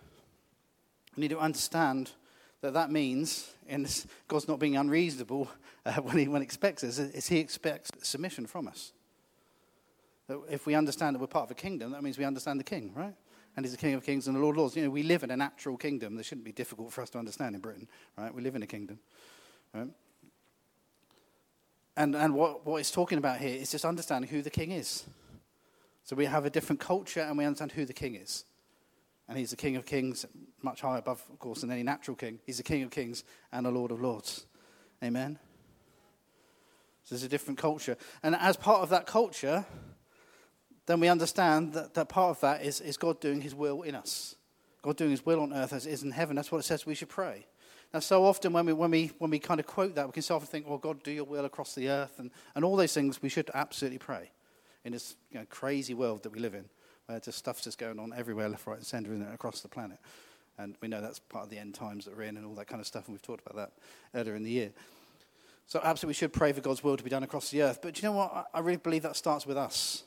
We 1.16 1.20
need 1.20 1.30
to 1.30 1.38
understand 1.38 2.12
that 2.62 2.72
that 2.72 2.90
means, 2.90 3.52
this, 3.68 4.06
God's 4.26 4.48
not 4.48 4.58
being 4.58 4.78
unreasonable 4.78 5.50
uh, 5.84 5.92
when 6.02 6.16
He 6.16 6.28
when 6.28 6.40
he 6.40 6.46
expects 6.46 6.82
us, 6.82 6.98
is 6.98 7.28
He 7.28 7.38
expects 7.38 7.90
submission 8.02 8.46
from 8.46 8.68
us. 8.68 8.92
If 10.48 10.64
we 10.64 10.74
understand 10.74 11.14
that 11.14 11.20
we're 11.20 11.26
part 11.26 11.44
of 11.44 11.50
a 11.50 11.54
kingdom, 11.54 11.92
that 11.92 12.02
means 12.02 12.16
we 12.16 12.24
understand 12.24 12.58
the 12.58 12.64
King, 12.64 12.92
right? 12.94 13.14
And 13.56 13.64
he's 13.64 13.73
the 13.73 13.78
King 13.78 13.94
of 13.94 14.04
Kings 14.04 14.26
and 14.26 14.37
the 14.37 14.40
Lord 14.40 14.56
of 14.56 14.58
Lords. 14.58 14.76
You 14.76 14.84
know, 14.84 14.90
we 14.90 15.02
live 15.02 15.23
in 15.23 15.30
a 15.30 15.37
natural 15.37 15.76
kingdom 15.76 16.16
that 16.16 16.25
shouldn't 16.25 16.44
be 16.44 16.52
difficult 16.52 16.92
for 16.92 17.02
us 17.02 17.11
to 17.11 17.18
understand 17.18 17.54
in 17.54 17.61
Britain, 17.61 17.88
right? 18.18 18.34
We 18.34 18.42
live 18.42 18.56
in 18.56 18.62
a 18.62 18.66
kingdom, 18.66 18.99
right? 19.73 19.88
And, 21.96 22.16
and 22.16 22.34
what, 22.34 22.66
what 22.66 22.78
it's 22.78 22.90
talking 22.90 23.18
about 23.18 23.38
here 23.38 23.56
is 23.56 23.70
just 23.70 23.84
understanding 23.84 24.28
who 24.28 24.42
the 24.42 24.50
king 24.50 24.73
is. 24.73 25.04
So 26.02 26.16
we 26.16 26.26
have 26.26 26.44
a 26.44 26.50
different 26.50 26.80
culture 26.80 27.20
and 27.20 27.38
we 27.38 27.44
understand 27.44 27.73
who 27.73 27.84
the 27.84 27.92
king 27.92 28.16
is. 28.16 28.44
And 29.28 29.38
he's 29.38 29.50
the 29.50 29.56
King 29.56 29.76
of 29.76 29.87
Kings, 29.87 30.26
much 30.61 30.82
higher 30.82 30.99
above, 30.99 31.23
of 31.32 31.38
course, 31.38 31.62
than 31.62 31.70
any 31.70 31.82
natural 31.82 32.14
king. 32.14 32.40
He's 32.44 32.58
the 32.58 32.62
King 32.62 32.82
of 32.82 32.90
Kings 32.90 33.25
and 33.52 33.64
the 33.64 33.70
Lord 33.70 33.90
of 33.90 34.00
Lords. 34.00 34.44
Amen? 35.02 35.38
So 37.04 37.14
there's 37.14 37.23
a 37.23 37.28
different 37.28 37.58
culture. 37.58 37.96
And 38.23 38.34
as 38.37 38.56
part 38.56 38.82
of 38.82 38.90
that 38.90 39.06
culture, 39.06 39.64
then 40.86 41.00
we 41.00 41.08
understand 41.08 41.72
that, 41.72 41.94
that 41.94 42.08
part 42.08 42.30
of 42.30 42.40
that 42.40 42.64
is, 42.64 42.80
is 42.80 42.96
God 42.96 43.20
doing 43.20 43.40
his 43.40 43.54
will 43.54 43.82
in 43.82 43.94
us. 43.94 44.36
God 44.82 44.96
doing 44.96 45.12
his 45.12 45.24
will 45.24 45.40
on 45.40 45.52
earth 45.52 45.72
as 45.72 45.86
it 45.86 45.92
is 45.92 46.02
in 46.02 46.10
heaven. 46.10 46.36
That's 46.36 46.52
what 46.52 46.58
it 46.58 46.64
says 46.64 46.84
we 46.84 46.94
should 46.94 47.08
pray. 47.08 47.46
Now, 47.94 48.00
so 48.00 48.24
often 48.24 48.52
when 48.52 48.66
we, 48.66 48.72
when 48.72 48.90
we, 48.90 49.12
when 49.18 49.30
we 49.30 49.38
kind 49.38 49.60
of 49.60 49.66
quote 49.66 49.94
that, 49.94 50.06
we 50.06 50.12
can 50.12 50.22
often 50.34 50.46
think, 50.46 50.68
well, 50.68 50.78
God, 50.78 51.02
do 51.02 51.12
your 51.12 51.24
will 51.24 51.44
across 51.44 51.74
the 51.74 51.88
earth. 51.88 52.18
And, 52.18 52.30
and 52.54 52.64
all 52.64 52.76
those 52.76 52.92
things 52.92 53.22
we 53.22 53.28
should 53.28 53.50
absolutely 53.54 53.98
pray 53.98 54.30
in 54.84 54.92
this 54.92 55.16
you 55.30 55.38
know, 55.38 55.46
crazy 55.48 55.94
world 55.94 56.22
that 56.24 56.32
we 56.32 56.40
live 56.40 56.54
in, 56.54 56.64
where 57.06 57.20
just 57.20 57.38
stuff's 57.38 57.64
just 57.64 57.78
going 57.78 57.98
on 57.98 58.12
everywhere, 58.14 58.48
left, 58.48 58.66
right, 58.66 58.76
and 58.76 58.86
centre, 58.86 59.12
and 59.12 59.22
across 59.32 59.60
the 59.60 59.68
planet. 59.68 59.98
And 60.58 60.76
we 60.82 60.88
know 60.88 61.00
that's 61.00 61.18
part 61.18 61.44
of 61.44 61.50
the 61.50 61.58
end 61.58 61.74
times 61.74 62.04
that 62.04 62.16
we're 62.16 62.24
in 62.24 62.36
and 62.36 62.44
all 62.44 62.54
that 62.56 62.66
kind 62.66 62.80
of 62.80 62.86
stuff, 62.86 63.06
and 63.06 63.14
we've 63.14 63.22
talked 63.22 63.46
about 63.46 63.56
that 63.56 64.18
earlier 64.18 64.36
in 64.36 64.42
the 64.42 64.50
year. 64.50 64.72
So, 65.66 65.80
absolutely, 65.82 66.08
we 66.10 66.14
should 66.14 66.32
pray 66.32 66.52
for 66.52 66.60
God's 66.60 66.84
will 66.84 66.96
to 66.96 67.02
be 67.02 67.10
done 67.10 67.22
across 67.22 67.50
the 67.50 67.62
earth. 67.62 67.78
But 67.80 67.94
do 67.94 68.02
you 68.02 68.08
know 68.08 68.16
what? 68.18 68.48
I 68.52 68.60
really 68.60 68.76
believe 68.76 69.02
that 69.02 69.16
starts 69.16 69.46
with 69.46 69.56
us. 69.56 70.04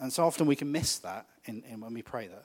And 0.00 0.12
so 0.12 0.24
often 0.24 0.46
we 0.46 0.56
can 0.56 0.72
miss 0.72 0.98
that 0.98 1.26
in, 1.44 1.62
in 1.70 1.80
when 1.80 1.94
we 1.94 2.02
pray 2.02 2.26
that. 2.26 2.44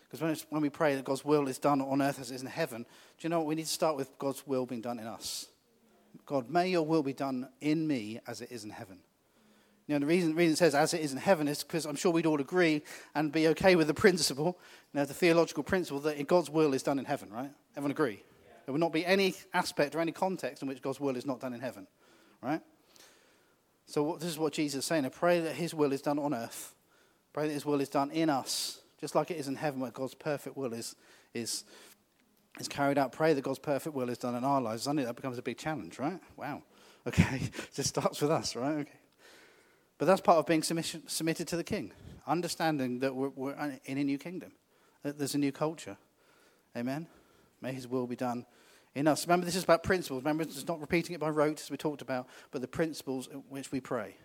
Because 0.00 0.22
when, 0.22 0.36
when 0.50 0.62
we 0.62 0.70
pray 0.70 0.94
that 0.94 1.04
God's 1.04 1.24
will 1.24 1.48
is 1.48 1.58
done 1.58 1.82
on 1.82 2.00
earth 2.00 2.18
as 2.18 2.30
it 2.30 2.36
is 2.36 2.42
in 2.42 2.48
heaven, 2.48 2.82
do 2.82 2.86
you 3.20 3.28
know 3.28 3.40
what? 3.40 3.46
We 3.46 3.54
need 3.54 3.66
to 3.66 3.72
start 3.72 3.96
with 3.96 4.18
God's 4.18 4.46
will 4.46 4.64
being 4.64 4.80
done 4.80 4.98
in 4.98 5.06
us. 5.06 5.46
God, 6.24 6.48
may 6.48 6.68
your 6.70 6.82
will 6.82 7.02
be 7.02 7.12
done 7.12 7.48
in 7.60 7.86
me 7.86 8.20
as 8.26 8.40
it 8.40 8.50
is 8.50 8.64
in 8.64 8.70
heaven. 8.70 8.98
You 9.86 9.94
know, 9.94 10.00
the 10.00 10.06
reason, 10.06 10.34
reason 10.34 10.52
it 10.52 10.58
says 10.58 10.74
as 10.74 10.92
it 10.92 11.00
is 11.00 11.12
in 11.12 11.18
heaven 11.18 11.48
is 11.48 11.62
because 11.62 11.86
I'm 11.86 11.96
sure 11.96 12.12
we'd 12.12 12.26
all 12.26 12.40
agree 12.40 12.82
and 13.14 13.32
be 13.32 13.48
okay 13.48 13.76
with 13.76 13.86
the 13.86 13.94
principle, 13.94 14.58
you 14.92 15.00
know, 15.00 15.04
the 15.06 15.14
theological 15.14 15.62
principle 15.62 16.00
that 16.00 16.26
God's 16.26 16.50
will 16.50 16.74
is 16.74 16.82
done 16.82 16.98
in 16.98 17.04
heaven, 17.04 17.30
right? 17.30 17.50
Everyone 17.74 17.90
agree? 17.90 18.22
There 18.66 18.72
will 18.72 18.80
not 18.80 18.92
be 18.92 19.04
any 19.04 19.34
aspect 19.54 19.94
or 19.94 20.00
any 20.00 20.12
context 20.12 20.62
in 20.62 20.68
which 20.68 20.82
God's 20.82 21.00
will 21.00 21.16
is 21.16 21.24
not 21.24 21.40
done 21.40 21.54
in 21.54 21.60
heaven, 21.60 21.86
right? 22.42 22.60
So 23.86 24.18
this 24.20 24.28
is 24.28 24.38
what 24.38 24.52
Jesus 24.52 24.80
is 24.80 24.84
saying. 24.84 25.06
I 25.06 25.08
pray 25.08 25.40
that 25.40 25.54
his 25.54 25.72
will 25.72 25.92
is 25.92 26.02
done 26.02 26.18
on 26.18 26.34
earth 26.34 26.74
Pray 27.38 27.46
that 27.46 27.54
His 27.54 27.64
will 27.64 27.80
is 27.80 27.88
done 27.88 28.10
in 28.10 28.30
us, 28.30 28.80
just 29.00 29.14
like 29.14 29.30
it 29.30 29.36
is 29.36 29.46
in 29.46 29.54
heaven, 29.54 29.78
where 29.78 29.92
God's 29.92 30.12
perfect 30.12 30.56
will 30.56 30.72
is, 30.72 30.96
is, 31.34 31.62
is 32.58 32.66
carried 32.66 32.98
out. 32.98 33.12
Pray 33.12 33.32
that 33.32 33.42
God's 33.42 33.60
perfect 33.60 33.94
will 33.94 34.08
is 34.08 34.18
done 34.18 34.34
in 34.34 34.42
our 34.42 34.60
lives. 34.60 34.82
Suddenly 34.82 35.04
that 35.04 35.14
becomes 35.14 35.38
a 35.38 35.42
big 35.42 35.56
challenge, 35.56 36.00
right? 36.00 36.18
Wow. 36.36 36.64
Okay, 37.06 37.36
it 37.36 37.52
just 37.74 37.90
starts 37.90 38.20
with 38.20 38.32
us, 38.32 38.56
right? 38.56 38.78
Okay. 38.78 38.98
But 39.98 40.06
that's 40.06 40.20
part 40.20 40.38
of 40.38 40.46
being 40.46 40.64
submission, 40.64 41.06
submitted 41.06 41.46
to 41.46 41.56
the 41.56 41.62
king, 41.62 41.92
understanding 42.26 42.98
that 42.98 43.14
we're, 43.14 43.28
we're 43.28 43.78
in 43.84 43.98
a 43.98 44.04
new 44.04 44.18
kingdom, 44.18 44.50
that 45.04 45.16
there's 45.16 45.36
a 45.36 45.38
new 45.38 45.52
culture. 45.52 45.96
Amen? 46.76 47.06
May 47.62 47.72
his 47.72 47.86
will 47.86 48.08
be 48.08 48.16
done 48.16 48.46
in 48.96 49.06
us. 49.06 49.28
Remember, 49.28 49.46
this 49.46 49.54
is 49.54 49.62
about 49.62 49.84
principles. 49.84 50.24
Remember, 50.24 50.42
it's 50.42 50.66
not 50.66 50.80
repeating 50.80 51.14
it 51.14 51.20
by 51.20 51.30
rote, 51.30 51.60
as 51.60 51.70
we 51.70 51.76
talked 51.76 52.02
about, 52.02 52.26
but 52.50 52.62
the 52.62 52.68
principles 52.68 53.28
in 53.28 53.44
which 53.48 53.70
we 53.70 53.80
pray. 53.80 54.16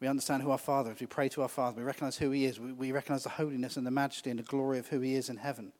We 0.00 0.06
understand 0.06 0.42
who 0.42 0.50
our 0.50 0.58
Father 0.58 0.92
is. 0.92 1.00
We 1.00 1.06
pray 1.06 1.28
to 1.30 1.42
our 1.42 1.48
Father. 1.48 1.78
We 1.78 1.82
recognize 1.82 2.18
who 2.18 2.30
He 2.30 2.44
is. 2.44 2.60
We, 2.60 2.72
we 2.72 2.92
recognize 2.92 3.24
the 3.24 3.30
holiness 3.30 3.76
and 3.76 3.86
the 3.86 3.90
majesty 3.90 4.30
and 4.30 4.38
the 4.38 4.44
glory 4.44 4.78
of 4.78 4.88
who 4.88 5.00
He 5.00 5.14
is 5.14 5.28
in 5.28 5.36
heaven. 5.36 5.72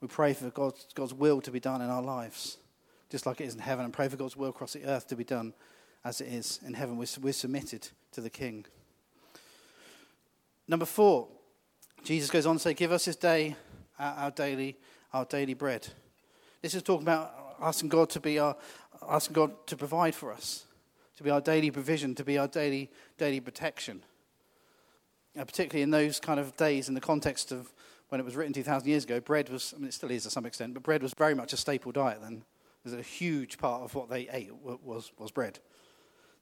We 0.00 0.08
pray 0.08 0.32
for 0.32 0.50
God's, 0.50 0.86
God's 0.94 1.14
will 1.14 1.40
to 1.42 1.50
be 1.50 1.60
done 1.60 1.80
in 1.80 1.90
our 1.90 2.02
lives, 2.02 2.58
just 3.10 3.26
like 3.26 3.40
it 3.40 3.44
is 3.44 3.54
in 3.54 3.60
heaven, 3.60 3.84
and 3.84 3.92
pray 3.92 4.08
for 4.08 4.16
God's 4.16 4.36
will 4.36 4.50
across 4.50 4.72
the 4.72 4.84
earth 4.84 5.06
to 5.08 5.16
be 5.16 5.24
done 5.24 5.54
as 6.04 6.20
it 6.20 6.28
is 6.28 6.60
in 6.66 6.74
heaven. 6.74 6.96
We're, 6.96 7.06
we're 7.22 7.32
submitted 7.32 7.88
to 8.12 8.20
the 8.20 8.30
King. 8.30 8.66
Number 10.68 10.86
four, 10.86 11.28
Jesus 12.02 12.30
goes 12.30 12.46
on 12.46 12.56
to 12.56 12.60
say, 12.60 12.74
Give 12.74 12.92
us 12.92 13.04
this 13.06 13.16
day 13.16 13.56
our, 13.98 14.14
our 14.14 14.30
daily, 14.30 14.76
our 15.12 15.24
daily 15.24 15.54
bread. 15.54 15.86
This 16.62 16.74
is 16.74 16.82
talking 16.82 17.06
about 17.06 17.56
asking 17.60 17.90
God 17.90 18.10
to 18.10 18.20
be 18.20 18.38
our, 18.38 18.56
asking 19.08 19.34
God 19.34 19.66
to 19.66 19.76
provide 19.76 20.14
for 20.14 20.32
us, 20.32 20.64
to 21.16 21.22
be 21.22 21.30
our 21.30 21.40
daily 21.40 21.70
provision, 21.70 22.14
to 22.14 22.24
be 22.24 22.38
our 22.38 22.48
daily, 22.48 22.90
daily 23.18 23.40
protection. 23.40 24.02
Uh, 25.38 25.44
particularly 25.44 25.82
in 25.82 25.90
those 25.90 26.20
kind 26.20 26.38
of 26.38 26.56
days, 26.56 26.88
in 26.88 26.94
the 26.94 27.00
context 27.00 27.50
of 27.52 27.72
when 28.08 28.20
it 28.20 28.24
was 28.24 28.36
written 28.36 28.52
2,000 28.52 28.88
years 28.88 29.04
ago, 29.04 29.20
bread 29.20 29.48
was, 29.48 29.74
I 29.74 29.80
mean, 29.80 29.88
it 29.88 29.94
still 29.94 30.10
is 30.10 30.22
to 30.24 30.30
some 30.30 30.46
extent, 30.46 30.74
but 30.74 30.82
bread 30.82 31.02
was 31.02 31.12
very 31.14 31.34
much 31.34 31.52
a 31.52 31.56
staple 31.56 31.92
diet 31.92 32.20
then. 32.22 32.44
It 32.84 32.90
was 32.90 32.94
a 32.94 33.02
huge 33.02 33.58
part 33.58 33.82
of 33.82 33.94
what 33.94 34.08
they 34.10 34.28
ate 34.30 34.52
was, 34.54 35.10
was 35.18 35.30
bread. 35.30 35.58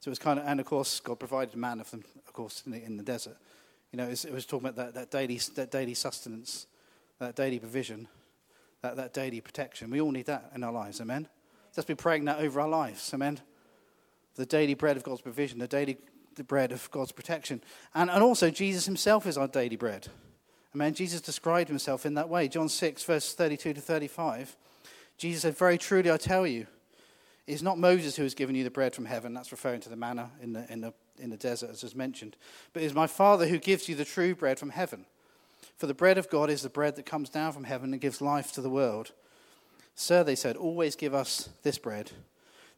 So 0.00 0.08
it 0.08 0.12
was 0.12 0.18
kind 0.18 0.38
of, 0.38 0.46
and 0.46 0.58
of 0.60 0.66
course, 0.66 1.00
God 1.00 1.18
provided 1.18 1.56
manna 1.56 1.84
for 1.84 1.96
them, 1.96 2.04
of 2.26 2.32
course, 2.32 2.62
in 2.66 2.72
the, 2.72 2.84
in 2.84 2.96
the 2.96 3.02
desert. 3.02 3.36
You 3.92 3.98
know, 3.98 4.06
it 4.06 4.10
was, 4.10 4.24
it 4.24 4.32
was 4.32 4.44
talking 4.44 4.68
about 4.68 4.76
that, 4.76 4.94
that, 4.94 5.10
daily, 5.10 5.40
that 5.54 5.70
daily 5.70 5.94
sustenance, 5.94 6.66
that 7.18 7.36
daily 7.36 7.58
provision 7.58 8.08
that, 8.82 8.96
that 8.96 9.14
daily 9.14 9.40
protection. 9.40 9.90
We 9.90 10.00
all 10.00 10.10
need 10.10 10.26
that 10.26 10.50
in 10.54 10.62
our 10.62 10.72
lives, 10.72 11.00
amen? 11.00 11.28
Let's 11.76 11.86
be 11.86 11.94
praying 11.94 12.26
that 12.26 12.40
over 12.40 12.60
our 12.60 12.68
lives, 12.68 13.12
amen? 13.14 13.40
The 14.36 14.46
daily 14.46 14.74
bread 14.74 14.96
of 14.96 15.02
God's 15.02 15.20
provision, 15.20 15.58
the 15.58 15.68
daily 15.68 15.98
the 16.36 16.44
bread 16.44 16.72
of 16.72 16.90
God's 16.90 17.12
protection. 17.12 17.62
And, 17.94 18.10
and 18.10 18.22
also, 18.22 18.50
Jesus 18.50 18.86
himself 18.86 19.26
is 19.26 19.36
our 19.36 19.48
daily 19.48 19.76
bread. 19.76 20.08
Amen? 20.74 20.94
Jesus 20.94 21.20
described 21.20 21.68
himself 21.68 22.06
in 22.06 22.14
that 22.14 22.28
way. 22.28 22.48
John 22.48 22.68
6, 22.68 23.04
verse 23.04 23.34
32 23.34 23.74
to 23.74 23.80
35. 23.80 24.56
Jesus 25.18 25.42
said, 25.42 25.56
Very 25.56 25.78
truly, 25.78 26.10
I 26.10 26.16
tell 26.16 26.46
you, 26.46 26.66
it's 27.46 27.62
not 27.62 27.78
Moses 27.78 28.16
who 28.16 28.22
has 28.22 28.34
given 28.34 28.54
you 28.54 28.64
the 28.64 28.70
bread 28.70 28.94
from 28.94 29.04
heaven. 29.04 29.34
That's 29.34 29.52
referring 29.52 29.80
to 29.82 29.88
the 29.88 29.96
manna 29.96 30.30
in 30.40 30.52
the, 30.52 30.72
in 30.72 30.80
the, 30.80 30.94
in 31.18 31.30
the 31.30 31.36
desert, 31.36 31.70
as 31.70 31.82
was 31.82 31.94
mentioned. 31.94 32.36
But 32.72 32.82
it's 32.82 32.94
my 32.94 33.06
Father 33.06 33.46
who 33.46 33.58
gives 33.58 33.88
you 33.88 33.94
the 33.94 34.04
true 34.04 34.34
bread 34.34 34.58
from 34.58 34.70
heaven. 34.70 35.06
For 35.76 35.86
the 35.86 35.94
bread 35.94 36.18
of 36.18 36.30
God 36.30 36.50
is 36.50 36.62
the 36.62 36.70
bread 36.70 36.96
that 36.96 37.06
comes 37.06 37.28
down 37.28 37.52
from 37.52 37.64
heaven 37.64 37.92
and 37.92 38.00
gives 38.00 38.20
life 38.20 38.52
to 38.52 38.60
the 38.60 38.70
world. 38.70 39.12
Sir, 39.94 40.24
they 40.24 40.36
said, 40.36 40.56
always 40.56 40.96
give 40.96 41.14
us 41.14 41.50
this 41.62 41.78
bread. 41.78 42.12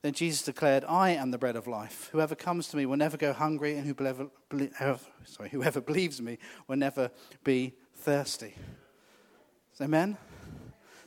Then 0.05 0.13
Jesus 0.13 0.43
declared, 0.43 0.85
I 0.85 1.13
am 1.13 1.31
the 1.31 1.39
bread 1.39 1.57
of 1.57 1.67
life. 1.67 2.11
Whoever 2.13 2.35
comes 2.35 2.69
to 2.69 2.77
me 2.77 2.85
will 2.85 2.99
never 2.99 3.17
go 3.17 3.33
hungry, 3.33 3.79
and 3.79 3.87
whoever, 3.87 4.29
sorry, 5.25 5.49
whoever 5.49 5.81
believes 5.81 6.21
me 6.21 6.37
will 6.69 6.77
never 6.77 7.11
be 7.43 7.73
thirsty. 7.97 8.55
Amen? 9.81 10.19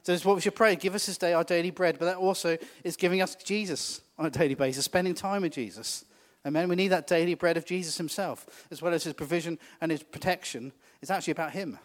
So 0.02 0.14
this 0.14 0.22
is 0.22 0.26
what 0.26 0.34
we 0.34 0.42
should 0.42 0.56
pray. 0.56 0.76
Give 0.76 0.96
us 0.96 1.06
this 1.06 1.20
day 1.20 1.34
our 1.34 1.44
daily 1.44 1.70
bread, 1.70 2.00
but 2.00 2.06
that 2.06 2.18
also 2.18 2.58
is 2.84 2.96
giving 2.96 3.22
us 3.22 3.36
Jesus 3.36 4.02
on 4.18 4.26
a 4.26 4.32
daily 4.32 4.56
basis, 4.56 4.86
spending 4.86 5.14
time 5.14 5.44
with 5.44 5.54
Jesus. 5.54 6.04
Amen. 6.44 6.68
We 6.68 6.76
need 6.76 6.88
that 6.88 7.06
daily 7.06 7.36
bread 7.36 7.56
of 7.56 7.66
Jesus 7.66 7.98
himself, 7.98 8.66
as 8.72 8.82
well 8.82 8.96
as 8.96 9.04
his 9.04 9.14
provision 9.14 9.60
and 9.80 9.92
his 9.92 10.02
protection. 10.02 10.74
It's 11.04 11.12
actually 11.12 11.34
about 11.34 11.52
him. 11.52 11.78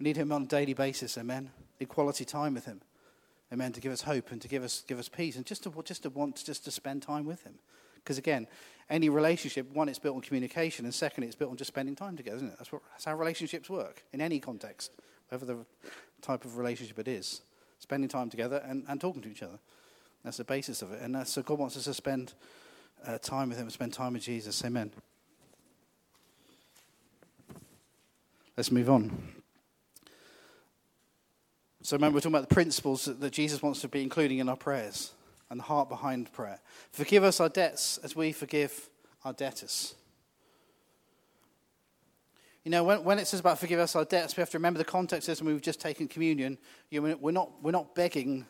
We 0.00 0.04
need 0.04 0.16
him 0.16 0.32
on 0.32 0.42
a 0.42 0.46
daily 0.46 0.74
basis. 0.74 1.16
Amen. 1.16 1.52
Equality 1.78 2.24
time 2.24 2.54
with 2.54 2.64
him. 2.64 2.80
Amen. 3.54 3.70
To 3.72 3.80
give 3.80 3.92
us 3.92 4.02
hope 4.02 4.32
and 4.32 4.42
to 4.42 4.48
give 4.48 4.64
us, 4.64 4.82
give 4.88 4.98
us 4.98 5.08
peace 5.08 5.36
and 5.36 5.46
just 5.46 5.62
to, 5.62 5.72
just 5.84 6.02
to 6.02 6.10
want 6.10 6.34
to, 6.36 6.44
just 6.44 6.64
to 6.64 6.72
spend 6.72 7.02
time 7.02 7.24
with 7.24 7.44
him. 7.44 7.54
Because 7.94 8.18
again, 8.18 8.48
any 8.90 9.08
relationship, 9.08 9.72
one, 9.72 9.88
it's 9.88 10.00
built 10.00 10.16
on 10.16 10.22
communication, 10.22 10.84
and 10.84 10.92
second, 10.92 11.22
it's 11.22 11.36
built 11.36 11.52
on 11.52 11.56
just 11.56 11.68
spending 11.68 11.94
time 11.94 12.16
together, 12.16 12.36
isn't 12.38 12.48
it? 12.48 12.54
That's, 12.58 12.72
what, 12.72 12.82
that's 12.90 13.04
how 13.04 13.14
relationships 13.16 13.70
work 13.70 14.02
in 14.12 14.20
any 14.20 14.40
context, 14.40 14.90
whatever 15.28 15.46
the 15.46 15.58
type 16.20 16.44
of 16.44 16.58
relationship 16.58 16.98
it 16.98 17.06
is. 17.06 17.42
Spending 17.78 18.08
time 18.08 18.28
together 18.28 18.60
and, 18.68 18.84
and 18.88 19.00
talking 19.00 19.22
to 19.22 19.30
each 19.30 19.42
other. 19.42 19.60
That's 20.24 20.38
the 20.38 20.44
basis 20.44 20.82
of 20.82 20.90
it. 20.90 21.00
And 21.00 21.26
so 21.26 21.40
God 21.42 21.60
wants 21.60 21.76
us 21.76 21.84
to 21.84 21.94
spend 21.94 22.34
uh, 23.06 23.18
time 23.18 23.50
with 23.50 23.58
Him, 23.58 23.66
and 23.66 23.72
spend 23.72 23.92
time 23.92 24.14
with 24.14 24.22
Jesus. 24.22 24.64
Amen. 24.64 24.90
Let's 28.56 28.72
move 28.72 28.90
on. 28.90 29.43
So, 31.84 31.96
remember, 31.96 32.16
we're 32.16 32.20
talking 32.20 32.34
about 32.34 32.48
the 32.48 32.54
principles 32.54 33.04
that, 33.04 33.20
that 33.20 33.34
Jesus 33.34 33.60
wants 33.60 33.82
to 33.82 33.88
be 33.88 34.02
including 34.02 34.38
in 34.38 34.48
our 34.48 34.56
prayers 34.56 35.12
and 35.50 35.60
the 35.60 35.64
heart 35.64 35.90
behind 35.90 36.32
prayer. 36.32 36.58
Forgive 36.92 37.22
us 37.22 37.40
our 37.40 37.50
debts 37.50 37.98
as 37.98 38.16
we 38.16 38.32
forgive 38.32 38.88
our 39.22 39.34
debtors. 39.34 39.94
You 42.64 42.70
know, 42.70 42.84
when, 42.84 43.04
when 43.04 43.18
it 43.18 43.26
says 43.26 43.40
about 43.40 43.58
forgive 43.58 43.80
us 43.80 43.94
our 43.94 44.06
debts, 44.06 44.34
we 44.34 44.40
have 44.40 44.48
to 44.50 44.56
remember 44.56 44.78
the 44.78 44.84
context 44.86 45.28
is 45.28 45.42
when 45.42 45.52
we've 45.52 45.60
just 45.60 45.78
taken 45.78 46.08
communion. 46.08 46.56
You 46.88 47.02
know, 47.02 47.16
we're, 47.20 47.32
not, 47.32 47.50
we're 47.62 47.70
not 47.70 47.94
begging, 47.94 48.46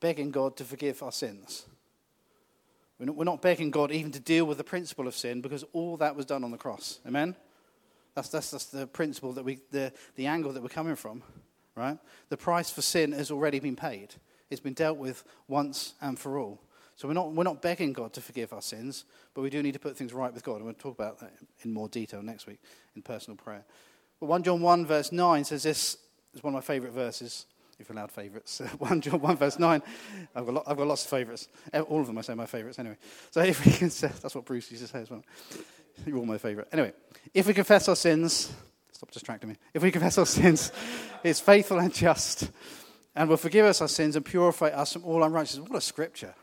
begging 0.00 0.30
God 0.30 0.54
to 0.58 0.64
forgive 0.64 1.02
our 1.02 1.10
sins. 1.12 1.64
We're 2.98 3.24
not 3.24 3.40
begging 3.40 3.70
God 3.70 3.90
even 3.92 4.12
to 4.12 4.20
deal 4.20 4.44
with 4.44 4.58
the 4.58 4.64
principle 4.64 5.08
of 5.08 5.16
sin 5.16 5.40
because 5.40 5.64
all 5.72 5.96
that 5.96 6.14
was 6.14 6.26
done 6.26 6.44
on 6.44 6.50
the 6.50 6.58
cross. 6.58 7.00
Amen? 7.06 7.34
That's, 8.14 8.28
that's, 8.28 8.50
that's 8.50 8.66
the 8.66 8.86
principle 8.86 9.32
that 9.32 9.44
we, 9.44 9.60
the, 9.70 9.90
the 10.16 10.26
angle 10.26 10.52
that 10.52 10.62
we're 10.62 10.68
coming 10.68 10.96
from, 10.96 11.22
right? 11.74 11.98
The 12.28 12.36
price 12.36 12.70
for 12.70 12.82
sin 12.82 13.12
has 13.12 13.30
already 13.30 13.58
been 13.58 13.76
paid. 13.76 14.14
It's 14.50 14.60
been 14.60 14.74
dealt 14.74 14.98
with 14.98 15.24
once 15.48 15.94
and 16.00 16.18
for 16.18 16.38
all. 16.38 16.60
So 16.96 17.08
we're 17.08 17.14
not, 17.14 17.32
we're 17.32 17.44
not 17.44 17.62
begging 17.62 17.92
God 17.92 18.12
to 18.12 18.20
forgive 18.20 18.52
our 18.52 18.62
sins, 18.62 19.04
but 19.34 19.42
we 19.42 19.50
do 19.50 19.62
need 19.62 19.72
to 19.72 19.78
put 19.78 19.96
things 19.96 20.12
right 20.12 20.32
with 20.32 20.44
God. 20.44 20.56
And 20.56 20.66
we'll 20.66 20.74
talk 20.74 20.94
about 20.94 21.20
that 21.20 21.32
in 21.62 21.72
more 21.72 21.88
detail 21.88 22.22
next 22.22 22.46
week 22.46 22.60
in 22.94 23.02
personal 23.02 23.36
prayer. 23.36 23.64
But 24.20 24.26
1 24.26 24.42
John 24.42 24.60
1, 24.60 24.86
verse 24.86 25.10
9 25.10 25.44
says 25.44 25.62
this 25.62 25.96
is 26.34 26.42
one 26.42 26.54
of 26.54 26.56
my 26.56 26.60
favorite 26.60 26.92
verses 26.92 27.46
if 27.78 27.88
you're 27.88 27.98
allowed 27.98 28.12
favourites. 28.12 28.60
1 28.78 29.00
John 29.00 29.20
1, 29.20 29.36
verse 29.36 29.58
9. 29.58 29.82
I've 30.34 30.46
got, 30.46 30.64
I've 30.66 30.76
got 30.76 30.86
lots 30.86 31.04
of 31.04 31.10
favourites. 31.10 31.48
All 31.88 32.00
of 32.00 32.06
them, 32.06 32.18
I 32.18 32.20
say, 32.20 32.34
my 32.34 32.46
favourites 32.46 32.78
anyway. 32.78 32.96
So 33.30 33.40
if 33.40 33.64
we 33.64 33.72
can 33.72 33.88
that's 33.88 34.34
what 34.34 34.44
Bruce 34.44 34.70
used 34.70 34.84
to 34.84 34.88
say 34.88 35.00
as 35.00 35.10
well. 35.10 35.24
You're 36.06 36.18
all 36.18 36.26
my 36.26 36.38
favourite. 36.38 36.68
Anyway, 36.72 36.92
if 37.34 37.46
we 37.46 37.54
confess 37.54 37.88
our 37.88 37.96
sins, 37.96 38.52
stop 39.02 39.10
distracting 39.10 39.50
me. 39.50 39.56
If 39.74 39.82
we 39.82 39.90
confess 39.90 40.16
our 40.16 40.26
sins, 40.26 40.70
it's 41.24 41.40
faithful 41.40 41.80
and 41.80 41.92
just 41.92 42.52
and 43.16 43.28
will 43.28 43.36
forgive 43.36 43.66
us 43.66 43.80
our 43.80 43.88
sins 43.88 44.14
and 44.14 44.24
purify 44.24 44.68
us 44.68 44.92
from 44.92 45.04
all 45.04 45.24
unrighteousness. 45.24 45.68
What 45.68 45.76
a 45.76 45.80
scripture. 45.80 46.34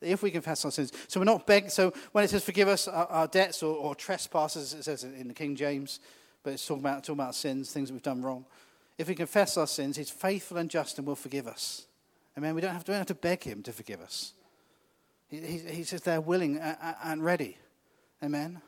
If 0.00 0.22
we 0.22 0.30
confess 0.30 0.64
our 0.64 0.70
sins. 0.70 0.90
So 1.06 1.20
we're 1.20 1.24
not 1.24 1.46
begging. 1.46 1.68
So 1.68 1.92
when 2.12 2.24
it 2.24 2.30
says 2.30 2.42
forgive 2.42 2.66
us 2.66 2.88
our, 2.88 3.06
our 3.06 3.26
debts 3.26 3.62
or, 3.62 3.76
or, 3.76 3.94
trespasses, 3.94 4.72
it 4.72 4.84
says 4.84 5.04
in 5.04 5.28
the 5.28 5.34
King 5.34 5.54
James, 5.54 6.00
but 6.42 6.54
it's 6.54 6.66
talking 6.66 6.82
about, 6.82 7.04
talking 7.04 7.20
about 7.20 7.34
sins, 7.34 7.70
things 7.70 7.92
we've 7.92 8.02
done 8.02 8.22
wrong. 8.22 8.46
If 8.96 9.08
we 9.08 9.14
confess 9.14 9.58
our 9.58 9.66
sins, 9.66 9.98
He's 9.98 10.10
faithful 10.10 10.56
and 10.56 10.70
just 10.70 10.96
and 10.96 11.06
will 11.06 11.14
forgive 11.14 11.46
us. 11.46 11.86
Amen. 12.38 12.54
We 12.54 12.62
don't 12.62 12.72
have 12.72 12.84
to, 12.84 12.92
don't 12.92 12.98
have 12.98 13.06
to 13.08 13.14
beg 13.14 13.44
Him 13.44 13.62
to 13.64 13.72
forgive 13.72 14.00
us. 14.00 14.32
He, 15.28 15.40
he, 15.40 15.58
he 15.58 15.84
says 15.84 16.00
they're 16.00 16.22
willing 16.22 16.58
and 16.58 17.22
ready. 17.22 17.58
Amen. 18.24 18.62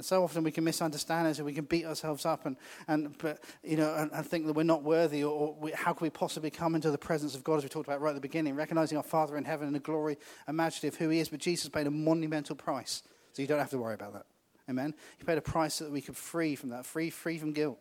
And 0.00 0.04
so 0.06 0.24
often 0.24 0.42
we 0.42 0.50
can 0.50 0.64
misunderstand 0.64 1.28
it 1.28 1.36
and 1.36 1.44
we 1.44 1.52
can 1.52 1.66
beat 1.66 1.84
ourselves 1.84 2.24
up 2.24 2.46
and, 2.46 2.56
and, 2.88 3.18
but, 3.18 3.44
you 3.62 3.76
know, 3.76 3.94
and, 3.94 4.10
and 4.14 4.24
think 4.24 4.46
that 4.46 4.54
we're 4.54 4.62
not 4.62 4.82
worthy 4.82 5.22
or, 5.22 5.30
or 5.30 5.54
we, 5.60 5.72
how 5.72 5.92
can 5.92 6.06
we 6.06 6.08
possibly 6.08 6.48
come 6.48 6.74
into 6.74 6.90
the 6.90 6.96
presence 6.96 7.34
of 7.34 7.44
God 7.44 7.58
as 7.58 7.64
we 7.64 7.68
talked 7.68 7.86
about 7.86 8.00
right 8.00 8.08
at 8.08 8.14
the 8.14 8.20
beginning, 8.22 8.54
recognizing 8.54 8.96
our 8.96 9.04
Father 9.04 9.36
in 9.36 9.44
heaven 9.44 9.66
and 9.66 9.76
the 9.76 9.80
glory 9.80 10.16
and 10.46 10.56
majesty 10.56 10.88
of 10.88 10.94
who 10.94 11.10
He 11.10 11.20
is. 11.20 11.28
But 11.28 11.40
Jesus 11.40 11.68
paid 11.68 11.86
a 11.86 11.90
monumental 11.90 12.56
price, 12.56 13.02
so 13.34 13.42
you 13.42 13.46
don't 13.46 13.58
have 13.58 13.68
to 13.68 13.78
worry 13.78 13.92
about 13.92 14.14
that. 14.14 14.24
Amen. 14.70 14.94
He 15.18 15.24
paid 15.24 15.36
a 15.36 15.42
price 15.42 15.74
so 15.74 15.84
that 15.84 15.92
we 15.92 16.00
could 16.00 16.16
free 16.16 16.56
from 16.56 16.70
that, 16.70 16.86
free, 16.86 17.10
free 17.10 17.36
from 17.36 17.52
guilt. 17.52 17.78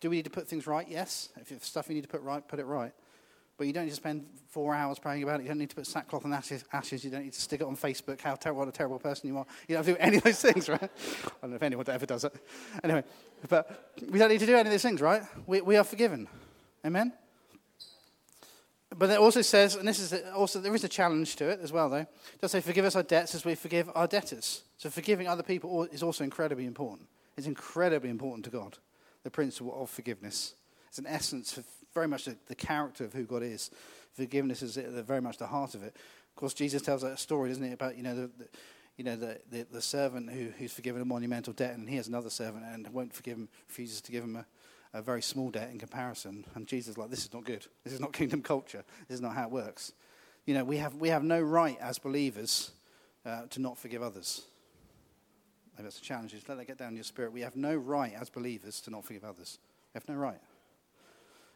Do 0.00 0.08
we 0.08 0.16
need 0.16 0.24
to 0.24 0.30
put 0.30 0.48
things 0.48 0.66
right? 0.66 0.88
Yes. 0.88 1.28
If 1.38 1.50
you 1.50 1.56
have 1.56 1.64
stuff 1.64 1.86
you 1.90 1.96
need 1.96 2.04
to 2.04 2.08
put 2.08 2.22
right, 2.22 2.48
put 2.48 2.60
it 2.60 2.64
right. 2.64 2.92
But 3.56 3.66
you 3.68 3.72
don't 3.72 3.84
need 3.84 3.90
to 3.90 3.96
spend 3.96 4.26
four 4.48 4.74
hours 4.74 4.98
praying 4.98 5.22
about 5.22 5.40
it. 5.40 5.44
You 5.44 5.48
don't 5.48 5.58
need 5.58 5.70
to 5.70 5.76
put 5.76 5.86
sackcloth 5.86 6.24
and 6.24 6.34
ashes. 6.34 6.64
ashes. 6.72 7.04
You 7.04 7.10
don't 7.10 7.22
need 7.22 7.32
to 7.32 7.40
stick 7.40 7.60
it 7.60 7.66
on 7.66 7.76
Facebook, 7.76 8.20
how 8.20 8.34
terrible, 8.34 8.60
what 8.60 8.68
a 8.68 8.72
terrible 8.72 8.98
person 8.98 9.28
you 9.28 9.38
are. 9.38 9.46
You 9.68 9.76
don't 9.76 9.86
have 9.86 9.94
to 9.94 10.00
do 10.00 10.04
any 10.04 10.16
of 10.16 10.24
those 10.24 10.40
things, 10.40 10.68
right? 10.68 10.82
I 10.82 11.30
don't 11.40 11.50
know 11.50 11.56
if 11.56 11.62
anyone 11.62 11.86
ever 11.88 12.06
does 12.06 12.24
it. 12.24 12.34
Anyway, 12.82 13.04
but 13.48 13.92
we 14.10 14.18
don't 14.18 14.28
need 14.28 14.40
to 14.40 14.46
do 14.46 14.54
any 14.54 14.68
of 14.68 14.72
those 14.72 14.82
things, 14.82 15.00
right? 15.00 15.22
We, 15.46 15.60
we 15.60 15.76
are 15.76 15.84
forgiven. 15.84 16.26
Amen? 16.84 17.12
But 18.96 19.10
it 19.10 19.18
also 19.18 19.42
says, 19.42 19.76
and 19.76 19.86
this 19.86 19.98
is 19.98 20.12
also, 20.34 20.60
there 20.60 20.74
is 20.74 20.84
a 20.84 20.88
challenge 20.88 21.36
to 21.36 21.48
it 21.48 21.60
as 21.62 21.72
well, 21.72 21.88
though. 21.88 21.96
It 21.96 22.40
does 22.40 22.52
say, 22.52 22.60
forgive 22.60 22.84
us 22.84 22.96
our 22.96 23.02
debts 23.02 23.34
as 23.34 23.44
we 23.44 23.54
forgive 23.54 23.90
our 23.94 24.06
debtors. 24.06 24.62
So 24.78 24.90
forgiving 24.90 25.26
other 25.26 25.42
people 25.42 25.84
is 25.84 26.02
also 26.02 26.24
incredibly 26.24 26.66
important. 26.66 27.08
It's 27.36 27.46
incredibly 27.46 28.10
important 28.10 28.44
to 28.44 28.50
God 28.50 28.78
the 29.24 29.30
principle 29.30 29.74
of 29.82 29.90
forgiveness. 29.90 30.54
It's 30.88 30.98
an 30.98 31.06
essence 31.06 31.56
of 31.56 31.64
very 31.94 32.08
much 32.08 32.24
the, 32.24 32.36
the 32.46 32.54
character 32.54 33.04
of 33.04 33.12
who 33.12 33.24
God 33.24 33.42
is. 33.42 33.70
Forgiveness 34.12 34.62
is 34.62 34.76
at 34.76 34.94
the, 34.94 35.02
very 35.02 35.20
much 35.20 35.38
the 35.38 35.46
heart 35.46 35.74
of 35.74 35.82
it. 35.82 35.96
Of 36.30 36.36
course, 36.36 36.54
Jesus 36.54 36.82
tells 36.82 37.02
that 37.02 37.18
story, 37.18 37.48
doesn't 37.48 37.64
he, 37.64 37.72
about 37.72 37.96
you 37.96 38.02
know 38.02 38.14
the, 38.14 38.30
the 38.38 38.48
you 38.96 39.04
know 39.04 39.16
the, 39.16 39.40
the, 39.50 39.66
the 39.70 39.82
servant 39.82 40.30
who, 40.30 40.50
who's 40.58 40.72
forgiven 40.72 41.02
a 41.02 41.04
monumental 41.04 41.52
debt, 41.52 41.76
and 41.76 41.88
he 41.88 41.96
has 41.96 42.08
another 42.08 42.30
servant 42.30 42.64
and 42.64 42.88
won't 42.88 43.12
forgive 43.12 43.36
him, 43.36 43.48
refuses 43.68 44.00
to 44.02 44.12
give 44.12 44.22
him 44.22 44.36
a, 44.36 44.46
a 44.92 45.02
very 45.02 45.22
small 45.22 45.50
debt 45.50 45.70
in 45.70 45.78
comparison. 45.78 46.44
And 46.54 46.66
Jesus 46.66 46.92
is 46.92 46.98
like, 46.98 47.10
this 47.10 47.24
is 47.24 47.32
not 47.32 47.44
good. 47.44 47.66
This 47.82 47.92
is 47.92 48.00
not 48.00 48.12
kingdom 48.14 48.42
culture. 48.42 48.84
This 49.08 49.16
is 49.16 49.20
not 49.20 49.34
how 49.34 49.44
it 49.44 49.50
works. 49.50 49.92
You 50.46 50.54
know, 50.54 50.64
we 50.64 50.76
have 50.76 50.94
we 50.94 51.08
have 51.08 51.24
no 51.24 51.40
right 51.40 51.78
as 51.80 51.98
believers 51.98 52.70
uh, 53.26 53.42
to 53.50 53.60
not 53.60 53.78
forgive 53.78 54.02
others. 54.02 54.42
Maybe 55.76 55.84
that's 55.84 55.98
a 55.98 56.02
challenge. 56.02 56.32
Just 56.32 56.48
let 56.48 56.58
that 56.58 56.66
get 56.66 56.78
down 56.78 56.90
in 56.90 56.94
your 56.96 57.04
spirit. 57.04 57.32
We 57.32 57.40
have 57.40 57.56
no 57.56 57.74
right 57.74 58.12
as 58.14 58.30
believers 58.30 58.80
to 58.82 58.90
not 58.90 59.04
forgive 59.04 59.24
others. 59.24 59.58
We 59.92 59.98
have 59.98 60.08
no 60.08 60.14
right. 60.14 60.38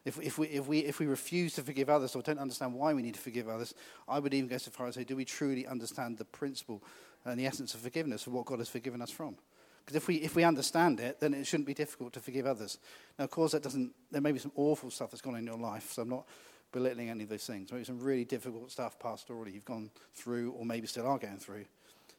If, 0.05 0.19
if, 0.21 0.37
we, 0.37 0.47
if, 0.47 0.67
we, 0.67 0.79
if 0.79 0.99
we 0.99 1.05
refuse 1.05 1.53
to 1.55 1.61
forgive 1.61 1.89
others 1.89 2.15
or 2.15 2.21
don't 2.21 2.39
understand 2.39 2.73
why 2.73 2.93
we 2.93 3.01
need 3.01 3.15
to 3.15 3.19
forgive 3.19 3.49
others, 3.49 3.73
I 4.07 4.19
would 4.19 4.33
even 4.33 4.47
go 4.47 4.57
so 4.57 4.71
far 4.71 4.87
as 4.87 4.95
to 4.95 5.01
say, 5.01 5.03
do 5.03 5.15
we 5.15 5.25
truly 5.25 5.67
understand 5.67 6.17
the 6.17 6.25
principle 6.25 6.81
and 7.25 7.39
the 7.39 7.45
essence 7.45 7.73
of 7.73 7.81
forgiveness 7.81 8.25
of 8.25 8.33
what 8.33 8.45
God 8.45 8.59
has 8.59 8.69
forgiven 8.69 9.01
us 9.01 9.11
from? 9.11 9.35
Because 9.83 9.95
if 9.95 10.07
we, 10.07 10.15
if 10.17 10.35
we 10.35 10.43
understand 10.43 10.99
it, 10.99 11.19
then 11.19 11.33
it 11.33 11.45
shouldn't 11.45 11.67
be 11.67 11.73
difficult 11.73 12.13
to 12.13 12.19
forgive 12.19 12.45
others. 12.45 12.77
Now, 13.17 13.25
of 13.25 13.31
course, 13.31 13.51
that 13.53 13.63
doesn't, 13.63 13.91
there 14.11 14.21
may 14.21 14.31
be 14.31 14.39
some 14.39 14.51
awful 14.55 14.91
stuff 14.91 15.11
that's 15.11 15.21
gone 15.21 15.33
on 15.33 15.39
in 15.39 15.45
your 15.45 15.57
life, 15.57 15.91
so 15.91 16.03
I'm 16.03 16.09
not 16.09 16.27
belittling 16.71 17.09
any 17.09 17.23
of 17.23 17.29
those 17.29 17.45
things. 17.45 17.71
Maybe 17.71 17.83
some 17.83 17.99
really 17.99 18.25
difficult 18.25 18.71
stuff 18.71 18.99
pastorally 18.99 19.53
you've 19.53 19.65
gone 19.65 19.89
through 20.13 20.51
or 20.51 20.65
maybe 20.65 20.87
still 20.87 21.07
are 21.07 21.17
going 21.17 21.37
through. 21.37 21.65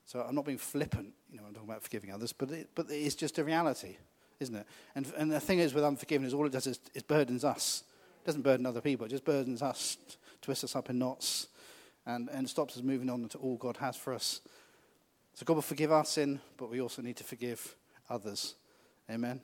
So 0.04 0.20
I'm 0.20 0.34
not 0.34 0.44
being 0.44 0.58
flippant, 0.58 1.12
you 1.30 1.38
know, 1.38 1.44
I'm 1.46 1.54
talking 1.54 1.68
about 1.68 1.82
forgiving 1.82 2.12
others, 2.12 2.32
but, 2.32 2.50
it, 2.50 2.70
but 2.74 2.86
it's 2.90 3.14
just 3.14 3.38
a 3.38 3.44
reality, 3.44 3.96
isn't 4.40 4.54
it? 4.54 4.66
And, 4.94 5.12
and 5.16 5.30
the 5.30 5.40
thing 5.40 5.58
is 5.58 5.74
with 5.74 5.84
unforgiveness, 5.84 6.32
all 6.32 6.46
it 6.46 6.52
does 6.52 6.66
is 6.66 6.80
it 6.94 7.06
burdens 7.06 7.44
us. 7.44 7.84
It 8.22 8.26
doesn't 8.26 8.42
burden 8.42 8.66
other 8.66 8.80
people, 8.80 9.06
it 9.06 9.10
just 9.10 9.24
burdens 9.24 9.62
us, 9.62 9.96
twists 10.42 10.64
us 10.64 10.74
up 10.74 10.90
in 10.90 10.98
knots, 10.98 11.48
and, 12.06 12.28
and 12.30 12.48
stops 12.48 12.76
us 12.76 12.82
moving 12.82 13.10
on 13.10 13.28
to 13.28 13.38
all 13.38 13.56
God 13.56 13.76
has 13.76 13.96
for 13.96 14.12
us. 14.14 14.40
So 15.34 15.44
God 15.44 15.54
will 15.54 15.62
forgive 15.62 15.92
our 15.92 16.04
sin, 16.04 16.40
but 16.56 16.70
we 16.70 16.80
also 16.80 17.02
need 17.02 17.16
to 17.16 17.24
forgive 17.24 17.76
others. 18.08 18.56
Amen. 19.10 19.40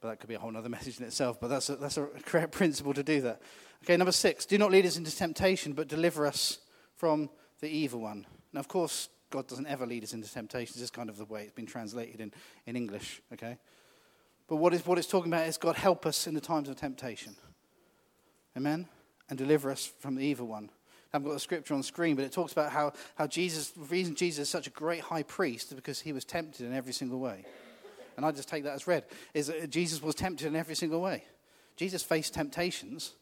But 0.00 0.10
that 0.10 0.20
could 0.20 0.28
be 0.28 0.34
a 0.34 0.38
whole 0.38 0.56
other 0.56 0.68
message 0.68 0.98
in 0.98 1.06
itself. 1.06 1.40
But 1.40 1.48
that's 1.48 1.68
a, 1.70 1.76
that's 1.76 1.96
a 1.96 2.06
correct 2.24 2.52
principle 2.52 2.94
to 2.94 3.02
do 3.02 3.20
that. 3.22 3.40
Okay, 3.84 3.96
number 3.96 4.12
six. 4.12 4.44
Do 4.46 4.58
not 4.58 4.70
lead 4.70 4.86
us 4.86 4.96
into 4.96 5.14
temptation, 5.14 5.72
but 5.72 5.88
deliver 5.88 6.26
us 6.26 6.58
from 6.96 7.30
the 7.60 7.68
evil 7.68 8.00
one. 8.00 8.26
Now, 8.52 8.60
of 8.60 8.68
course, 8.68 9.08
God 9.30 9.46
doesn't 9.46 9.66
ever 9.66 9.86
lead 9.86 10.04
us 10.04 10.14
into 10.14 10.32
temptation. 10.32 10.74
This 10.74 10.84
is 10.84 10.90
kind 10.90 11.08
of 11.08 11.16
the 11.18 11.24
way 11.24 11.42
it's 11.42 11.52
been 11.52 11.66
translated 11.66 12.20
in, 12.20 12.32
in 12.66 12.76
English. 12.76 13.20
Okay? 13.32 13.58
But 14.48 14.56
what, 14.56 14.72
is, 14.72 14.86
what 14.86 14.98
it's 14.98 15.06
talking 15.06 15.32
about 15.32 15.46
is 15.46 15.58
God 15.58 15.76
help 15.76 16.06
us 16.06 16.26
in 16.26 16.34
the 16.34 16.40
times 16.40 16.68
of 16.68 16.76
temptation. 16.76 17.36
Amen? 18.56 18.86
And 19.28 19.38
deliver 19.38 19.70
us 19.70 19.92
from 20.00 20.14
the 20.14 20.24
evil 20.24 20.46
one. 20.46 20.70
I 21.12 21.16
haven't 21.16 21.28
got 21.28 21.34
the 21.34 21.40
scripture 21.40 21.74
on 21.74 21.82
screen, 21.82 22.16
but 22.16 22.24
it 22.24 22.32
talks 22.32 22.52
about 22.52 22.70
how, 22.70 22.92
how 23.14 23.26
Jesus, 23.26 23.70
the 23.70 23.84
reason 23.84 24.14
Jesus 24.14 24.42
is 24.42 24.48
such 24.50 24.66
a 24.66 24.70
great 24.70 25.00
high 25.00 25.22
priest 25.22 25.68
is 25.68 25.74
because 25.74 26.00
he 26.00 26.12
was 26.12 26.24
tempted 26.24 26.66
in 26.66 26.74
every 26.74 26.92
single 26.92 27.18
way. 27.18 27.44
And 28.16 28.26
I 28.26 28.32
just 28.32 28.48
take 28.48 28.64
that 28.64 28.74
as 28.74 28.86
read, 28.86 29.04
is 29.32 29.46
that 29.46 29.70
Jesus 29.70 30.02
was 30.02 30.14
tempted 30.14 30.46
in 30.46 30.56
every 30.56 30.74
single 30.74 31.00
way. 31.00 31.24
Jesus 31.76 32.02
faced 32.02 32.34
temptations, 32.34 33.14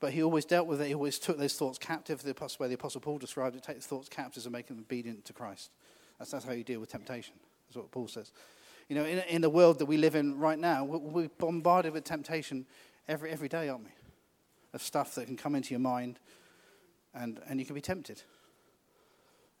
but 0.00 0.12
he 0.12 0.22
always 0.22 0.44
dealt 0.44 0.66
with 0.66 0.80
it. 0.80 0.88
He 0.88 0.94
always 0.94 1.18
took 1.18 1.38
those 1.38 1.54
thoughts 1.54 1.78
captive. 1.78 2.22
The 2.22 2.34
way 2.58 2.68
the 2.68 2.74
Apostle 2.74 3.00
Paul 3.00 3.18
described 3.18 3.56
it, 3.56 3.62
take 3.62 3.76
the 3.76 3.82
thoughts 3.82 4.08
captive 4.08 4.44
and 4.44 4.52
make 4.52 4.66
them 4.66 4.78
obedient 4.78 5.24
to 5.24 5.32
Christ. 5.32 5.70
That's, 6.18 6.30
that's 6.30 6.44
how 6.44 6.52
you 6.52 6.64
deal 6.64 6.80
with 6.80 6.90
temptation. 6.90 7.34
That's 7.68 7.76
what 7.76 7.90
Paul 7.90 8.08
says. 8.08 8.32
You 8.88 8.96
know, 8.96 9.04
in, 9.04 9.18
in 9.20 9.42
the 9.42 9.50
world 9.50 9.78
that 9.78 9.86
we 9.86 9.96
live 9.96 10.14
in 10.14 10.38
right 10.38 10.58
now, 10.58 10.84
we're 10.84 11.28
bombarded 11.38 11.92
with 11.92 12.04
temptation 12.04 12.66
every, 13.08 13.30
every 13.30 13.48
day, 13.48 13.68
aren't 13.68 13.84
we? 13.84 13.90
Of 14.74 14.82
stuff 14.82 15.14
that 15.14 15.26
can 15.26 15.36
come 15.36 15.54
into 15.54 15.70
your 15.70 15.80
mind 15.80 16.18
and, 17.14 17.40
and 17.48 17.58
you 17.58 17.66
can 17.66 17.74
be 17.74 17.80
tempted. 17.80 18.22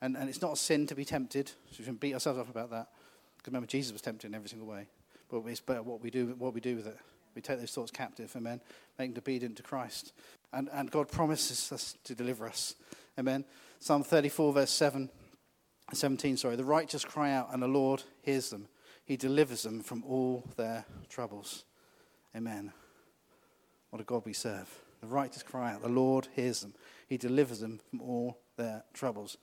And, 0.00 0.16
and 0.16 0.28
it's 0.28 0.42
not 0.42 0.52
a 0.52 0.56
sin 0.56 0.86
to 0.88 0.94
be 0.94 1.04
tempted, 1.04 1.48
so 1.48 1.76
we 1.78 1.84
shouldn't 1.84 2.00
beat 2.00 2.12
ourselves 2.12 2.38
up 2.38 2.50
about 2.50 2.70
that. 2.70 2.88
Because 3.38 3.48
remember, 3.48 3.66
Jesus 3.66 3.92
was 3.92 4.02
tempted 4.02 4.28
in 4.28 4.34
every 4.34 4.48
single 4.48 4.68
way. 4.68 4.88
But 5.30 5.42
it's 5.46 5.60
better 5.60 5.82
what 5.82 6.02
we 6.02 6.10
do, 6.10 6.34
what 6.38 6.54
we 6.54 6.60
do 6.60 6.76
with 6.76 6.86
it. 6.86 6.98
We 7.36 7.42
take 7.42 7.60
those 7.60 7.70
thoughts 7.70 7.90
captive, 7.90 8.32
amen, 8.34 8.62
make 8.98 9.14
them 9.14 9.22
obedient 9.22 9.56
to 9.58 9.62
Christ. 9.62 10.12
And, 10.52 10.70
and 10.72 10.90
God 10.90 11.08
promises 11.08 11.70
us 11.70 11.96
to 12.04 12.14
deliver 12.14 12.46
us, 12.46 12.74
amen. 13.18 13.44
Psalm 13.78 14.02
34, 14.02 14.54
verse 14.54 14.70
7, 14.70 15.10
17, 15.92 16.38
sorry. 16.38 16.56
The 16.56 16.64
righteous 16.64 17.04
cry 17.04 17.32
out, 17.32 17.52
and 17.52 17.62
the 17.62 17.68
Lord 17.68 18.02
hears 18.22 18.48
them. 18.50 18.68
He 19.04 19.16
delivers 19.16 19.62
them 19.62 19.82
from 19.82 20.02
all 20.04 20.44
their 20.56 20.86
troubles. 21.10 21.64
Amen. 22.34 22.72
What 23.90 24.00
a 24.00 24.04
God 24.04 24.22
we 24.24 24.32
serve. 24.32 24.68
The 25.02 25.06
righteous 25.06 25.42
cry 25.42 25.74
out, 25.74 25.82
the 25.82 25.88
Lord 25.88 26.28
hears 26.34 26.62
them. 26.62 26.74
He 27.06 27.18
delivers 27.18 27.60
them 27.60 27.80
from 27.90 28.00
all 28.00 28.38
their 28.56 28.82
troubles. 28.94 29.36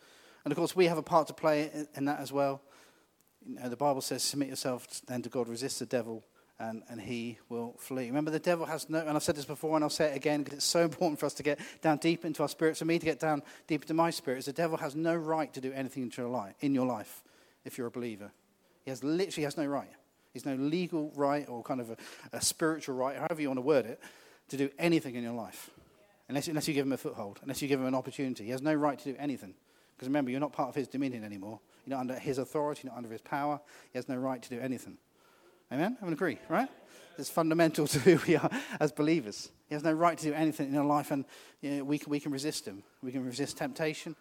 And 0.43 0.51
of 0.51 0.57
course, 0.57 0.75
we 0.75 0.87
have 0.87 0.97
a 0.97 1.03
part 1.03 1.27
to 1.27 1.33
play 1.33 1.69
in 1.95 2.05
that 2.05 2.19
as 2.19 2.31
well. 2.31 2.61
You 3.45 3.59
know, 3.59 3.69
the 3.69 3.77
Bible 3.77 4.01
says, 4.01 4.23
submit 4.23 4.49
yourself 4.49 4.87
then 5.07 5.21
to 5.21 5.29
God, 5.29 5.47
resist 5.47 5.79
the 5.79 5.85
devil, 5.85 6.23
and, 6.59 6.83
and 6.89 7.01
he 7.01 7.39
will 7.49 7.75
flee. 7.77 8.07
Remember, 8.07 8.31
the 8.31 8.39
devil 8.39 8.65
has 8.65 8.89
no, 8.89 8.99
and 8.99 9.11
I've 9.11 9.23
said 9.23 9.35
this 9.35 9.45
before 9.45 9.75
and 9.75 9.83
I'll 9.83 9.89
say 9.89 10.11
it 10.11 10.15
again 10.15 10.43
because 10.43 10.59
it's 10.59 10.65
so 10.65 10.81
important 10.81 11.19
for 11.19 11.25
us 11.25 11.33
to 11.35 11.43
get 11.43 11.59
down 11.81 11.97
deep 11.97 12.25
into 12.25 12.41
our 12.41 12.49
spirits, 12.49 12.79
for 12.79 12.85
me 12.85 12.99
to 12.99 13.05
get 13.05 13.19
down 13.19 13.41
deep 13.67 13.83
into 13.83 13.93
my 13.93 14.09
spirits. 14.09 14.45
The 14.45 14.53
devil 14.53 14.77
has 14.77 14.95
no 14.95 15.15
right 15.15 15.51
to 15.53 15.61
do 15.61 15.73
anything 15.73 16.03
in 16.03 16.11
your 16.15 16.29
life, 16.29 16.55
in 16.61 16.73
your 16.73 16.85
life 16.85 17.23
if 17.65 17.77
you're 17.77 17.87
a 17.87 17.91
believer. 17.91 18.31
He 18.83 18.91
has 18.91 19.03
literally 19.03 19.43
has 19.45 19.57
no 19.57 19.65
right. 19.65 19.89
He's 20.33 20.45
no 20.45 20.55
legal 20.55 21.11
right 21.15 21.47
or 21.47 21.63
kind 21.63 21.79
of 21.79 21.91
a, 21.91 21.97
a 22.33 22.41
spiritual 22.41 22.95
right, 22.95 23.17
however 23.17 23.41
you 23.41 23.49
want 23.49 23.57
to 23.57 23.61
word 23.61 23.85
it, 23.85 23.99
to 24.49 24.57
do 24.57 24.69
anything 24.77 25.15
in 25.15 25.23
your 25.23 25.33
life. 25.33 25.69
Unless, 26.29 26.47
unless 26.47 26.67
you 26.67 26.73
give 26.73 26.85
him 26.85 26.93
a 26.93 26.97
foothold, 26.97 27.39
unless 27.43 27.61
you 27.61 27.67
give 27.67 27.79
him 27.79 27.85
an 27.85 27.95
opportunity. 27.95 28.45
He 28.45 28.51
has 28.51 28.61
no 28.61 28.73
right 28.73 28.97
to 28.97 29.11
do 29.11 29.15
anything. 29.19 29.53
Because 29.95 30.07
remember, 30.07 30.31
you're 30.31 30.39
not 30.39 30.53
part 30.53 30.69
of 30.69 30.75
his 30.75 30.87
dominion 30.87 31.23
anymore. 31.23 31.59
You're 31.85 31.95
not 31.97 32.01
under 32.01 32.15
his 32.15 32.37
authority, 32.37 32.81
you're 32.83 32.91
not 32.91 32.97
under 32.97 33.11
his 33.11 33.21
power. 33.21 33.59
He 33.91 33.97
has 33.97 34.09
no 34.09 34.15
right 34.15 34.41
to 34.41 34.49
do 34.49 34.59
anything. 34.59 34.97
Amen? 35.73 35.97
I 35.99 36.05
would 36.05 36.13
agree, 36.13 36.37
right? 36.49 36.69
It's 37.17 37.29
fundamental 37.29 37.87
to 37.93 37.99
who 37.99 38.19
we 38.27 38.35
are 38.35 38.49
as 38.79 38.91
believers. 38.91 39.51
He 39.67 39.75
has 39.75 39.83
no 39.83 39.91
right 39.91 40.17
to 40.17 40.23
do 40.23 40.33
anything 40.33 40.69
in 40.69 40.77
our 40.77 40.85
life, 40.85 41.09
and 41.09 41.25
you 41.61 41.71
know, 41.71 41.83
we, 41.83 41.97
can, 41.97 42.11
we 42.11 42.19
can 42.19 42.31
resist 42.31 42.67
him. 42.67 42.83
We 43.01 43.11
can 43.11 43.25
resist 43.25 43.57
temptation, 43.57 44.15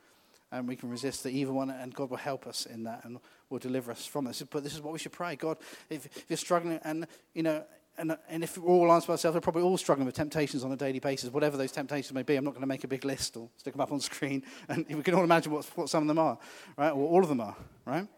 and 0.50 0.66
we 0.66 0.76
can 0.76 0.88
resist 0.88 1.22
the 1.22 1.30
evil 1.30 1.54
one, 1.54 1.68
and 1.68 1.94
God 1.94 2.08
will 2.08 2.16
help 2.16 2.46
us 2.46 2.64
in 2.64 2.84
that 2.84 3.04
and 3.04 3.18
will 3.50 3.58
deliver 3.58 3.90
us 3.90 4.06
from 4.06 4.24
this. 4.24 4.42
But 4.42 4.64
this 4.64 4.74
is 4.74 4.80
what 4.80 4.94
we 4.94 4.98
should 4.98 5.12
pray. 5.12 5.36
God, 5.36 5.58
if, 5.90 6.06
if 6.06 6.24
you're 6.28 6.36
struggling, 6.38 6.80
and, 6.84 7.06
you 7.34 7.42
know, 7.42 7.64
and, 7.98 8.16
and 8.30 8.42
if 8.42 8.56
we're 8.56 8.72
all 8.72 8.90
honest 8.90 9.06
with 9.06 9.14
ourselves, 9.14 9.34
we're 9.34 9.42
probably 9.42 9.62
all 9.62 9.76
struggling 9.76 10.06
with 10.06 10.14
temptations 10.14 10.64
on 10.64 10.72
a 10.72 10.76
daily 10.76 11.00
basis, 11.00 11.30
whatever 11.30 11.58
those 11.58 11.72
temptations 11.72 12.14
may 12.14 12.22
be. 12.22 12.36
I'm 12.36 12.44
not 12.44 12.52
going 12.52 12.62
to 12.62 12.66
make 12.66 12.84
a 12.84 12.88
big 12.88 13.04
list 13.04 13.36
or 13.36 13.50
stick 13.58 13.74
them 13.74 13.82
up 13.82 13.92
on 13.92 14.00
screen. 14.12 14.42
And 14.70 14.86
we 14.88 15.02
can 15.02 15.12
all 15.12 15.24
imagine 15.24 15.52
what, 15.52 15.66
what 15.74 15.90
some 15.90 16.04
of 16.04 16.08
them 16.08 16.18
are, 16.18 16.38
right? 16.78 16.90
Or 16.90 17.08
all 17.08 17.22
of 17.22 17.28
them 17.28 17.42
are, 17.42 17.56
right? 17.84 18.08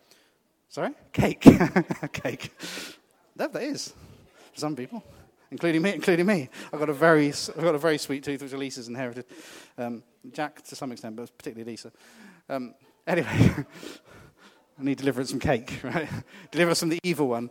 Sorry? 0.69 0.91
Cake. 1.13 1.45
Cake. 2.13 2.53
That, 3.37 3.53
that 3.53 3.63
is. 3.63 3.93
For 4.53 4.61
some 4.61 4.77
people, 4.77 5.03
including 5.51 5.83
me, 5.83 5.95
including 5.95 6.27
me. 6.27 6.49
I've 6.73 6.79
got 6.79 6.89
a 6.89 6.95
very, 6.95 7.29
I've 7.29 7.63
got 7.63 7.75
a 7.75 7.79
very 7.79 7.99
sweet 7.99 8.23
tooth, 8.23 8.43
which 8.43 8.53
Elisa's 8.53 8.89
inherited. 8.89 9.25
Um, 9.77 10.03
Jack, 10.33 10.63
to 10.63 10.77
some 10.77 10.93
extent, 10.93 11.17
but 11.17 11.37
particularly 11.37 11.73
Lisa. 11.73 11.93
Um, 12.49 12.75
anyway, 13.07 13.29
I 14.79 14.83
need 14.83 14.99
deliverance 14.99 15.31
from 15.31 15.41
cake, 15.41 15.81
right? 15.83 16.09
Deliver 16.51 16.71
us 16.73 16.81
from 16.81 16.89
the 16.89 16.99
evil 17.03 17.29
one. 17.29 17.51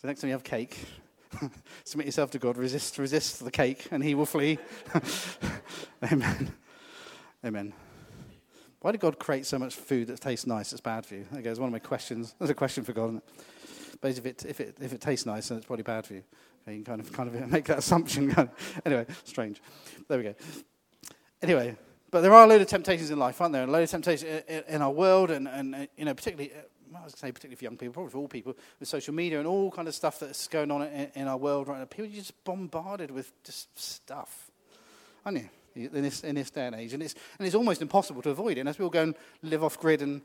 So 0.00 0.08
next 0.08 0.20
time 0.20 0.28
you 0.28 0.34
have 0.34 0.44
cake, 0.44 0.78
submit 1.84 2.06
yourself 2.06 2.30
to 2.32 2.38
God, 2.38 2.56
resist, 2.56 2.98
resist 2.98 3.44
the 3.44 3.50
cake, 3.50 3.86
and 3.90 4.02
he 4.02 4.14
will 4.14 4.26
flee. 4.26 4.58
Amen. 6.02 6.52
Amen. 7.44 7.72
Why 8.82 8.90
did 8.90 9.00
God 9.00 9.18
create 9.20 9.46
so 9.46 9.60
much 9.60 9.76
food 9.76 10.08
that 10.08 10.20
tastes 10.20 10.44
nice? 10.44 10.72
It's 10.72 10.80
bad 10.80 11.06
for 11.06 11.14
you. 11.14 11.24
That 11.30 11.42
goes 11.42 11.60
one 11.60 11.68
of 11.68 11.72
my 11.72 11.78
questions. 11.78 12.34
There's 12.38 12.50
a 12.50 12.54
question 12.54 12.82
for 12.82 12.92
God. 12.92 13.22
But 14.00 14.18
if 14.18 14.26
it, 14.26 14.44
if 14.44 14.60
it, 14.60 14.76
if 14.80 14.92
it 14.92 15.00
tastes 15.00 15.24
nice, 15.24 15.48
then 15.48 15.58
it's 15.58 15.66
probably 15.66 15.84
bad 15.84 16.04
for 16.04 16.14
you. 16.14 16.24
Okay, 16.62 16.76
you 16.76 16.82
can 16.82 16.98
kind 16.98 17.00
of, 17.00 17.12
kind 17.12 17.28
of 17.28 17.50
make 17.50 17.64
that 17.66 17.78
assumption. 17.78 18.34
anyway, 18.84 19.06
strange. 19.22 19.62
There 20.08 20.18
we 20.18 20.24
go. 20.24 20.34
Anyway, 21.40 21.76
but 22.10 22.22
there 22.22 22.34
are 22.34 22.44
a 22.44 22.46
load 22.48 22.60
of 22.60 22.66
temptations 22.66 23.10
in 23.10 23.20
life, 23.20 23.40
aren't 23.40 23.52
there? 23.52 23.64
A 23.64 23.66
load 23.68 23.84
of 23.84 23.90
temptations 23.90 24.42
in 24.68 24.82
our 24.82 24.90
world, 24.90 25.30
and, 25.30 25.46
and 25.46 25.74
uh, 25.74 25.86
you 25.96 26.04
know, 26.04 26.14
particularly 26.14 26.52
uh, 26.52 26.98
I 26.98 27.04
was 27.04 27.14
say 27.16 27.30
particularly 27.30 27.56
for 27.56 27.64
young 27.64 27.76
people, 27.76 27.92
probably 27.94 28.10
for 28.10 28.18
all 28.18 28.28
people, 28.28 28.56
with 28.80 28.88
social 28.88 29.14
media 29.14 29.38
and 29.38 29.46
all 29.46 29.70
kind 29.70 29.86
of 29.86 29.94
stuff 29.94 30.18
that's 30.18 30.48
going 30.48 30.72
on 30.72 30.82
in, 30.82 31.08
in 31.14 31.28
our 31.28 31.36
world 31.36 31.68
right 31.68 31.78
now. 31.78 31.84
People 31.84 32.06
are 32.06 32.08
just 32.08 32.44
bombarded 32.44 33.12
with 33.12 33.32
just 33.44 33.78
stuff, 33.78 34.50
aren't 35.24 35.38
you? 35.38 35.48
In 35.74 36.02
this, 36.02 36.22
in 36.22 36.34
this 36.34 36.50
day 36.50 36.66
and 36.66 36.76
age. 36.76 36.92
And 36.92 37.02
it's, 37.02 37.14
and 37.38 37.46
it's 37.46 37.54
almost 37.54 37.80
impossible 37.80 38.22
to 38.22 38.30
avoid 38.30 38.58
it 38.58 38.60
unless 38.60 38.78
we 38.78 38.84
all 38.84 38.90
go 38.90 39.02
and 39.02 39.14
live 39.42 39.64
off 39.64 39.78
grid 39.78 40.02
and, 40.02 40.20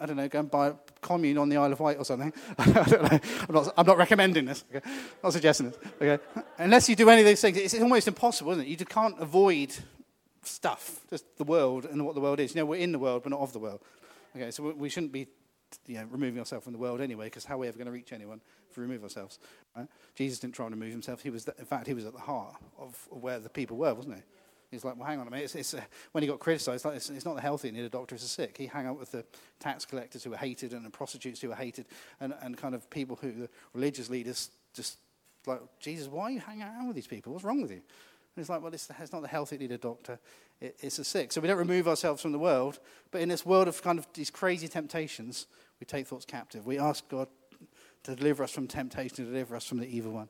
I 0.00 0.06
don't 0.06 0.16
know, 0.16 0.28
go 0.28 0.40
and 0.40 0.50
buy 0.50 0.68
a 0.68 0.74
commune 1.00 1.38
on 1.38 1.48
the 1.48 1.56
Isle 1.56 1.72
of 1.72 1.80
Wight 1.80 1.98
or 1.98 2.04
something. 2.04 2.32
I 2.58 2.70
don't 2.70 3.02
know. 3.02 3.20
I'm 3.48 3.54
not, 3.54 3.74
I'm 3.76 3.86
not 3.86 3.98
recommending 3.98 4.46
this. 4.46 4.64
Okay? 4.74 4.88
Not 5.22 5.32
suggesting 5.32 5.70
this. 5.70 5.78
Okay? 6.00 6.22
Unless 6.58 6.88
you 6.88 6.96
do 6.96 7.08
any 7.08 7.20
of 7.20 7.26
these 7.26 7.40
things, 7.40 7.56
it's 7.56 7.74
almost 7.80 8.08
impossible, 8.08 8.52
isn't 8.52 8.64
it? 8.64 8.68
You 8.68 8.76
just 8.76 8.90
can't 8.90 9.18
avoid 9.20 9.74
stuff, 10.42 11.00
just 11.08 11.24
the 11.36 11.44
world 11.44 11.84
and 11.84 12.04
what 12.04 12.14
the 12.14 12.20
world 12.20 12.40
is. 12.40 12.54
You 12.54 12.60
know, 12.60 12.66
we're 12.66 12.80
in 12.80 12.92
the 12.92 12.98
world, 12.98 13.22
but 13.22 13.30
not 13.30 13.40
of 13.40 13.52
the 13.52 13.58
world. 13.58 13.80
Okay, 14.34 14.50
so 14.50 14.72
we 14.72 14.88
shouldn't 14.88 15.12
be 15.12 15.26
you 15.86 15.96
know, 15.96 16.06
removing 16.10 16.38
ourselves 16.38 16.64
from 16.64 16.72
the 16.72 16.78
world 16.78 17.00
anyway, 17.00 17.26
because 17.26 17.44
how 17.44 17.54
are 17.56 17.58
we 17.58 17.68
ever 17.68 17.76
going 17.76 17.86
to 17.86 17.92
reach 17.92 18.12
anyone 18.12 18.40
if 18.70 18.76
we 18.76 18.82
remove 18.82 19.02
ourselves? 19.02 19.38
Right? 19.76 19.86
Jesus 20.14 20.38
didn't 20.38 20.54
try 20.54 20.66
and 20.66 20.74
remove 20.74 20.92
himself. 20.92 21.22
He 21.22 21.30
was, 21.30 21.44
the, 21.44 21.54
in 21.58 21.64
fact, 21.64 21.86
he 21.86 21.94
was 21.94 22.04
at 22.04 22.12
the 22.12 22.20
heart 22.20 22.54
of, 22.78 22.96
where 23.10 23.38
the 23.38 23.48
people 23.48 23.76
were, 23.76 23.94
wasn't 23.94 24.16
he? 24.16 24.22
He's 24.70 24.84
like, 24.84 24.96
well, 24.96 25.06
hang 25.06 25.18
on 25.18 25.26
a 25.26 25.30
minute. 25.30 25.44
It's, 25.44 25.54
it's, 25.56 25.74
uh, 25.74 25.80
when 26.12 26.22
he 26.22 26.28
got 26.28 26.38
criticised, 26.38 26.84
like, 26.84 26.96
it's, 26.96 27.10
it's, 27.10 27.24
not 27.24 27.34
the 27.34 27.40
healthy 27.40 27.68
who 27.68 27.76
need 27.76 27.84
a 27.84 27.88
doctor, 27.88 28.14
it's 28.14 28.22
the 28.22 28.30
sick. 28.30 28.56
He 28.56 28.66
hung 28.66 28.86
out 28.86 28.98
with 28.98 29.10
the 29.10 29.24
tax 29.58 29.84
collectors 29.84 30.22
who 30.22 30.30
were 30.30 30.36
hated 30.36 30.72
and 30.72 30.84
the 30.84 30.90
prostitutes 30.90 31.40
who 31.40 31.48
were 31.48 31.56
hated 31.56 31.86
and, 32.20 32.34
and 32.40 32.56
kind 32.56 32.74
of 32.74 32.88
people 32.88 33.18
who, 33.20 33.32
the 33.32 33.48
religious 33.74 34.08
leaders, 34.08 34.50
just 34.72 34.98
like, 35.46 35.60
Jesus, 35.80 36.06
why 36.06 36.24
are 36.24 36.30
you 36.30 36.40
hanging 36.40 36.62
out 36.62 36.86
with 36.86 36.94
these 36.94 37.08
people? 37.08 37.32
What's 37.32 37.44
wrong 37.44 37.62
with 37.62 37.72
you? 37.72 37.78
And 37.78 37.84
he's 38.36 38.48
like, 38.48 38.62
well, 38.62 38.72
it's, 38.72 38.88
it's 39.00 39.12
not 39.12 39.22
the 39.22 39.28
healthy 39.28 39.56
who 39.56 39.62
need 39.62 39.72
a 39.72 39.78
doctor, 39.78 40.20
it, 40.60 40.76
it's 40.80 40.98
the 40.98 41.04
sick. 41.04 41.32
So 41.32 41.40
we 41.40 41.48
don't 41.48 41.58
remove 41.58 41.88
ourselves 41.88 42.22
from 42.22 42.30
the 42.30 42.38
world, 42.38 42.78
but 43.10 43.20
in 43.20 43.28
this 43.28 43.44
world 43.44 43.66
of 43.66 43.82
kind 43.82 43.98
of 43.98 44.06
these 44.14 44.30
crazy 44.30 44.68
temptations, 44.68 45.46
we 45.80 45.84
take 45.84 46.06
thoughts 46.06 46.24
captive. 46.24 46.64
We 46.64 46.78
ask 46.78 47.08
God 47.08 47.26
to 48.04 48.14
deliver 48.14 48.44
us 48.44 48.52
from 48.52 48.68
temptation, 48.68 49.16
to 49.16 49.24
deliver 49.24 49.56
us 49.56 49.64
from 49.64 49.78
the 49.78 49.86
evil 49.86 50.12
one. 50.12 50.28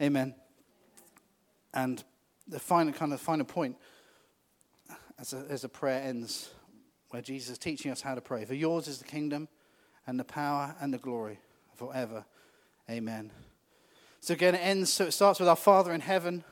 Amen. 0.00 0.34
And 1.74 2.02
the 2.48 2.58
final 2.58 2.92
kind 2.92 3.12
of 3.12 3.20
final 3.20 3.44
point 3.44 3.76
as 5.18 5.32
a, 5.32 5.44
as 5.48 5.64
a 5.64 5.68
prayer 5.68 6.02
ends, 6.02 6.50
where 7.10 7.22
Jesus 7.22 7.52
is 7.52 7.58
teaching 7.58 7.90
us 7.90 8.00
how 8.00 8.14
to 8.14 8.20
pray. 8.20 8.44
For 8.44 8.54
yours 8.54 8.88
is 8.88 8.98
the 8.98 9.04
kingdom 9.04 9.48
and 10.06 10.18
the 10.18 10.24
power 10.24 10.74
and 10.80 10.92
the 10.92 10.98
glory 10.98 11.38
forever. 11.76 12.24
Amen. 12.90 13.30
So 14.20 14.34
again, 14.34 14.54
it 14.54 14.58
ends. 14.58 14.92
So 14.92 15.06
it 15.06 15.12
starts 15.12 15.40
with 15.40 15.48
our 15.48 15.56
Father 15.56 15.92
in 15.92 16.00
heaven. 16.00 16.44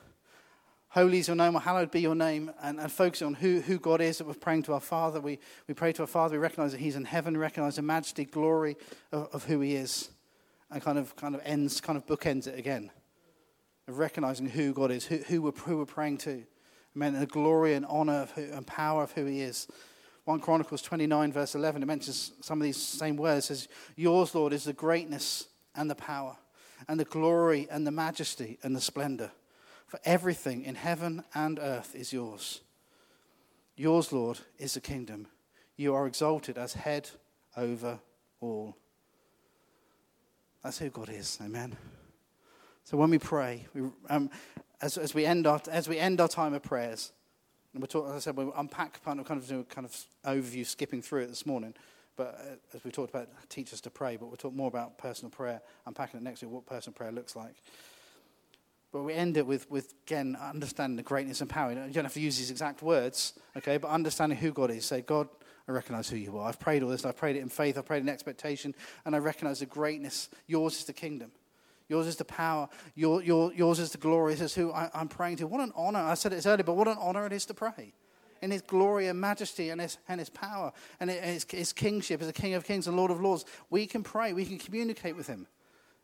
Holy 0.89 1.19
is 1.19 1.27
your 1.27 1.37
name, 1.37 1.55
or 1.55 1.61
hallowed 1.61 1.89
be 1.89 2.01
your 2.01 2.15
name, 2.15 2.51
and, 2.61 2.77
and 2.77 2.91
focusing 2.91 3.27
on 3.27 3.33
who, 3.35 3.61
who 3.61 3.79
God 3.79 4.01
is 4.01 4.17
that 4.17 4.27
we're 4.27 4.33
praying 4.33 4.63
to 4.63 4.73
our 4.73 4.81
Father. 4.81 5.21
We, 5.21 5.39
we 5.65 5.73
pray 5.73 5.93
to 5.93 6.01
our 6.01 6.07
Father, 6.07 6.35
we 6.35 6.39
recognize 6.39 6.73
that 6.73 6.81
He's 6.81 6.97
in 6.97 7.05
heaven, 7.05 7.37
recognize 7.37 7.77
the 7.77 7.81
majesty, 7.81 8.25
glory 8.25 8.75
of, 9.13 9.29
of 9.31 9.45
who 9.45 9.61
He 9.61 9.75
is, 9.75 10.09
and 10.69 10.81
kind 10.81 10.97
of 10.97 11.15
kind 11.15 11.33
of 11.33 11.39
ends, 11.45 11.79
kind 11.79 11.95
of 11.95 12.05
bookends 12.05 12.45
it 12.45 12.59
again. 12.59 12.91
Of 13.91 13.97
recognizing 13.97 14.47
who 14.47 14.73
God 14.73 14.89
is, 14.89 15.05
who, 15.05 15.17
who, 15.17 15.41
we're, 15.41 15.51
who 15.51 15.77
we're 15.77 15.85
praying 15.85 16.19
to. 16.19 16.43
Amen. 16.95 17.19
The 17.19 17.25
glory 17.25 17.73
and 17.73 17.85
honor 17.85 18.27
who, 18.35 18.43
and 18.43 18.65
power 18.65 19.03
of 19.03 19.11
who 19.11 19.25
He 19.25 19.41
is. 19.41 19.67
1 20.23 20.39
Chronicles 20.39 20.81
29, 20.81 21.33
verse 21.33 21.55
11, 21.55 21.83
it 21.83 21.85
mentions 21.85 22.31
some 22.41 22.61
of 22.61 22.63
these 22.63 22.77
same 22.77 23.17
words. 23.17 23.45
It 23.45 23.55
says, 23.55 23.67
Yours, 23.97 24.33
Lord, 24.33 24.53
is 24.53 24.63
the 24.63 24.71
greatness 24.71 25.47
and 25.75 25.89
the 25.89 25.95
power, 25.95 26.37
and 26.87 26.97
the 26.97 27.05
glory 27.05 27.67
and 27.69 27.85
the 27.85 27.91
majesty 27.91 28.59
and 28.63 28.73
the 28.73 28.79
splendor 28.81 29.31
for 29.87 29.99
everything 30.05 30.63
in 30.63 30.75
heaven 30.75 31.21
and 31.35 31.59
earth 31.59 31.95
is 31.95 32.13
yours. 32.13 32.61
Yours, 33.75 34.13
Lord, 34.13 34.39
is 34.57 34.75
the 34.75 34.79
kingdom. 34.79 35.27
You 35.75 35.93
are 35.95 36.07
exalted 36.07 36.57
as 36.57 36.75
head 36.75 37.09
over 37.57 37.99
all. 38.39 38.77
That's 40.63 40.77
who 40.77 40.89
God 40.89 41.09
is. 41.09 41.37
Amen. 41.41 41.75
So 42.91 42.97
when 42.97 43.09
we 43.09 43.19
pray, 43.19 43.67
we, 43.73 43.83
um, 44.09 44.29
as, 44.81 44.97
as, 44.97 45.13
we 45.13 45.25
end 45.25 45.47
our, 45.47 45.61
as 45.71 45.87
we 45.87 45.97
end 45.97 46.19
our 46.19 46.27
time 46.27 46.53
of 46.53 46.61
prayers, 46.61 47.13
and 47.73 47.81
we're 47.81 47.87
talk, 47.87 48.09
as 48.09 48.15
I 48.15 48.19
said, 48.19 48.35
we'll 48.35 48.51
unpack 48.57 49.01
kind 49.05 49.17
of, 49.17 49.25
kind 49.25 49.41
of 49.41 49.69
kind 49.69 49.85
of 49.85 50.05
overview, 50.25 50.65
skipping 50.65 51.01
through 51.01 51.21
it 51.21 51.27
this 51.27 51.45
morning. 51.45 51.73
But 52.17 52.37
uh, 52.37 52.75
as 52.75 52.83
we 52.83 52.91
talked 52.91 53.11
about, 53.11 53.29
teach 53.47 53.71
us 53.71 53.79
to 53.81 53.89
pray, 53.89 54.17
but 54.17 54.25
we'll 54.25 54.35
talk 54.35 54.53
more 54.53 54.67
about 54.67 54.97
personal 54.97 55.29
prayer, 55.29 55.61
unpacking 55.85 56.19
it 56.19 56.23
next 56.23 56.41
week, 56.41 56.51
what 56.51 56.65
personal 56.65 56.93
prayer 56.93 57.13
looks 57.13 57.33
like. 57.33 57.55
But 58.91 59.03
we 59.03 59.13
end 59.13 59.37
it 59.37 59.47
with, 59.47 59.71
with, 59.71 59.93
again, 60.05 60.37
understanding 60.41 60.97
the 60.97 61.03
greatness 61.03 61.39
and 61.39 61.49
power. 61.49 61.71
You 61.71 61.93
don't 61.93 62.03
have 62.03 62.13
to 62.15 62.19
use 62.19 62.37
these 62.37 62.51
exact 62.51 62.81
words, 62.81 63.39
okay, 63.55 63.77
but 63.77 63.87
understanding 63.87 64.37
who 64.37 64.51
God 64.51 64.69
is. 64.69 64.83
Say, 64.83 64.99
God, 64.99 65.29
I 65.65 65.71
recognize 65.71 66.09
who 66.09 66.17
you 66.17 66.37
are. 66.37 66.49
I've 66.49 66.59
prayed 66.59 66.83
all 66.83 66.89
this. 66.89 67.05
I've 67.05 67.15
prayed 67.15 67.37
it 67.37 67.39
in 67.39 67.47
faith. 67.47 67.77
I've 67.77 67.85
prayed 67.85 68.03
in 68.03 68.09
expectation. 68.09 68.75
And 69.05 69.15
I 69.15 69.19
recognize 69.19 69.59
the 69.59 69.65
greatness. 69.65 70.27
Yours 70.45 70.79
is 70.79 70.83
the 70.83 70.91
kingdom. 70.91 71.31
Yours 71.91 72.07
is 72.07 72.15
the 72.15 72.23
power. 72.23 72.69
Your, 72.95 73.21
your, 73.21 73.51
yours 73.51 73.77
is 73.77 73.91
the 73.91 73.97
glory. 73.97 74.33
This 74.33 74.51
is 74.51 74.55
who 74.55 74.71
I, 74.71 74.89
am 74.93 75.09
praying 75.09 75.35
to. 75.37 75.45
What 75.45 75.59
an 75.59 75.73
honor. 75.75 75.99
I 75.99 76.13
said 76.13 76.31
it 76.31 76.45
earlier, 76.45 76.63
but 76.63 76.75
what 76.75 76.87
an 76.87 76.95
honor 76.97 77.25
it 77.25 77.33
is 77.33 77.45
to 77.47 77.53
pray. 77.53 77.93
In 78.41 78.49
his 78.49 78.61
glory 78.61 79.07
and 79.07 79.19
majesty 79.19 79.71
and 79.71 79.81
his, 79.81 79.97
and 80.07 80.17
his 80.17 80.29
power 80.29 80.71
and 81.01 81.09
his, 81.09 81.45
his 81.49 81.73
kingship 81.73 82.21
as 82.21 82.29
a 82.29 82.33
king 82.33 82.53
of 82.53 82.63
kings 82.63 82.87
and 82.87 82.95
lord 82.95 83.11
of 83.11 83.19
lords, 83.19 83.43
we 83.69 83.85
can 83.87 84.03
pray. 84.03 84.31
We 84.31 84.45
can 84.45 84.57
communicate 84.57 85.17
with 85.17 85.27
him. 85.27 85.47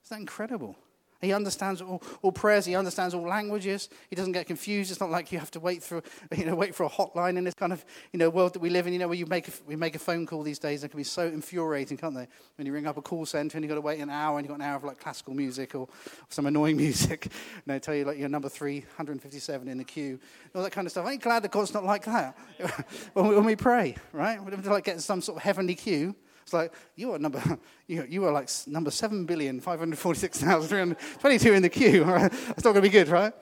Isn't 0.03 0.15
that 0.15 0.19
incredible? 0.19 0.75
He 1.21 1.33
understands 1.33 1.81
all, 1.81 2.01
all, 2.21 2.31
prayers. 2.31 2.65
He 2.65 2.75
understands 2.75 3.13
all 3.13 3.27
languages. 3.27 3.89
He 4.09 4.15
doesn't 4.15 4.33
get 4.33 4.45
confused. 4.45 4.91
It's 4.91 4.99
not 4.99 5.09
like 5.09 5.31
you 5.31 5.39
have 5.39 5.51
to 5.51 5.59
wait 5.59 5.81
for, 5.81 6.03
you 6.35 6.45
know, 6.45 6.55
wait 6.55 6.75
for 6.75 6.83
a 6.83 6.89
hotline 6.89 7.37
in 7.37 7.43
this 7.43 7.55
kind 7.55 7.73
of, 7.73 7.83
you 8.13 8.19
know, 8.19 8.29
world 8.29 8.53
that 8.53 8.59
we 8.59 8.69
live 8.69 8.85
in. 8.85 8.93
You 8.93 8.99
know, 8.99 9.07
where 9.07 9.17
you 9.17 9.25
make 9.25 9.47
a, 9.47 9.51
we 9.65 9.75
make 9.75 9.95
a 9.95 9.99
phone 9.99 10.25
call 10.25 10.43
these 10.43 10.59
days. 10.59 10.83
It 10.83 10.89
can 10.89 10.97
be 10.97 11.03
so 11.03 11.27
infuriating, 11.27 11.97
can't 11.97 12.13
they? 12.13 12.27
When 12.55 12.67
you 12.67 12.73
ring 12.73 12.85
up 12.85 12.97
a 12.97 13.01
call 13.01 13.25
center 13.25 13.57
and 13.57 13.63
you've 13.63 13.69
got 13.69 13.75
to 13.75 13.81
wait 13.81 13.99
an 13.99 14.09
hour 14.09 14.37
and 14.37 14.45
you've 14.45 14.55
got 14.55 14.63
an 14.63 14.69
hour 14.69 14.77
of 14.77 14.83
like 14.83 14.99
classical 14.99 15.33
music 15.33 15.73
or 15.73 15.87
some 16.29 16.45
annoying 16.45 16.77
music. 16.77 17.25
and 17.25 17.63
they 17.65 17.79
tell 17.79 17.95
you 17.95 18.05
like 18.05 18.17
you're 18.17 18.29
number 18.29 18.49
357 18.49 19.67
in 19.67 19.77
the 19.77 19.83
queue. 19.83 20.19
All 20.53 20.61
that 20.61 20.71
kind 20.71 20.85
of 20.85 20.91
stuff. 20.91 21.07
Ain't 21.07 21.21
glad 21.21 21.43
that 21.43 21.51
God's 21.51 21.73
not 21.73 21.83
like 21.83 22.05
that 22.05 22.37
when, 23.13 23.27
we, 23.27 23.35
when 23.35 23.45
we 23.45 23.55
pray, 23.55 23.95
right? 24.13 24.43
We 24.43 24.51
don't 24.51 24.65
like 24.65 24.83
getting 24.83 25.01
some 25.01 25.21
sort 25.21 25.37
of 25.37 25.43
heavenly 25.43 25.75
queue. 25.75 26.15
It's 26.47 26.53
like, 26.53 26.73
you 26.95 27.11
are 27.11 27.19
number, 27.19 27.43
you, 27.87 28.05
you 28.07 28.23
are 28.23 28.31
like 28.31 28.49
number 28.67 28.89
7,546,322 28.89 31.53
in 31.53 31.61
the 31.61 31.67
queue. 31.67 32.03
That's 32.05 32.63
not 32.63 32.71
going 32.71 32.75
to 32.75 32.81
be 32.81 32.87
good, 32.87 33.09
right? 33.09 33.33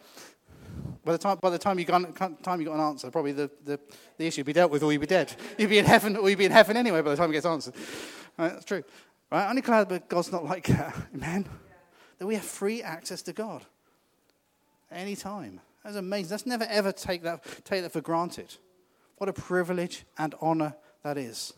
By 1.04 1.12
the 1.12 1.20
time, 1.20 1.38
by 1.40 1.52
the 1.52 1.60
time 1.60 1.78
you 1.78 1.86
got, 1.86 2.16
time 2.16 2.60
you 2.60 2.66
got 2.66 2.74
an 2.74 2.80
answer, 2.80 3.12
probably 3.12 3.34
the, 3.34 3.52
the, 3.64 3.80
the 4.18 4.26
issue 4.26 4.40
would 4.40 4.48
be 4.48 4.54
dealt 4.54 4.72
with 4.72 4.82
or 4.82 4.92
you'd 4.92 5.02
be 5.02 5.06
dead. 5.06 5.32
You'd 5.60 5.70
be 5.70 5.78
in 5.78 5.86
heaven 5.86 6.18
or 6.18 6.28
you'd 6.28 6.40
be 6.40 6.46
in 6.46 6.52
heaven 6.52 6.76
anyway 6.76 7.02
by 7.02 7.12
the 7.12 7.16
time 7.16 7.30
it 7.30 7.34
gets 7.34 7.46
answered. 7.46 7.76
Right? 8.40 8.54
That's 8.54 8.66
true. 8.66 8.84
Right? 9.32 9.48
Only 9.48 9.62
glad 9.62 9.88
that 9.90 10.10
God's 10.10 10.32
not 10.32 10.44
like 10.44 10.66
that. 10.66 10.96
Amen. 11.14 11.48
That 12.18 12.26
we 12.26 12.34
have 12.34 12.44
free 12.44 12.82
access 12.82 13.22
to 13.22 13.34
God 13.34 13.64
any 14.92 15.16
time. 15.16 15.62
That's 15.84 15.96
amazing. 15.96 16.32
Let's 16.32 16.48
never 16.48 16.66
ever 16.68 16.92
take 16.92 17.22
that, 17.22 17.44
take 17.66 17.84
that 17.84 17.92
for 17.92 18.02
granted. 18.02 18.56
What 19.18 19.30
a 19.30 19.34
privilege 19.34 20.06
and 20.18 20.34
honor 20.42 20.74
that 21.04 21.20
is 21.20 21.54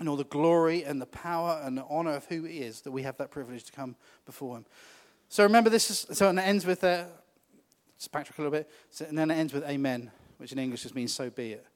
and 0.00 0.08
all 0.08 0.16
the 0.16 0.24
glory 0.24 0.82
and 0.82 1.00
the 1.00 1.06
power 1.06 1.60
and 1.62 1.78
the 1.78 1.84
honor 1.88 2.14
of 2.14 2.24
who 2.24 2.42
He 2.42 2.58
is, 2.58 2.80
that 2.80 2.90
we 2.90 3.02
have 3.02 3.16
that 3.18 3.30
privilege 3.30 3.64
to 3.64 3.72
come 3.72 3.94
before 4.26 4.56
Him. 4.56 4.66
So 5.28 5.44
remember, 5.44 5.70
this 5.70 5.90
is, 5.90 6.06
so 6.16 6.28
and 6.28 6.38
it 6.38 6.42
ends 6.42 6.66
with, 6.66 6.80
just 6.80 8.10
backtrack 8.10 8.38
a 8.38 8.42
little 8.42 8.50
bit, 8.50 8.68
so, 8.90 9.04
and 9.04 9.16
then 9.16 9.30
it 9.30 9.34
ends 9.34 9.52
with 9.52 9.62
Amen, 9.64 10.10
which 10.38 10.50
in 10.50 10.58
English 10.58 10.82
just 10.82 10.96
means 10.96 11.12
so 11.12 11.30
be 11.30 11.52
it. 11.52 11.66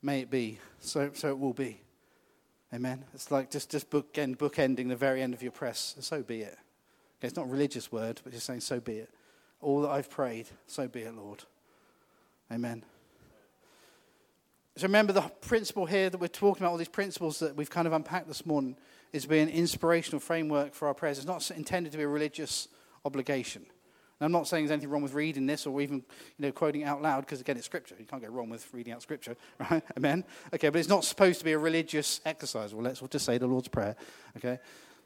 May 0.00 0.20
it 0.20 0.30
be, 0.30 0.58
so, 0.78 1.10
so 1.12 1.28
it 1.28 1.38
will 1.38 1.52
be. 1.52 1.80
Amen. 2.72 3.04
It's 3.12 3.30
like 3.30 3.50
just, 3.50 3.68
just 3.68 3.90
book, 3.90 4.08
again, 4.10 4.36
bookending 4.36 4.88
the 4.88 4.96
very 4.96 5.20
end 5.20 5.34
of 5.34 5.42
your 5.42 5.52
press, 5.52 5.96
so 6.00 6.22
be 6.22 6.42
it. 6.42 6.56
Okay, 7.18 7.26
it's 7.26 7.36
not 7.36 7.46
a 7.46 7.50
religious 7.50 7.90
word, 7.90 8.20
but 8.22 8.32
just 8.32 8.46
saying, 8.46 8.60
so 8.60 8.80
be 8.80 8.94
it. 8.94 9.10
All 9.60 9.82
that 9.82 9.90
I've 9.90 10.08
prayed, 10.08 10.46
so 10.68 10.88
be 10.88 11.00
it, 11.00 11.14
Lord. 11.14 11.42
Amen. 12.50 12.84
So 14.80 14.86
remember 14.86 15.12
the 15.12 15.20
principle 15.42 15.84
here 15.84 16.08
that 16.08 16.16
we're 16.16 16.28
talking 16.28 16.62
about, 16.62 16.70
all 16.70 16.78
these 16.78 16.88
principles 16.88 17.40
that 17.40 17.54
we've 17.54 17.68
kind 17.68 17.86
of 17.86 17.92
unpacked 17.92 18.28
this 18.28 18.46
morning, 18.46 18.78
is 19.12 19.26
being 19.26 19.42
an 19.42 19.48
inspirational 19.50 20.20
framework 20.20 20.72
for 20.72 20.88
our 20.88 20.94
prayers. 20.94 21.18
It's 21.18 21.26
not 21.26 21.50
intended 21.50 21.92
to 21.92 21.98
be 21.98 22.04
a 22.04 22.08
religious 22.08 22.66
obligation. 23.04 23.60
And 23.60 24.24
I'm 24.24 24.32
not 24.32 24.48
saying 24.48 24.64
there's 24.64 24.72
anything 24.72 24.88
wrong 24.88 25.02
with 25.02 25.12
reading 25.12 25.44
this 25.44 25.66
or 25.66 25.82
even, 25.82 25.96
you 25.96 26.46
know, 26.46 26.52
quoting 26.52 26.84
out 26.84 27.02
loud, 27.02 27.26
because 27.26 27.42
again, 27.42 27.58
it's 27.58 27.66
scripture. 27.66 27.94
You 27.98 28.06
can't 28.06 28.22
go 28.22 28.28
wrong 28.28 28.48
with 28.48 28.66
reading 28.72 28.94
out 28.94 29.02
scripture, 29.02 29.36
right? 29.70 29.82
Amen? 29.98 30.24
Okay, 30.54 30.70
but 30.70 30.78
it's 30.78 30.88
not 30.88 31.04
supposed 31.04 31.40
to 31.40 31.44
be 31.44 31.52
a 31.52 31.58
religious 31.58 32.22
exercise. 32.24 32.72
Well, 32.72 32.84
let's 32.84 33.00
just 33.00 33.26
say 33.26 33.36
the 33.36 33.46
Lord's 33.46 33.68
Prayer, 33.68 33.96
okay? 34.38 34.60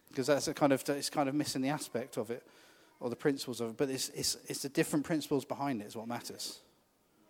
Because 0.09 0.29
that's 0.29 0.47
a 0.47 0.55
kind 0.55 0.73
of, 0.73 0.89
it's 0.89 1.11
kind 1.11 1.29
of 1.29 1.35
missing 1.35 1.63
the 1.63 1.71
aspect 1.71 2.17
of 2.17 2.31
it, 2.31 2.47
or 3.01 3.11
the 3.11 3.17
principles 3.17 3.61
of 3.61 3.71
it. 3.71 3.77
But 3.77 3.91
it's, 3.91 4.11
it's, 4.11 4.37
it's 4.47 4.63
the 4.63 4.69
different 4.69 5.05
principles 5.05 5.45
behind 5.45 5.81
it 5.81 5.89
is 5.89 5.97
what 5.97 6.07
matters. 6.07 6.61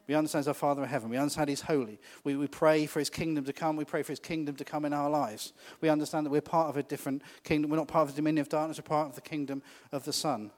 We 0.07 0.15
understand 0.15 0.47
our 0.49 0.55
Father 0.55 0.83
in 0.83 0.89
heaven. 0.89 1.09
We 1.09 1.17
understand 1.17 1.49
He's 1.49 1.63
holy. 1.63 1.99
We, 2.25 2.37
we 2.37 2.47
pray 2.47 2.87
for 2.87 2.99
His 2.99 3.11
kingdom 3.11 3.45
to 3.45 3.53
come. 3.53 3.77
We 3.77 3.85
pray 3.85 4.03
for 4.03 4.13
His 4.13 4.21
kingdom 4.21 4.57
to 4.57 4.65
come 4.65 4.85
in 4.85 4.93
our 4.93 5.09
lives. 5.09 5.53
We 5.81 5.89
understand 5.89 6.27
that 6.27 6.31
we're 6.31 6.41
part 6.41 6.69
of 6.69 6.77
a 6.77 6.83
different 6.83 7.23
kingdom. 7.43 7.71
We're 7.71 7.79
not 7.79 7.89
part 7.89 8.09
of 8.09 8.15
the 8.15 8.21
dominion 8.21 8.43
of 8.43 8.49
darkness. 8.49 8.79
We're 8.79 8.83
part 8.83 9.09
of 9.09 9.15
the 9.15 9.23
kingdom 9.23 9.63
of 9.93 10.05
the 10.05 10.13
Son. 10.13 10.51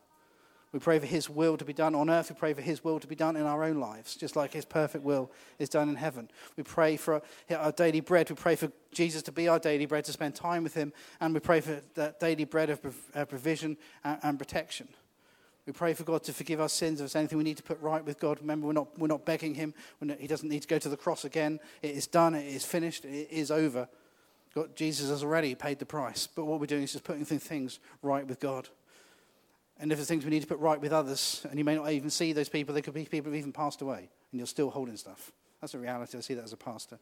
We 0.73 0.81
pray 0.81 0.99
for 0.99 1.07
His 1.07 1.31
will 1.31 1.57
to 1.57 1.65
be 1.65 1.73
done 1.73 1.95
on 1.95 2.11
earth. 2.11 2.29
We 2.29 2.37
pray 2.37 2.53
for 2.53 2.61
His 2.61 2.83
will 2.83 2.99
to 2.99 3.07
be 3.07 3.15
done 3.15 3.37
in 3.37 3.45
our 3.45 3.63
own 3.63 3.79
lives, 3.79 4.17
just 4.17 4.37
like 4.37 4.53
His 4.53 4.65
perfect 4.65 5.05
will 5.05 5.31
is 5.59 5.69
done 5.69 5.89
in 5.89 5.95
heaven. 5.95 6.29
We 6.57 6.65
pray 6.65 6.97
for 6.97 7.23
our 7.51 7.73
daily 7.73 8.01
bread. 8.01 8.29
We 8.29 8.37
pray 8.37 8.57
for 8.57 8.71
Jesus 8.93 9.23
to 9.23 9.33
be 9.33 9.49
our 9.49 9.59
daily 9.59 9.87
bread, 9.87 10.05
to 10.07 10.13
spend 10.13 10.35
time 10.35 10.65
with 10.65 10.75
Him. 10.75 10.93
And 11.21 11.33
we 11.33 11.41
pray 11.41 11.61
for 11.61 11.81
that 11.95 12.21
daily 12.21 12.45
bread 12.45 12.69
of 12.69 12.83
provision 13.29 13.77
and 14.05 14.39
protection. 14.39 14.89
We 15.67 15.73
pray 15.73 15.95
for 15.95 16.05
God 16.05 16.23
to 16.25 16.33
forgive 16.33 16.61
our 16.61 16.69
sins. 16.69 16.95
If 16.95 16.99
there's 16.99 17.17
anything 17.17 17.39
we 17.39 17.45
need 17.45 17.57
to 17.57 17.63
put 17.63 17.81
right 17.81 18.05
with 18.05 18.21
God, 18.21 18.39
remember, 18.41 18.69
we're 18.69 18.73
not, 18.73 18.99
we're 18.99 19.09
not 19.09 19.25
begging 19.25 19.55
Him. 19.55 19.75
Not, 20.01 20.21
he 20.21 20.29
doesn't 20.29 20.49
need 20.49 20.63
to 20.63 20.69
go 20.69 20.79
to 20.79 20.89
the 20.89 20.97
cross 20.97 21.25
again. 21.25 21.59
It 21.83 21.97
is 21.97 22.07
done. 22.07 22.35
It 22.35 22.47
is 22.47 22.65
finished. 22.65 23.05
It 23.05 23.29
is 23.31 23.51
over. 23.51 23.89
God, 24.55 24.77
Jesus 24.77 25.11
has 25.11 25.25
already 25.25 25.55
paid 25.55 25.81
the 25.81 25.87
price. 25.87 26.29
But 26.29 26.45
what 26.45 26.61
we're 26.61 26.67
doing 26.67 26.85
is 26.85 26.93
just 26.93 27.05
putting 27.05 27.25
things 27.25 27.81
right 28.01 28.27
with 28.27 28.39
God. 28.39 28.69
And 29.79 29.93
if 29.93 29.99
there's 29.99 30.09
things 30.09 30.25
we 30.25 30.31
need 30.31 30.41
to 30.41 30.47
put 30.47 30.59
right 30.59 30.81
with 30.81 30.93
others, 30.93 31.45
and 31.51 31.59
you 31.59 31.65
may 31.65 31.75
not 31.75 31.91
even 31.91 32.11
see 32.11 32.33
those 32.33 32.49
people, 32.49 32.73
there 32.73 32.83
could 32.83 32.95
be 32.95 33.05
people 33.05 33.31
who've 33.31 33.39
even 33.39 33.53
passed 33.53 33.83
away, 33.83 34.09
and 34.33 34.39
you're 34.39 34.47
still 34.47 34.71
holding 34.71 34.97
stuff. 34.97 35.33
That's 35.61 35.75
a 35.75 35.79
reality. 35.79 36.17
I 36.17 36.21
see 36.21 36.35
that 36.35 36.45
as 36.45 36.53
a 36.53 36.57
pastor. 36.57 36.99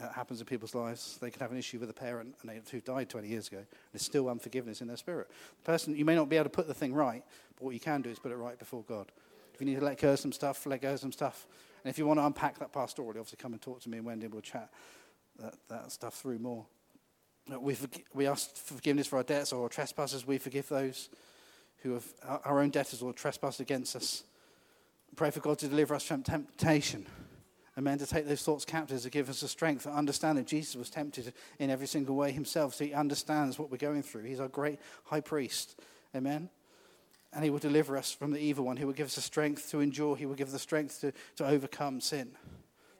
Uh, 0.00 0.12
happens 0.12 0.40
in 0.40 0.46
people's 0.46 0.74
lives. 0.74 1.18
They 1.20 1.30
could 1.30 1.42
have 1.42 1.52
an 1.52 1.58
issue 1.58 1.78
with 1.78 1.90
a 1.90 1.94
parent 1.94 2.34
and 2.40 2.50
they, 2.50 2.60
who 2.70 2.80
died 2.80 3.08
20 3.08 3.28
years 3.28 3.48
ago. 3.48 3.58
and 3.58 3.66
There's 3.92 4.02
still 4.02 4.28
unforgiveness 4.28 4.80
in 4.80 4.88
their 4.88 4.96
spirit. 4.96 5.28
The 5.64 5.72
person, 5.72 5.96
you 5.96 6.04
may 6.04 6.14
not 6.14 6.28
be 6.28 6.36
able 6.36 6.44
to 6.44 6.50
put 6.50 6.68
the 6.68 6.74
thing 6.74 6.94
right, 6.94 7.24
but 7.56 7.64
what 7.64 7.74
you 7.74 7.80
can 7.80 8.02
do 8.02 8.10
is 8.10 8.18
put 8.18 8.32
it 8.32 8.36
right 8.36 8.58
before 8.58 8.84
God. 8.88 9.10
If 9.54 9.60
you 9.60 9.66
need 9.66 9.78
to 9.78 9.84
let 9.84 10.00
go 10.00 10.12
of 10.12 10.20
some 10.20 10.32
stuff, 10.32 10.64
let 10.66 10.82
go 10.82 10.92
of 10.92 11.00
some 11.00 11.12
stuff. 11.12 11.46
And 11.84 11.90
if 11.90 11.98
you 11.98 12.06
want 12.06 12.20
to 12.20 12.26
unpack 12.26 12.58
that 12.58 12.72
pastorally, 12.72 13.10
obviously 13.10 13.38
come 13.40 13.52
and 13.52 13.62
talk 13.62 13.80
to 13.80 13.88
me 13.88 13.98
and 13.98 14.06
Wendy 14.06 14.26
and 14.26 14.32
we'll 14.32 14.42
chat 14.42 14.70
that, 15.40 15.54
that 15.68 15.92
stuff 15.92 16.14
through 16.14 16.38
more. 16.38 16.66
We, 17.48 17.74
forg- 17.74 18.04
we 18.14 18.26
ask 18.26 18.54
for 18.56 18.74
forgiveness 18.74 19.06
for 19.06 19.16
our 19.16 19.22
debts 19.22 19.52
or 19.52 19.62
our 19.64 19.68
trespasses. 19.68 20.26
We 20.26 20.38
forgive 20.38 20.68
those 20.68 21.08
who 21.82 21.94
have 21.94 22.04
our 22.44 22.60
own 22.60 22.70
debtors 22.70 23.02
or 23.02 23.12
trespass 23.12 23.60
against 23.60 23.96
us. 23.96 24.24
Pray 25.16 25.30
for 25.30 25.40
God 25.40 25.58
to 25.60 25.68
deliver 25.68 25.94
us 25.94 26.04
from 26.04 26.22
temptation. 26.22 27.06
Amen. 27.78 27.96
To 27.98 28.06
take 28.06 28.26
those 28.26 28.42
thoughts 28.42 28.64
captive, 28.64 29.00
to 29.02 29.10
give 29.10 29.30
us 29.30 29.40
the 29.40 29.46
strength 29.46 29.84
to 29.84 29.90
understand 29.90 30.36
that 30.36 30.48
Jesus 30.48 30.74
was 30.74 30.90
tempted 30.90 31.32
in 31.60 31.70
every 31.70 31.86
single 31.86 32.16
way 32.16 32.32
himself, 32.32 32.74
so 32.74 32.84
he 32.84 32.92
understands 32.92 33.56
what 33.56 33.70
we're 33.70 33.76
going 33.76 34.02
through. 34.02 34.24
He's 34.24 34.40
our 34.40 34.48
great 34.48 34.80
high 35.04 35.20
priest. 35.20 35.80
Amen. 36.14 36.50
And 37.32 37.44
he 37.44 37.50
will 37.50 37.60
deliver 37.60 37.96
us 37.96 38.10
from 38.10 38.32
the 38.32 38.40
evil 38.40 38.64
one. 38.64 38.78
He 38.78 38.84
will 38.84 38.94
give 38.94 39.06
us 39.06 39.14
the 39.14 39.20
strength 39.20 39.70
to 39.70 39.78
endure. 39.78 40.16
He 40.16 40.26
will 40.26 40.34
give 40.34 40.48
us 40.48 40.54
the 40.54 40.58
strength 40.58 41.00
to, 41.02 41.12
to 41.36 41.46
overcome 41.46 42.00
sin. 42.00 42.32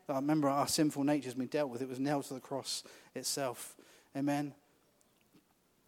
I 0.08 0.14
remember 0.14 0.48
our 0.48 0.68
sinful 0.68 1.02
nature 1.02 1.26
has 1.26 1.34
been 1.34 1.48
dealt 1.48 1.70
with. 1.70 1.82
It 1.82 1.88
was 1.88 1.98
nailed 1.98 2.24
to 2.26 2.34
the 2.34 2.40
cross 2.40 2.84
itself. 3.14 3.76
Amen. 4.16 4.54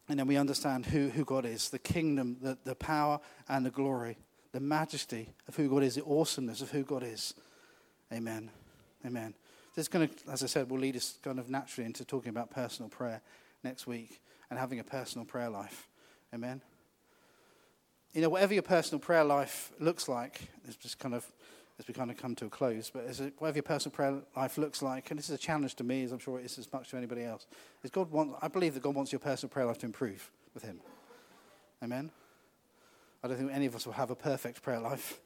And 0.09 0.18
then 0.18 0.26
we 0.26 0.37
understand 0.37 0.87
who, 0.87 1.11
who 1.11 1.24
God 1.24 1.46
is 1.46 1.70
the 1.70 1.79
kingdom, 1.79 2.38
the, 2.42 2.59
the 2.64 2.74
power, 2.74 3.20
and 3.48 3.64
the 3.64 3.70
glory, 3.70 4.18
the 4.50 4.61
majesty 4.61 5.29
of 5.46 5.55
who 5.55 5.68
God 5.68 5.85
is, 5.85 5.94
the 5.94 6.05
awesomeness 6.05 6.61
of 6.61 6.72
who 6.72 6.83
God 6.83 7.05
is. 7.05 7.35
Amen. 8.12 8.50
Amen. 9.05 9.35
This 9.75 9.85
is 9.85 9.89
going 9.89 10.09
to, 10.09 10.31
as 10.31 10.43
I 10.43 10.47
said, 10.47 10.71
will 10.71 10.79
lead 10.79 10.97
us 10.97 11.19
kind 11.23 11.39
of 11.39 11.49
naturally 11.49 11.87
into 11.87 12.05
talking 12.05 12.31
about 12.31 12.51
personal 12.51 12.89
prayer 12.89 13.23
next 13.63 13.87
week 13.87 14.21
and 14.51 14.59
having 14.59 14.79
a 14.81 14.85
personal 14.85 15.25
prayer 15.25 15.49
life. 15.49 15.89
Amen. 16.35 16.61
You 18.13 18.23
know, 18.23 18.29
whatever 18.29 18.53
your 18.53 18.63
personal 18.63 18.99
prayer 18.99 19.25
life 19.25 19.73
looks 19.79 20.09
like, 20.09 20.41
it's 20.67 20.77
just 20.77 20.99
kind 20.99 21.15
of 21.15 21.27
as 21.81 21.89
we 21.89 21.95
kind 21.95 22.11
of 22.11 22.19
come 22.19 22.35
to 22.35 22.45
a 22.45 22.51
close, 22.51 22.91
but 22.91 23.07
as 23.07 23.21
a, 23.21 23.33
whatever 23.39 23.57
your 23.57 23.63
personal 23.63 23.95
prayer 23.95 24.21
life 24.37 24.59
looks 24.59 24.83
like, 24.83 25.11
and 25.11 25.19
this 25.19 25.31
is 25.31 25.35
a 25.35 25.39
challenge 25.39 25.75
to 25.77 25.85
me, 25.85 26.03
as 26.05 26.13
I'm 26.13 26.19
sure 26.19 26.39
it 26.39 26.45
is 26.45 26.59
as 26.59 26.71
much 26.71 26.91
to 26.91 26.99
anybody 26.99 27.25
else, 27.25 27.47
is 27.83 27.91
God 27.91 28.11
want, 28.11 28.35
I 28.43 28.49
believe 28.49 28.75
that 28.75 28.83
God 28.83 28.95
wants 28.95 29.13
your 29.13 29.19
personal 29.19 29.49
prayer 29.49 29.65
life 29.65 29.79
to 29.79 29.87
improve 29.87 30.31
with 30.53 30.63
Him. 30.63 30.81
Amen? 31.83 32.11
I 33.25 33.29
don't 33.29 33.39
think 33.39 33.51
any 33.51 33.65
of 33.65 33.75
us 33.75 33.87
will 33.87 33.95
have 33.95 34.11
a 34.11 34.15
perfect 34.15 34.63
prayer 34.63 34.79
life. 34.79 35.21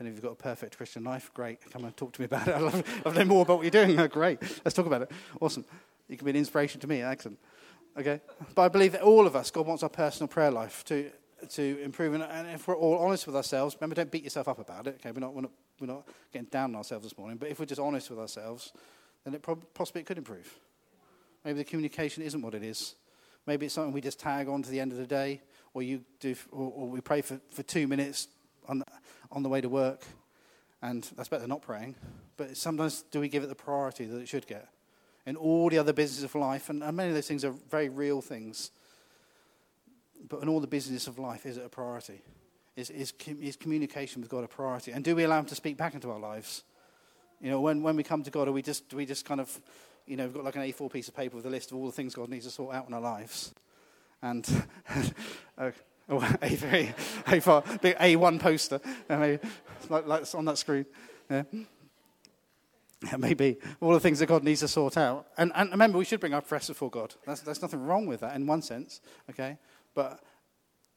And 0.00 0.08
if 0.08 0.14
you 0.14 0.16
have 0.16 0.24
got 0.24 0.32
a 0.32 0.42
perfect 0.42 0.78
Christian 0.78 1.04
life, 1.04 1.30
great. 1.34 1.60
Come 1.70 1.84
and 1.84 1.94
talk 1.94 2.14
to 2.14 2.22
me 2.22 2.24
about 2.24 2.48
it. 2.48 2.54
I 2.56 2.58
love, 2.58 3.02
to 3.04 3.12
know 3.12 3.24
more 3.26 3.42
about 3.42 3.58
what 3.58 3.62
you're 3.62 3.86
doing. 3.86 3.94
Great. 4.08 4.40
Let's 4.64 4.72
talk 4.72 4.86
about 4.86 5.02
it. 5.02 5.12
Awesome. 5.40 5.64
You 6.08 6.16
can 6.16 6.24
be 6.24 6.30
an 6.30 6.36
inspiration 6.36 6.80
to 6.80 6.86
me. 6.86 7.02
Excellent. 7.02 7.38
Okay? 7.98 8.22
But 8.54 8.62
I 8.62 8.68
believe 8.68 8.92
that 8.92 9.02
all 9.02 9.26
of 9.26 9.36
us, 9.36 9.50
God 9.50 9.66
wants 9.66 9.82
our 9.82 9.90
personal 9.90 10.26
prayer 10.26 10.50
life 10.50 10.84
to 10.86 11.10
to 11.50 11.82
improve. 11.82 12.14
And, 12.14 12.48
if 12.48 12.68
we're 12.68 12.76
all 12.76 12.98
honest 12.98 13.26
with 13.26 13.36
ourselves, 13.36 13.76
remember, 13.80 13.94
don't 13.94 14.10
beat 14.10 14.24
yourself 14.24 14.48
up 14.48 14.58
about 14.58 14.86
it. 14.86 14.96
Okay, 14.96 15.10
we're 15.10 15.20
not, 15.20 15.34
we're 15.34 15.42
not, 15.42 15.52
we're 15.80 15.86
not 15.86 16.06
getting 16.32 16.48
down 16.48 16.70
on 16.70 16.76
ourselves 16.76 17.04
this 17.04 17.16
morning. 17.16 17.38
But 17.38 17.48
if 17.48 17.58
we're 17.58 17.66
just 17.66 17.80
honest 17.80 18.10
with 18.10 18.18
ourselves, 18.18 18.72
then 19.24 19.34
it 19.34 19.46
possibly 19.74 20.02
it 20.02 20.06
could 20.06 20.18
improve. 20.18 20.58
Maybe 21.44 21.58
the 21.58 21.64
communication 21.64 22.22
isn't 22.22 22.42
what 22.42 22.54
it 22.54 22.62
is. 22.62 22.94
Maybe 23.46 23.66
it's 23.66 23.74
something 23.74 23.92
we 23.92 24.00
just 24.00 24.20
tag 24.20 24.48
on 24.48 24.62
to 24.62 24.70
the 24.70 24.80
end 24.80 24.92
of 24.92 24.98
the 24.98 25.06
day, 25.06 25.40
or 25.72 25.82
you 25.82 26.02
do, 26.20 26.34
or, 26.52 26.72
or 26.74 26.88
we 26.88 27.00
pray 27.00 27.22
for, 27.22 27.40
for 27.50 27.62
two 27.62 27.88
minutes 27.88 28.28
on 28.68 28.82
on 29.32 29.42
the 29.42 29.48
way 29.48 29.60
to 29.60 29.68
work, 29.68 30.02
and 30.82 31.08
that's 31.16 31.28
better 31.28 31.42
than 31.42 31.50
not 31.50 31.62
praying. 31.62 31.94
But 32.36 32.56
sometimes 32.56 33.04
do 33.10 33.20
we 33.20 33.28
give 33.28 33.42
it 33.42 33.48
the 33.48 33.54
priority 33.54 34.04
that 34.06 34.18
it 34.18 34.28
should 34.28 34.46
get? 34.46 34.68
In 35.26 35.36
all 35.36 35.68
the 35.68 35.78
other 35.78 35.92
businesses 35.92 36.24
of 36.24 36.34
life, 36.34 36.70
and, 36.70 36.80
many 36.80 37.08
of 37.10 37.14
those 37.14 37.28
things 37.28 37.44
are 37.44 37.54
very 37.70 37.88
real 37.88 38.20
things 38.20 38.70
but 40.28 40.42
in 40.42 40.48
all 40.48 40.60
the 40.60 40.66
business 40.66 41.06
of 41.06 41.18
life, 41.18 41.46
is 41.46 41.56
it 41.56 41.64
a 41.64 41.68
priority? 41.68 42.22
Is, 42.76 42.90
is, 42.90 43.12
is 43.40 43.56
communication 43.56 44.20
with 44.20 44.30
God 44.30 44.44
a 44.44 44.48
priority? 44.48 44.92
And 44.92 45.04
do 45.04 45.16
we 45.16 45.24
allow 45.24 45.38
Him 45.38 45.46
to 45.46 45.54
speak 45.54 45.76
back 45.76 45.94
into 45.94 46.10
our 46.10 46.18
lives? 46.18 46.64
You 47.40 47.50
know, 47.50 47.60
when, 47.60 47.82
when 47.82 47.96
we 47.96 48.02
come 48.02 48.22
to 48.22 48.30
God, 48.30 48.48
are 48.48 48.52
we 48.52 48.62
just, 48.62 48.88
do 48.88 48.96
we 48.96 49.06
just 49.06 49.24
kind 49.24 49.40
of, 49.40 49.60
you 50.06 50.16
know, 50.16 50.24
we've 50.24 50.34
got 50.34 50.44
like 50.44 50.56
an 50.56 50.62
A4 50.62 50.92
piece 50.92 51.08
of 51.08 51.16
paper 51.16 51.36
with 51.36 51.46
a 51.46 51.50
list 51.50 51.70
of 51.70 51.78
all 51.78 51.86
the 51.86 51.92
things 51.92 52.14
God 52.14 52.28
needs 52.28 52.44
to 52.44 52.50
sort 52.50 52.74
out 52.74 52.86
in 52.86 52.94
our 52.94 53.00
lives? 53.00 53.54
And, 54.22 54.46
oh, 56.10 56.18
A3, 56.18 56.94
A4, 57.24 57.80
big 57.80 57.96
A1 57.96 58.40
poster, 58.40 58.80
like, 59.08 60.06
like 60.06 60.34
on 60.34 60.44
that 60.44 60.58
screen. 60.58 60.86
Yeah. 61.30 61.44
Maybe 63.18 63.56
all 63.80 63.92
the 63.92 64.00
things 64.00 64.18
that 64.18 64.26
God 64.26 64.44
needs 64.44 64.60
to 64.60 64.68
sort 64.68 64.96
out. 64.96 65.26
And, 65.38 65.52
and 65.54 65.70
remember, 65.70 65.96
we 65.96 66.04
should 66.04 66.20
bring 66.20 66.34
our 66.34 66.42
press 66.42 66.68
before 66.68 66.90
God. 66.90 67.14
That's, 67.26 67.40
there's 67.40 67.62
nothing 67.62 67.84
wrong 67.84 68.06
with 68.06 68.20
that 68.20 68.36
in 68.36 68.46
one 68.46 68.60
sense, 68.60 69.00
okay? 69.30 69.56
But 69.94 70.22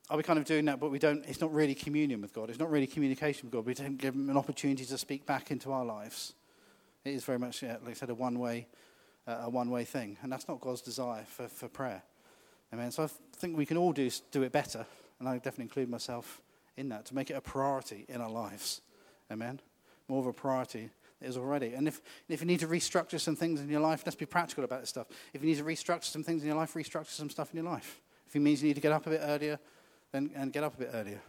are 0.09 0.17
we 0.17 0.23
kind 0.23 0.37
of 0.37 0.45
doing 0.45 0.65
that, 0.65 0.79
but 0.79 0.91
we 0.91 0.99
don't, 0.99 1.23
it's 1.25 1.39
not 1.39 1.53
really 1.53 1.73
communion 1.73 2.21
with 2.21 2.33
God. 2.33 2.49
It's 2.49 2.59
not 2.59 2.69
really 2.69 2.87
communication 2.87 3.47
with 3.47 3.53
God. 3.53 3.65
We 3.65 3.73
don't 3.73 3.97
give 3.97 4.13
him 4.15 4.29
an 4.29 4.37
opportunity 4.37 4.83
to 4.85 4.97
speak 4.97 5.25
back 5.25 5.49
into 5.49 5.71
our 5.71 5.85
lives. 5.85 6.33
It 7.05 7.13
is 7.13 7.23
very 7.23 7.39
much, 7.39 7.63
yeah, 7.63 7.77
like 7.81 7.91
I 7.91 7.93
said, 7.93 8.09
a 8.09 8.15
one 8.15 8.37
way, 8.37 8.67
uh, 9.25 9.43
a 9.43 9.49
one 9.49 9.69
way 9.69 9.85
thing. 9.85 10.17
And 10.21 10.31
that's 10.31 10.47
not 10.47 10.59
God's 10.59 10.81
desire 10.81 11.23
for, 11.25 11.47
for 11.47 11.69
prayer. 11.69 12.03
Amen. 12.73 12.91
So 12.91 13.03
I 13.03 13.07
think 13.37 13.57
we 13.57 13.65
can 13.65 13.77
all 13.77 13.93
do, 13.93 14.09
do 14.31 14.43
it 14.43 14.51
better. 14.51 14.85
And 15.19 15.29
I 15.29 15.35
definitely 15.35 15.65
include 15.65 15.89
myself 15.89 16.41
in 16.77 16.89
that 16.89 17.05
to 17.05 17.15
make 17.15 17.29
it 17.29 17.33
a 17.33 17.41
priority 17.41 18.05
in 18.09 18.21
our 18.21 18.29
lives. 18.29 18.81
Amen. 19.31 19.59
More 20.07 20.19
of 20.19 20.27
a 20.27 20.33
priority 20.33 20.89
is 21.21 21.37
already. 21.37 21.73
And 21.73 21.87
if, 21.87 22.01
if 22.27 22.41
you 22.41 22.47
need 22.47 22.59
to 22.59 22.67
restructure 22.67 23.19
some 23.19 23.35
things 23.35 23.61
in 23.61 23.69
your 23.69 23.79
life, 23.79 24.03
let's 24.05 24.15
be 24.15 24.25
practical 24.25 24.63
about 24.63 24.81
this 24.81 24.89
stuff. 24.89 25.07
If 25.33 25.41
you 25.41 25.49
need 25.49 25.57
to 25.57 25.63
restructure 25.63 26.05
some 26.05 26.23
things 26.23 26.41
in 26.41 26.47
your 26.47 26.57
life, 26.57 26.73
restructure 26.73 27.07
some 27.07 27.29
stuff 27.29 27.51
in 27.51 27.57
your 27.57 27.71
life. 27.71 28.01
If 28.27 28.35
it 28.35 28.39
means 28.39 28.61
you 28.61 28.67
need 28.69 28.75
to 28.75 28.81
get 28.81 28.91
up 28.91 29.07
a 29.07 29.11
bit 29.11 29.21
earlier, 29.23 29.59
then 30.11 30.31
and 30.35 30.51
get 30.51 30.63
up 30.63 30.75
a 30.75 30.77
bit 30.77 30.89
earlier. 30.93 31.21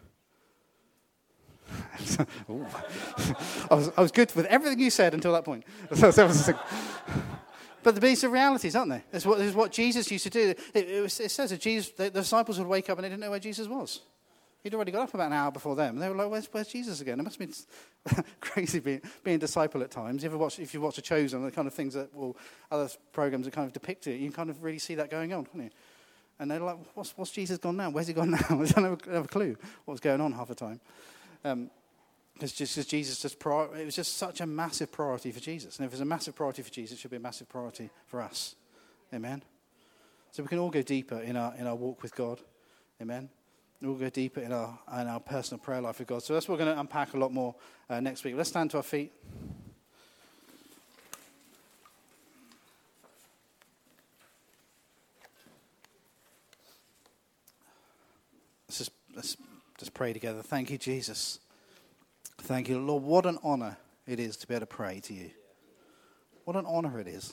I, 3.71 3.75
was, 3.75 3.93
I 3.97 4.01
was 4.01 4.13
good 4.13 4.35
with 4.35 4.47
everything 4.47 4.79
you 4.79 4.91
said 4.91 5.15
until 5.15 5.33
that 5.33 5.45
point. 5.45 5.65
but 7.85 8.01
these 8.01 8.25
are 8.25 8.31
realities, 8.31 8.75
aren't 8.75 8.91
they? 8.91 9.03
It's 9.13 9.27
what, 9.27 9.41
it's 9.41 9.55
what 9.55 9.71
Jesus 9.71 10.11
used 10.11 10.25
to 10.25 10.31
do. 10.31 10.55
It, 10.73 10.89
it, 10.89 11.03
was, 11.03 11.21
it 11.21 11.31
says 11.31 11.51
that 11.51 11.61
Jesus, 11.61 11.91
the, 11.91 12.05
the, 12.05 12.21
disciples 12.21 12.59
would 12.59 12.67
wake 12.67 12.91
up 12.91 12.99
and 12.99 13.05
they 13.05 13.11
didn't 13.11 13.21
know 13.21 13.31
where 13.31 13.39
Jesus 13.39 13.69
was. 13.69 14.01
He'd 14.63 14.75
already 14.75 14.93
got 14.93 15.03
up 15.03 15.13
about 15.15 15.27
an 15.27 15.35
hour 15.35 15.53
before 15.53 15.77
them. 15.77 15.99
They 15.99 16.09
were 16.09 16.15
like, 16.15 16.31
where's, 16.31 16.49
where's 16.51 16.69
Jesus 16.69 17.03
again? 17.03 17.21
It 17.21 17.23
must 17.23 17.39
have 17.39 17.49
been 18.07 18.25
crazy 18.41 18.81
being, 18.81 19.03
being 19.23 19.37
a 19.37 19.39
disciple 19.39 19.83
at 19.83 19.91
times. 19.91 20.23
You 20.23 20.31
ever 20.31 20.39
watch, 20.39 20.59
if 20.59 20.73
you 20.73 20.81
watch 20.81 20.97
The 20.97 21.03
Chosen, 21.03 21.45
the 21.45 21.51
kind 21.51 21.69
of 21.69 21.75
things 21.75 21.93
that, 21.93 22.09
well, 22.15 22.35
other 22.71 22.89
programs 23.13 23.45
that 23.45 23.53
kind 23.53 23.67
of 23.67 23.75
depict 23.75 24.07
it, 24.07 24.17
you 24.17 24.33
kind 24.33 24.49
of 24.49 24.63
really 24.63 24.79
see 24.79 24.95
that 24.95 25.11
going 25.11 25.35
on, 25.35 25.45
can't 25.45 25.65
you? 25.65 25.71
And 26.39 26.51
they're 26.51 26.61
like, 26.61 26.79
what's, 26.95 27.17
what's 27.17 27.31
Jesus 27.31 27.59
gone 27.59 27.77
now? 27.77 27.91
Where's 27.91 28.07
he 28.09 28.15
gone 28.15 28.31
now? 28.31 28.39
I 28.49 28.55
don't 28.55 28.85
have 28.85 29.07
a, 29.07 29.13
have 29.13 29.25
a 29.27 29.29
clue 29.29 29.57
what 29.85 29.93
was 29.93 30.01
going 30.01 30.23
on 30.23 30.33
half 30.33 30.49
the 30.49 30.55
time. 30.55 30.81
Um, 31.45 31.71
it's 32.41 32.53
just 32.53 32.75
because 32.75 32.87
Jesus 32.87 33.21
just 33.21 33.39
prior, 33.39 33.75
it 33.77 33.85
was 33.85 33.95
just 33.95 34.17
such 34.17 34.41
a 34.41 34.47
massive 34.47 34.91
priority 34.91 35.31
for 35.31 35.41
Jesus. 35.41 35.79
And 35.79 35.87
if 35.87 35.93
it's 35.93 36.03
a 36.03 36.05
massive 36.05 36.35
priority 36.35 36.63
for 36.63 36.71
Jesus, 36.71 36.99
it 36.99 37.01
should 37.01 37.11
be 37.11 37.17
a 37.17 37.21
massive 37.21 37.49
priority 37.49 37.91
for 38.07 38.21
us. 38.21 38.57
Amen. 39.13 39.43
So 40.33 40.43
we 40.43 40.49
can 40.49 40.59
all 40.59 40.71
go 40.71 40.83
deeper 40.83 41.21
in 41.21 41.37
our 41.37 41.55
in 41.55 41.67
our 41.67 41.77
walk 41.77 42.03
with 42.03 42.15
God. 42.15 42.41
Amen. 43.01 43.29
We'll 43.81 43.95
go 43.95 44.11
deeper 44.11 44.41
in 44.41 44.53
our 44.53 44.79
in 45.01 45.07
our 45.07 45.21
personal 45.21 45.61
prayer 45.61 45.81
life 45.81 46.01
with 46.01 46.09
God. 46.09 46.23
So 46.23 46.35
that's 46.35 46.49
what 46.49 46.59
we're 46.59 46.65
going 46.65 46.75
to 46.75 46.81
unpack 46.81 47.15
a 47.15 47.19
lot 47.19 47.33
more 47.33 47.55
uh, 47.89 48.01
next 48.01 48.25
week. 48.25 48.35
Let's 48.35 48.49
stand 48.49 48.73
to 48.73 48.79
our 48.79 48.83
feet. 48.83 49.13
Let's 58.67 58.79
just, 58.79 58.93
let's 59.15 59.37
just 59.79 59.95
pray 59.95 60.13
together. 60.13 60.43
Thank 60.43 60.71
you, 60.71 60.79
Jesus. 60.79 61.39
Thank 62.45 62.69
you, 62.69 62.79
Lord. 62.79 63.03
What 63.03 63.25
an 63.25 63.39
honor 63.43 63.79
it 64.07 64.21
is 64.21 64.37
to 64.37 64.47
be 64.47 64.53
able 64.53 64.61
to 64.61 64.67
pray 64.67 65.01
to 65.01 65.15
you. 65.15 65.31
What 66.45 66.57
an 66.57 66.67
honor 66.67 67.01
it 67.01 67.09
is. 67.09 67.33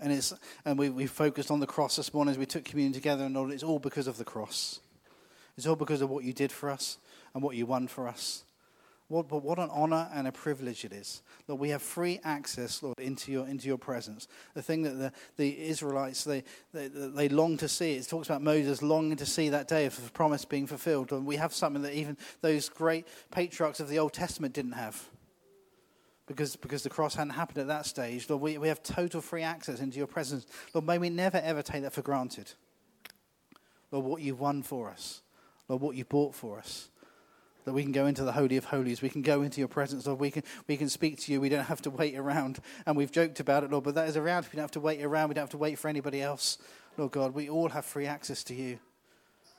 And, 0.00 0.12
it's, 0.12 0.34
and 0.64 0.76
we, 0.76 0.90
we 0.90 1.06
focused 1.06 1.52
on 1.52 1.60
the 1.60 1.68
cross 1.68 1.94
this 1.94 2.12
morning 2.12 2.32
as 2.32 2.38
we 2.38 2.44
took 2.44 2.64
communion 2.64 2.92
together, 2.92 3.24
and 3.24 3.34
Lord, 3.36 3.52
it's 3.52 3.62
all 3.62 3.78
because 3.78 4.08
of 4.08 4.18
the 4.18 4.24
cross. 4.24 4.80
It's 5.56 5.68
all 5.68 5.76
because 5.76 6.00
of 6.00 6.10
what 6.10 6.24
you 6.24 6.32
did 6.32 6.50
for 6.50 6.68
us 6.68 6.98
and 7.32 7.44
what 7.44 7.54
you 7.54 7.64
won 7.64 7.86
for 7.86 8.08
us. 8.08 8.42
What, 9.08 9.26
but 9.26 9.42
what 9.42 9.58
an 9.58 9.70
honor 9.72 10.06
and 10.12 10.28
a 10.28 10.32
privilege 10.32 10.84
it 10.84 10.92
is. 10.92 11.22
that 11.46 11.54
we 11.54 11.70
have 11.70 11.80
free 11.80 12.20
access, 12.24 12.82
Lord, 12.82 13.00
into 13.00 13.32
your, 13.32 13.46
into 13.46 13.66
your 13.66 13.78
presence. 13.78 14.28
The 14.52 14.60
thing 14.60 14.82
that 14.82 14.98
the, 14.98 15.12
the 15.38 15.66
Israelites, 15.66 16.24
they, 16.24 16.44
they, 16.74 16.88
they 16.88 17.28
long 17.30 17.56
to 17.56 17.68
see. 17.68 17.94
It 17.94 18.06
talks 18.06 18.28
about 18.28 18.42
Moses 18.42 18.82
longing 18.82 19.16
to 19.16 19.24
see 19.24 19.48
that 19.48 19.66
day 19.66 19.86
of 19.86 20.04
the 20.04 20.10
promise 20.10 20.44
being 20.44 20.66
fulfilled. 20.66 21.10
And 21.12 21.24
we 21.24 21.36
have 21.36 21.54
something 21.54 21.82
that 21.82 21.94
even 21.94 22.18
those 22.42 22.68
great 22.68 23.06
patriarchs 23.30 23.80
of 23.80 23.88
the 23.88 23.98
Old 23.98 24.12
Testament 24.12 24.52
didn't 24.52 24.72
have. 24.72 25.02
Because, 26.26 26.56
because 26.56 26.82
the 26.82 26.90
cross 26.90 27.14
hadn't 27.14 27.32
happened 27.32 27.56
at 27.58 27.68
that 27.68 27.86
stage. 27.86 28.28
Lord, 28.28 28.42
we, 28.42 28.58
we 28.58 28.68
have 28.68 28.82
total 28.82 29.22
free 29.22 29.42
access 29.42 29.80
into 29.80 29.96
your 29.96 30.06
presence. 30.06 30.46
Lord, 30.74 30.86
may 30.86 30.98
we 30.98 31.08
never, 31.08 31.38
ever 31.38 31.62
take 31.62 31.80
that 31.80 31.94
for 31.94 32.02
granted. 32.02 32.52
Lord, 33.90 34.04
what 34.04 34.20
you've 34.20 34.40
won 34.40 34.62
for 34.62 34.90
us. 34.90 35.22
Lord, 35.66 35.80
what 35.80 35.96
you 35.96 36.04
bought 36.04 36.34
for 36.34 36.58
us. 36.58 36.90
That 37.68 37.74
we 37.74 37.82
can 37.82 37.92
go 37.92 38.06
into 38.06 38.24
the 38.24 38.32
Holy 38.32 38.56
of 38.56 38.64
Holies. 38.64 39.02
We 39.02 39.10
can 39.10 39.20
go 39.20 39.42
into 39.42 39.60
your 39.60 39.68
presence, 39.68 40.06
Lord. 40.06 40.18
We 40.18 40.30
can, 40.30 40.42
we 40.66 40.78
can 40.78 40.88
speak 40.88 41.20
to 41.20 41.32
you. 41.32 41.38
We 41.38 41.50
don't 41.50 41.66
have 41.66 41.82
to 41.82 41.90
wait 41.90 42.16
around. 42.16 42.60
And 42.86 42.96
we've 42.96 43.12
joked 43.12 43.40
about 43.40 43.62
it, 43.62 43.70
Lord, 43.70 43.84
but 43.84 43.94
that 43.94 44.08
is 44.08 44.16
around. 44.16 44.46
We 44.50 44.56
don't 44.56 44.62
have 44.62 44.70
to 44.70 44.80
wait 44.80 45.02
around. 45.02 45.28
We 45.28 45.34
don't 45.34 45.42
have 45.42 45.50
to 45.50 45.58
wait 45.58 45.78
for 45.78 45.88
anybody 45.88 46.22
else. 46.22 46.56
Lord 46.96 47.12
God, 47.12 47.34
we 47.34 47.50
all 47.50 47.68
have 47.68 47.84
free 47.84 48.06
access 48.06 48.42
to 48.44 48.54
you. 48.54 48.78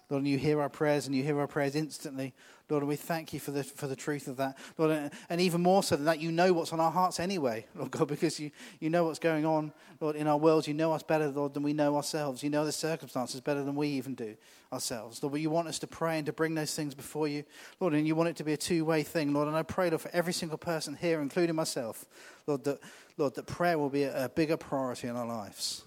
Lord, 0.09 0.23
and 0.23 0.27
you 0.27 0.37
hear 0.37 0.59
our 0.59 0.69
prayers 0.69 1.05
and 1.05 1.15
you 1.15 1.23
hear 1.23 1.39
our 1.39 1.47
prayers 1.47 1.75
instantly. 1.75 2.33
Lord, 2.69 2.83
and 2.83 2.89
we 2.89 2.95
thank 2.95 3.33
you 3.33 3.39
for 3.39 3.51
the, 3.51 3.63
for 3.63 3.87
the 3.87 3.95
truth 3.95 4.27
of 4.27 4.37
that. 4.37 4.57
Lord, 4.77 5.11
and 5.29 5.41
even 5.41 5.61
more 5.61 5.81
so 5.81 5.95
than 5.95 6.05
that, 6.05 6.19
you 6.19 6.31
know 6.31 6.53
what's 6.53 6.71
on 6.71 6.79
our 6.79 6.91
hearts 6.91 7.19
anyway, 7.19 7.65
Lord 7.75 7.91
God, 7.91 8.07
because 8.07 8.39
you, 8.39 8.51
you 8.79 8.89
know 8.89 9.05
what's 9.05 9.19
going 9.19 9.45
on, 9.45 9.71
Lord, 9.99 10.15
in 10.15 10.27
our 10.27 10.37
world. 10.37 10.67
You 10.67 10.73
know 10.73 10.93
us 10.93 11.03
better, 11.03 11.27
Lord, 11.29 11.53
than 11.53 11.63
we 11.63 11.73
know 11.73 11.95
ourselves. 11.95 12.43
You 12.43 12.49
know 12.49 12.65
the 12.65 12.71
circumstances 12.71 13.41
better 13.41 13.63
than 13.63 13.75
we 13.75 13.87
even 13.89 14.15
do 14.15 14.35
ourselves. 14.71 15.21
Lord, 15.21 15.33
but 15.33 15.41
you 15.41 15.49
want 15.49 15.67
us 15.67 15.79
to 15.79 15.87
pray 15.87 16.17
and 16.17 16.25
to 16.27 16.33
bring 16.33 16.53
those 16.53 16.75
things 16.75 16.93
before 16.93 17.27
you, 17.27 17.43
Lord, 17.79 17.93
and 17.93 18.07
you 18.07 18.15
want 18.15 18.29
it 18.29 18.35
to 18.37 18.43
be 18.43 18.53
a 18.53 18.57
two 18.57 18.85
way 18.85 19.03
thing, 19.03 19.33
Lord. 19.33 19.47
And 19.47 19.57
I 19.57 19.63
pray, 19.63 19.89
Lord, 19.89 20.01
for 20.01 20.11
every 20.13 20.33
single 20.33 20.57
person 20.57 20.95
here, 20.95 21.21
including 21.21 21.55
myself, 21.55 22.05
Lord, 22.47 22.63
that, 22.65 22.79
Lord, 23.17 23.35
that 23.35 23.47
prayer 23.47 23.77
will 23.77 23.89
be 23.89 24.03
a, 24.03 24.25
a 24.25 24.29
bigger 24.29 24.57
priority 24.57 25.07
in 25.07 25.15
our 25.15 25.27
lives. 25.27 25.83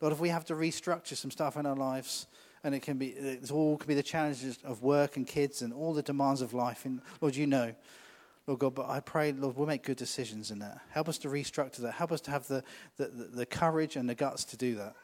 Lord, 0.00 0.12
if 0.12 0.20
we 0.20 0.30
have 0.30 0.44
to 0.46 0.54
restructure 0.54 1.16
some 1.16 1.30
stuff 1.30 1.56
in 1.56 1.66
our 1.66 1.76
lives, 1.76 2.26
and 2.64 2.74
it 2.74 2.80
can 2.80 2.98
be 2.98 3.08
it 3.08 3.50
all 3.50 3.76
can 3.76 3.88
be 3.88 3.94
the 3.94 4.02
challenges 4.02 4.58
of 4.64 4.82
work 4.82 5.16
and 5.16 5.26
kids 5.26 5.62
and 5.62 5.72
all 5.72 5.94
the 5.94 6.02
demands 6.02 6.42
of 6.42 6.52
life. 6.52 6.84
And 6.84 7.00
Lord, 7.20 7.36
you 7.36 7.46
know, 7.46 7.74
Lord 8.46 8.60
God, 8.60 8.74
but 8.74 8.88
I 8.88 9.00
pray, 9.00 9.32
Lord, 9.32 9.56
we'll 9.56 9.66
make 9.66 9.84
good 9.84 9.96
decisions 9.96 10.50
in 10.50 10.58
that. 10.58 10.80
Help 10.90 11.08
us 11.08 11.18
to 11.18 11.28
restructure 11.28 11.78
that. 11.78 11.92
Help 11.92 12.12
us 12.12 12.20
to 12.22 12.30
have 12.30 12.46
the, 12.48 12.64
the, 12.96 13.06
the 13.06 13.46
courage 13.46 13.96
and 13.96 14.08
the 14.08 14.14
guts 14.14 14.44
to 14.46 14.56
do 14.56 14.74
that, 14.76 14.94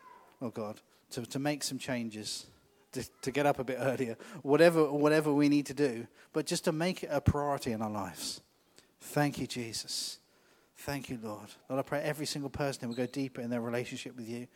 Lord 0.40 0.54
God, 0.54 0.80
to, 1.10 1.24
to 1.26 1.38
make 1.38 1.62
some 1.62 1.78
changes, 1.78 2.46
to, 2.92 3.08
to 3.22 3.30
get 3.30 3.46
up 3.46 3.58
a 3.58 3.64
bit 3.64 3.78
earlier, 3.80 4.16
whatever, 4.42 4.90
whatever 4.90 5.32
we 5.32 5.48
need 5.48 5.66
to 5.66 5.74
do, 5.74 6.06
but 6.32 6.46
just 6.46 6.64
to 6.64 6.72
make 6.72 7.04
it 7.04 7.10
a 7.12 7.20
priority 7.20 7.72
in 7.72 7.82
our 7.82 7.90
lives. 7.90 8.40
Thank 9.00 9.38
you, 9.38 9.46
Jesus. 9.46 10.18
Thank 10.78 11.08
you, 11.08 11.18
Lord. 11.22 11.48
Lord, 11.68 11.78
I 11.78 11.82
pray 11.82 12.02
every 12.02 12.26
single 12.26 12.50
person 12.50 12.88
will 12.88 12.96
go 12.96 13.06
deeper 13.06 13.40
in 13.40 13.50
their 13.50 13.60
relationship 13.60 14.16
with 14.16 14.28
you 14.28 14.48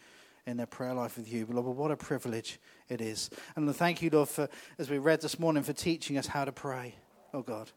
in 0.46 0.56
their 0.56 0.66
prayer 0.66 0.94
life 0.94 1.16
with 1.16 1.32
you. 1.32 1.46
Lord, 1.48 1.76
what 1.76 1.90
a 1.90 1.96
privilege 1.96 2.58
it 2.88 3.00
is. 3.00 3.30
And 3.56 3.74
thank 3.74 4.02
you, 4.02 4.10
Lord, 4.10 4.28
for, 4.28 4.48
as 4.78 4.90
we 4.90 4.98
read 4.98 5.20
this 5.20 5.38
morning, 5.38 5.62
for 5.62 5.72
teaching 5.72 6.18
us 6.18 6.26
how 6.26 6.44
to 6.44 6.52
pray, 6.52 6.94
oh 7.32 7.42
God. 7.42 7.70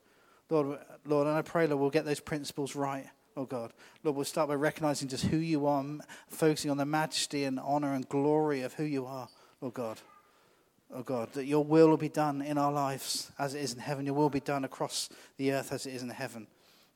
Lord, 0.50 0.80
Lord, 1.06 1.28
and 1.28 1.36
I 1.36 1.42
pray, 1.42 1.68
Lord, 1.68 1.80
we'll 1.80 1.90
get 1.90 2.06
those 2.06 2.20
principles 2.20 2.76
right, 2.76 3.06
oh 3.36 3.46
God. 3.46 3.74
Lord, 4.04 4.16
we'll 4.16 4.26
start 4.26 4.50
by 4.50 4.56
recognizing 4.56 5.08
just 5.08 5.26
who 5.26 5.38
you 5.38 5.66
are, 5.68 5.84
focusing 6.28 6.72
on 6.72 6.78
the 6.78 6.86
majesty 6.86 7.44
and 7.46 7.60
honor 7.60 7.94
and 7.94 8.08
glory 8.08 8.62
of 8.62 8.74
who 8.74 8.84
you 8.84 9.06
are, 9.06 9.28
oh 9.62 9.70
God. 9.70 10.00
Oh 10.96 11.02
God, 11.02 11.34
that 11.34 11.46
your 11.46 11.64
will 11.64 11.90
will 11.90 11.98
be 11.98 12.10
done 12.10 12.44
in 12.44 12.60
our 12.60 12.72
lives 12.72 13.32
as 13.40 13.56
it 13.56 13.62
is 13.62 13.74
in 13.74 13.80
heaven. 13.80 14.06
Your 14.06 14.14
will 14.14 14.30
be 14.30 14.40
done 14.40 14.64
across 14.64 15.10
the 15.38 15.52
earth 15.52 15.74
as 15.74 15.88
it 15.88 15.94
is 15.96 16.04
in 16.04 16.10
heaven, 16.10 16.46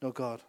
oh 0.03 0.11
God. 0.11 0.41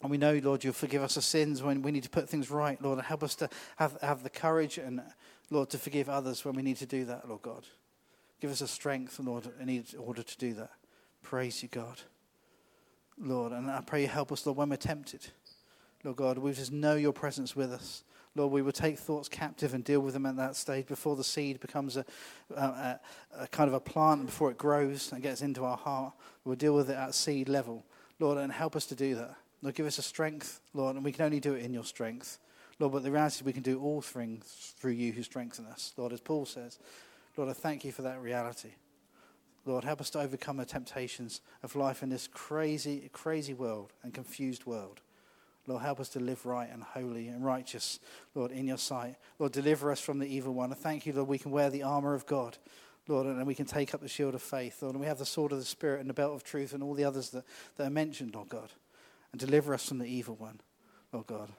And 0.00 0.10
we 0.10 0.16
know, 0.16 0.38
Lord, 0.42 0.62
you'll 0.62 0.72
forgive 0.72 1.02
us 1.02 1.16
our 1.16 1.22
sins 1.22 1.62
when 1.62 1.82
we 1.82 1.90
need 1.90 2.04
to 2.04 2.10
put 2.10 2.28
things 2.28 2.50
right, 2.50 2.80
Lord, 2.80 2.98
and 2.98 3.06
help 3.06 3.22
us 3.24 3.34
to 3.36 3.48
have, 3.76 3.98
have 4.00 4.22
the 4.22 4.30
courage 4.30 4.78
and, 4.78 5.02
Lord, 5.50 5.70
to 5.70 5.78
forgive 5.78 6.08
others 6.08 6.44
when 6.44 6.54
we 6.54 6.62
need 6.62 6.76
to 6.76 6.86
do 6.86 7.04
that, 7.06 7.28
Lord 7.28 7.42
God. 7.42 7.64
Give 8.40 8.50
us 8.50 8.60
the 8.60 8.68
strength, 8.68 9.18
Lord, 9.18 9.48
in 9.60 9.84
order 9.98 10.22
to 10.22 10.38
do 10.38 10.54
that. 10.54 10.70
Praise 11.22 11.62
you, 11.62 11.68
God. 11.68 12.00
Lord, 13.20 13.50
and 13.50 13.68
I 13.68 13.80
pray 13.80 14.02
you 14.02 14.08
help 14.08 14.30
us, 14.30 14.46
Lord, 14.46 14.58
when 14.58 14.68
we're 14.68 14.76
tempted. 14.76 15.26
Lord 16.04 16.16
God, 16.16 16.38
we 16.38 16.52
just 16.52 16.70
know 16.70 16.94
your 16.94 17.12
presence 17.12 17.56
with 17.56 17.72
us. 17.72 18.04
Lord, 18.36 18.52
we 18.52 18.62
will 18.62 18.70
take 18.70 18.98
thoughts 18.98 19.28
captive 19.28 19.74
and 19.74 19.82
deal 19.82 19.98
with 19.98 20.14
them 20.14 20.26
at 20.26 20.36
that 20.36 20.54
stage 20.54 20.86
before 20.86 21.16
the 21.16 21.24
seed 21.24 21.58
becomes 21.58 21.96
a, 21.96 22.04
a, 22.54 23.00
a 23.36 23.48
kind 23.48 23.66
of 23.66 23.74
a 23.74 23.80
plant, 23.80 24.26
before 24.26 24.52
it 24.52 24.58
grows 24.58 25.10
and 25.10 25.20
gets 25.20 25.42
into 25.42 25.64
our 25.64 25.76
heart. 25.76 26.12
We'll 26.44 26.54
deal 26.54 26.76
with 26.76 26.88
it 26.88 26.96
at 26.96 27.16
seed 27.16 27.48
level. 27.48 27.84
Lord, 28.20 28.38
and 28.38 28.52
help 28.52 28.76
us 28.76 28.86
to 28.86 28.94
do 28.94 29.16
that. 29.16 29.34
Lord, 29.62 29.74
give 29.74 29.86
us 29.86 29.98
a 29.98 30.02
strength, 30.02 30.60
Lord, 30.72 30.96
and 30.96 31.04
we 31.04 31.12
can 31.12 31.24
only 31.24 31.40
do 31.40 31.54
it 31.54 31.64
in 31.64 31.74
your 31.74 31.84
strength. 31.84 32.38
Lord, 32.78 32.92
but 32.92 33.02
the 33.02 33.10
reality 33.10 33.36
is 33.36 33.44
we 33.44 33.52
can 33.52 33.62
do 33.62 33.80
all 33.80 34.00
things 34.00 34.74
through 34.78 34.92
you 34.92 35.12
who 35.12 35.22
strengthen 35.22 35.66
us. 35.66 35.92
Lord, 35.96 36.12
as 36.12 36.20
Paul 36.20 36.46
says, 36.46 36.78
Lord, 37.36 37.50
I 37.50 37.54
thank 37.54 37.84
you 37.84 37.90
for 37.90 38.02
that 38.02 38.20
reality. 38.20 38.70
Lord, 39.64 39.84
help 39.84 40.00
us 40.00 40.10
to 40.10 40.20
overcome 40.20 40.58
the 40.58 40.64
temptations 40.64 41.40
of 41.62 41.74
life 41.74 42.02
in 42.02 42.08
this 42.08 42.28
crazy, 42.28 43.10
crazy 43.12 43.52
world 43.52 43.92
and 44.02 44.14
confused 44.14 44.64
world. 44.64 45.00
Lord, 45.66 45.82
help 45.82 46.00
us 46.00 46.08
to 46.10 46.20
live 46.20 46.46
right 46.46 46.70
and 46.72 46.82
holy 46.82 47.28
and 47.28 47.44
righteous, 47.44 47.98
Lord, 48.34 48.52
in 48.52 48.66
your 48.66 48.78
sight. 48.78 49.16
Lord, 49.38 49.52
deliver 49.52 49.90
us 49.90 50.00
from 50.00 50.20
the 50.20 50.26
evil 50.26 50.54
one. 50.54 50.72
I 50.72 50.76
thank 50.76 51.04
you, 51.04 51.12
Lord, 51.12 51.28
we 51.28 51.36
can 51.38 51.50
wear 51.50 51.68
the 51.68 51.82
armor 51.82 52.14
of 52.14 52.26
God, 52.26 52.56
Lord, 53.08 53.26
and 53.26 53.46
we 53.46 53.54
can 53.54 53.66
take 53.66 53.92
up 53.92 54.00
the 54.00 54.08
shield 54.08 54.34
of 54.34 54.40
faith, 54.40 54.80
Lord, 54.80 54.94
and 54.94 55.00
we 55.00 55.08
have 55.08 55.18
the 55.18 55.26
sword 55.26 55.52
of 55.52 55.58
the 55.58 55.64
Spirit 55.64 56.00
and 56.00 56.08
the 56.08 56.14
belt 56.14 56.34
of 56.34 56.44
truth 56.44 56.72
and 56.72 56.82
all 56.82 56.94
the 56.94 57.04
others 57.04 57.30
that, 57.30 57.44
that 57.76 57.88
are 57.88 57.90
mentioned, 57.90 58.34
Lord 58.34 58.48
God 58.48 58.70
and 59.32 59.40
deliver 59.40 59.74
us 59.74 59.88
from 59.88 59.98
the 59.98 60.06
evil 60.06 60.34
one, 60.36 60.60
Lord 61.12 61.26
God. 61.26 61.50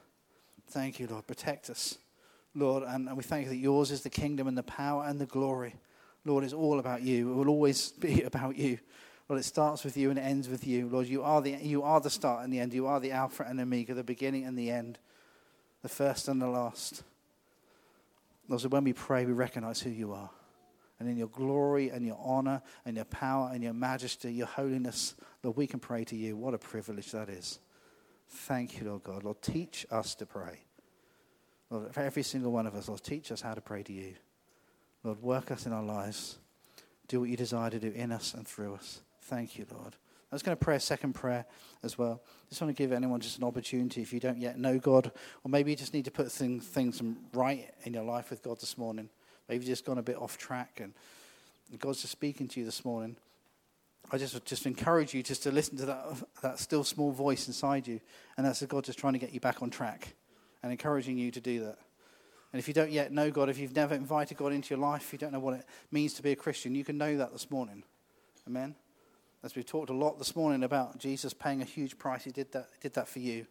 Thank 0.68 1.00
you, 1.00 1.06
Lord. 1.06 1.26
Protect 1.26 1.70
us, 1.70 1.98
Lord. 2.54 2.84
And, 2.84 3.14
we 3.16 3.22
thank 3.22 3.44
you 3.44 3.50
that 3.50 3.56
yours 3.56 3.90
is 3.90 4.02
the 4.02 4.10
kingdom 4.10 4.46
and 4.46 4.56
the 4.56 4.62
power 4.62 5.04
and 5.04 5.20
the 5.20 5.26
glory. 5.26 5.74
Lord, 6.24 6.44
it's 6.44 6.52
all 6.52 6.78
about 6.78 7.02
you. 7.02 7.32
It 7.32 7.34
will 7.34 7.48
always 7.48 7.90
be 8.00 8.22
about 8.22 8.56
you. 8.56 8.78
Lord, 9.28 9.40
it 9.40 9.44
starts 9.44 9.84
with 9.84 9.96
you 9.96 10.10
and 10.10 10.18
it 10.18 10.22
ends 10.22 10.48
with 10.48 10.66
you. 10.66 10.88
Lord, 10.88 11.06
you 11.06 11.22
are 11.22 11.40
the, 11.40 11.52
you 11.52 11.82
are 11.82 12.00
the 12.00 12.10
start 12.10 12.44
and 12.44 12.52
the 12.52 12.58
end. 12.58 12.74
You 12.74 12.86
are 12.86 12.98
the 12.98 13.12
Alpha 13.12 13.44
and 13.44 13.60
Omega, 13.60 13.94
the 13.94 14.02
beginning 14.02 14.44
and 14.44 14.58
the 14.58 14.70
end, 14.70 14.98
the 15.82 15.88
first 15.88 16.26
and 16.28 16.42
the 16.42 16.48
last. 16.48 17.04
Lord, 18.48 18.62
so 18.62 18.68
when 18.68 18.82
we 18.82 18.92
pray, 18.92 19.24
we 19.24 19.32
recognize 19.32 19.80
who 19.80 19.90
you 19.90 20.12
are. 20.12 20.30
And 21.00 21.08
in 21.08 21.16
your 21.16 21.28
glory 21.28 21.88
and 21.88 22.06
your 22.06 22.18
honor 22.22 22.62
and 22.84 22.94
your 22.94 23.06
power 23.06 23.50
and 23.52 23.64
your 23.64 23.72
majesty, 23.72 24.32
your 24.32 24.46
holiness, 24.46 25.14
Lord, 25.42 25.56
we 25.56 25.66
can 25.66 25.80
pray 25.80 26.04
to 26.04 26.16
you. 26.16 26.36
What 26.36 26.54
a 26.54 26.58
privilege 26.58 27.10
that 27.12 27.30
is. 27.30 27.58
Thank 28.28 28.78
you, 28.78 28.88
Lord 28.88 29.02
God. 29.02 29.24
Lord, 29.24 29.40
teach 29.42 29.86
us 29.90 30.14
to 30.16 30.26
pray. 30.26 30.60
Lord, 31.70 31.92
for 31.94 32.00
every 32.00 32.22
single 32.22 32.52
one 32.52 32.66
of 32.66 32.74
us, 32.74 32.88
Lord, 32.88 33.02
teach 33.02 33.32
us 33.32 33.40
how 33.40 33.54
to 33.54 33.60
pray 33.60 33.82
to 33.82 33.92
you. 33.92 34.14
Lord, 35.02 35.22
work 35.22 35.50
us 35.50 35.66
in 35.66 35.72
our 35.72 35.82
lives. 35.82 36.38
Do 37.08 37.20
what 37.20 37.30
you 37.30 37.36
desire 37.36 37.70
to 37.70 37.80
do 37.80 37.90
in 37.90 38.12
us 38.12 38.34
and 38.34 38.46
through 38.46 38.74
us. 38.74 39.00
Thank 39.22 39.58
you, 39.58 39.66
Lord. 39.72 39.96
I 40.30 40.34
was 40.34 40.42
going 40.42 40.56
to 40.56 40.64
pray 40.64 40.76
a 40.76 40.80
second 40.80 41.14
prayer 41.14 41.44
as 41.82 41.98
well. 41.98 42.22
Just 42.48 42.60
want 42.60 42.76
to 42.76 42.80
give 42.80 42.92
anyone 42.92 43.18
just 43.18 43.38
an 43.38 43.44
opportunity 43.44 44.00
if 44.00 44.12
you 44.12 44.20
don't 44.20 44.38
yet 44.38 44.58
know 44.58 44.78
God, 44.78 45.10
or 45.42 45.48
maybe 45.48 45.72
you 45.72 45.76
just 45.76 45.92
need 45.92 46.04
to 46.04 46.10
put 46.12 46.30
things, 46.30 46.64
things 46.66 47.02
right 47.32 47.72
in 47.82 47.94
your 47.94 48.04
life 48.04 48.30
with 48.30 48.42
God 48.42 48.60
this 48.60 48.78
morning. 48.78 49.08
You've 49.52 49.64
just 49.64 49.84
gone 49.84 49.98
a 49.98 50.02
bit 50.02 50.16
off 50.16 50.38
track 50.38 50.80
and 50.80 50.92
God's 51.78 52.00
just 52.00 52.12
speaking 52.12 52.48
to 52.48 52.60
you 52.60 52.66
this 52.66 52.84
morning. 52.84 53.16
I 54.10 54.18
just 54.18 54.44
just 54.44 54.66
encourage 54.66 55.14
you 55.14 55.22
just 55.22 55.44
to 55.44 55.52
listen 55.52 55.76
to 55.78 55.86
that 55.86 56.04
that 56.42 56.58
still 56.58 56.82
small 56.82 57.12
voice 57.12 57.46
inside 57.46 57.86
you, 57.86 58.00
and 58.36 58.44
that's 58.44 58.64
God 58.66 58.84
just 58.84 58.98
trying 58.98 59.12
to 59.12 59.18
get 59.18 59.32
you 59.32 59.40
back 59.40 59.62
on 59.62 59.70
track, 59.70 60.14
and 60.62 60.72
encouraging 60.72 61.16
you 61.16 61.30
to 61.30 61.40
do 61.40 61.60
that. 61.60 61.78
And 62.52 62.58
if 62.58 62.66
you 62.66 62.74
don't 62.74 62.90
yet 62.90 63.12
know 63.12 63.30
God, 63.30 63.48
if 63.48 63.58
you've 63.58 63.76
never 63.76 63.94
invited 63.94 64.36
God 64.36 64.52
into 64.52 64.74
your 64.74 64.80
life, 64.80 65.12
you 65.12 65.18
don't 65.18 65.32
know 65.32 65.38
what 65.38 65.54
it 65.54 65.64
means 65.92 66.14
to 66.14 66.22
be 66.22 66.32
a 66.32 66.36
Christian, 66.36 66.74
you 66.74 66.84
can 66.84 66.98
know 66.98 67.16
that 67.16 67.32
this 67.32 67.50
morning. 67.50 67.84
Amen. 68.48 68.74
As 69.44 69.54
we've 69.54 69.64
talked 69.64 69.90
a 69.90 69.94
lot 69.94 70.18
this 70.18 70.34
morning 70.34 70.64
about 70.64 70.98
Jesus 70.98 71.32
paying 71.32 71.62
a 71.62 71.64
huge 71.64 71.96
price, 71.96 72.24
He 72.24 72.32
did 72.32 72.50
that. 72.52 72.68
Did 72.80 72.94
that 72.94 73.06
for 73.08 73.20
you. 73.20 73.46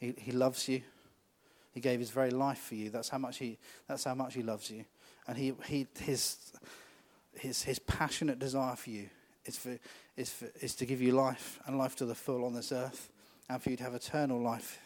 He, 0.00 0.14
he 0.18 0.32
loves 0.32 0.68
you. 0.68 0.82
He 1.72 1.80
gave 1.80 2.00
His 2.00 2.10
very 2.10 2.30
life 2.30 2.58
for 2.58 2.74
you. 2.74 2.90
That's 2.90 3.08
how 3.08 3.18
much 3.18 3.38
He. 3.38 3.58
That's 3.86 4.02
how 4.02 4.14
much 4.14 4.34
He 4.34 4.42
loves 4.42 4.68
you. 4.70 4.84
And 5.26 5.36
He, 5.36 5.52
he 5.66 5.86
His, 5.98 6.36
His, 7.34 7.62
His 7.62 7.78
passionate 7.78 8.38
desire 8.38 8.76
for 8.76 8.90
you 8.90 9.08
is, 9.44 9.56
for, 9.56 9.78
is, 10.16 10.30
for, 10.30 10.48
is 10.60 10.74
to 10.76 10.86
give 10.86 11.00
you 11.00 11.12
life 11.12 11.58
and 11.66 11.78
life 11.78 11.96
to 11.96 12.06
the 12.06 12.14
full 12.14 12.44
on 12.44 12.54
this 12.54 12.72
earth, 12.72 13.10
and 13.48 13.62
for 13.62 13.70
you 13.70 13.76
to 13.76 13.82
have 13.82 13.94
eternal 13.94 14.40
life 14.40 14.78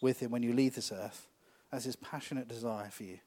with 0.00 0.20
Him 0.20 0.30
when 0.30 0.42
you 0.42 0.52
leave 0.52 0.74
this 0.74 0.92
earth. 0.92 1.26
That's 1.70 1.84
His 1.84 1.96
passionate 1.96 2.48
desire 2.48 2.90
for 2.90 3.04
you. 3.04 3.18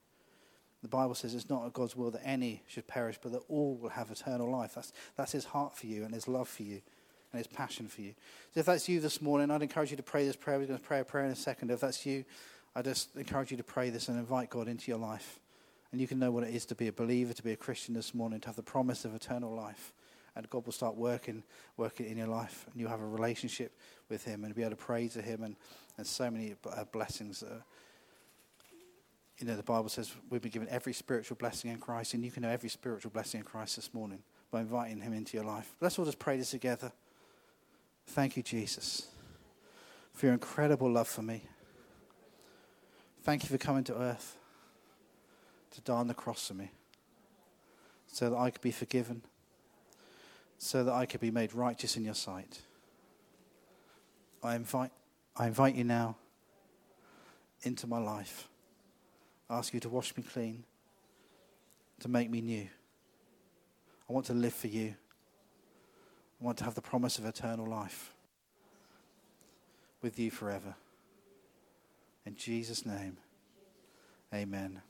The 0.81 0.89
Bible 0.89 1.15
says 1.15 1.33
it's 1.33 1.49
not 1.49 1.71
God's 1.71 1.95
will 1.95 2.11
that 2.11 2.21
any 2.25 2.61
should 2.67 2.87
perish, 2.87 3.17
but 3.21 3.31
that 3.31 3.41
all 3.47 3.75
will 3.75 3.89
have 3.89 4.11
eternal 4.11 4.51
life. 4.51 4.75
That's, 4.75 4.91
that's 5.15 5.31
His 5.31 5.45
heart 5.45 5.77
for 5.77 5.87
you 5.87 6.03
and 6.03 6.13
His 6.13 6.27
love 6.27 6.49
for 6.49 6.63
you 6.63 6.81
and 7.31 7.37
His 7.37 7.47
passion 7.47 7.87
for 7.87 8.01
you. 8.01 8.13
So 8.53 8.59
if 8.59 8.65
that's 8.65 8.89
you 8.89 8.99
this 8.99 9.21
morning, 9.21 9.49
I'd 9.49 9.61
encourage 9.61 9.91
you 9.91 9.97
to 9.97 10.03
pray 10.03 10.25
this 10.25 10.35
prayer. 10.35 10.59
We're 10.59 10.67
going 10.67 10.79
to 10.79 10.85
pray 10.85 10.99
a 10.99 11.05
prayer 11.05 11.25
in 11.25 11.31
a 11.31 11.35
second. 11.35 11.71
If 11.71 11.79
that's 11.79 12.05
you, 12.05 12.25
I 12.75 12.81
just 12.81 13.15
encourage 13.15 13.49
you 13.51 13.57
to 13.57 13.63
pray 13.63 13.91
this 13.91 14.09
and 14.09 14.19
invite 14.19 14.49
God 14.49 14.67
into 14.67 14.91
your 14.91 14.99
life. 14.99 15.39
And 15.93 16.01
you 16.01 16.07
can 16.07 16.19
know 16.19 16.31
what 16.31 16.43
it 16.43 16.53
is 16.53 16.65
to 16.65 16.75
be 16.75 16.89
a 16.89 16.91
believer, 16.91 17.31
to 17.31 17.43
be 17.43 17.53
a 17.53 17.55
Christian 17.55 17.93
this 17.93 18.13
morning, 18.13 18.41
to 18.41 18.47
have 18.47 18.57
the 18.57 18.63
promise 18.63 19.05
of 19.05 19.15
eternal 19.15 19.55
life 19.55 19.93
and 20.35 20.49
God 20.49 20.65
will 20.65 20.73
start 20.73 20.95
working, 20.95 21.43
working 21.77 22.07
in 22.07 22.17
your 22.17 22.27
life, 22.27 22.65
and 22.71 22.79
you'll 22.79 22.89
have 22.89 23.01
a 23.01 23.07
relationship 23.07 23.77
with 24.09 24.23
Him, 24.23 24.43
and 24.43 24.55
be 24.55 24.61
able 24.61 24.71
to 24.71 24.77
pray 24.77 25.07
to 25.09 25.21
Him, 25.21 25.43
and, 25.43 25.55
and 25.97 26.07
so 26.07 26.29
many 26.29 26.55
uh, 26.71 26.83
blessings. 26.85 27.43
Uh, 27.43 27.59
you 29.37 29.47
know, 29.47 29.55
the 29.55 29.63
Bible 29.63 29.89
says 29.89 30.13
we've 30.29 30.41
been 30.41 30.51
given 30.51 30.67
every 30.69 30.93
spiritual 30.93 31.37
blessing 31.37 31.71
in 31.71 31.77
Christ, 31.77 32.13
and 32.13 32.23
you 32.23 32.31
can 32.31 32.43
know 32.43 32.49
every 32.49 32.69
spiritual 32.69 33.11
blessing 33.11 33.39
in 33.39 33.45
Christ 33.45 33.75
this 33.75 33.93
morning 33.93 34.19
by 34.51 34.61
inviting 34.61 35.01
Him 35.01 35.13
into 35.13 35.37
your 35.37 35.45
life. 35.45 35.75
Let's 35.81 35.99
all 35.99 36.05
just 36.05 36.19
pray 36.19 36.37
this 36.37 36.51
together. 36.51 36.91
Thank 38.07 38.35
you, 38.35 38.43
Jesus, 38.43 39.07
for 40.13 40.25
your 40.25 40.33
incredible 40.33 40.91
love 40.91 41.07
for 41.07 41.21
me. 41.21 41.43
Thank 43.21 43.43
you 43.43 43.49
for 43.49 43.57
coming 43.57 43.85
to 43.85 43.95
earth 43.95 44.37
to 45.73 45.81
die 45.81 45.93
on 45.93 46.07
the 46.07 46.13
cross 46.13 46.47
for 46.47 46.53
me 46.53 46.71
so 48.07 48.29
that 48.29 48.37
I 48.37 48.49
could 48.49 48.61
be 48.61 48.71
forgiven 48.71 49.23
so 50.63 50.81
that 50.85 50.93
I 50.93 51.05
could 51.05 51.19
be 51.19 51.29
made 51.29 51.53
righteous 51.53 51.97
in 51.97 52.05
your 52.05 52.13
sight. 52.13 52.61
I 54.41 54.55
invite, 54.55 54.91
I 55.35 55.47
invite 55.47 55.75
you 55.75 55.83
now 55.83 56.15
into 57.63 57.85
my 57.85 57.99
life. 57.99 58.47
I 59.49 59.57
ask 59.57 59.73
you 59.73 59.81
to 59.81 59.89
wash 59.89 60.15
me 60.15 60.23
clean, 60.23 60.63
to 61.99 62.07
make 62.07 62.29
me 62.29 62.39
new. 62.39 62.69
I 64.09 64.13
want 64.13 64.25
to 64.27 64.33
live 64.33 64.53
for 64.53 64.67
you. 64.67 64.95
I 66.41 66.45
want 66.45 66.57
to 66.59 66.63
have 66.63 66.75
the 66.75 66.81
promise 66.81 67.17
of 67.17 67.25
eternal 67.25 67.67
life 67.67 68.13
with 70.01 70.17
you 70.17 70.31
forever. 70.31 70.75
In 72.25 72.37
Jesus' 72.37 72.85
name, 72.85 73.17
amen. 74.33 74.81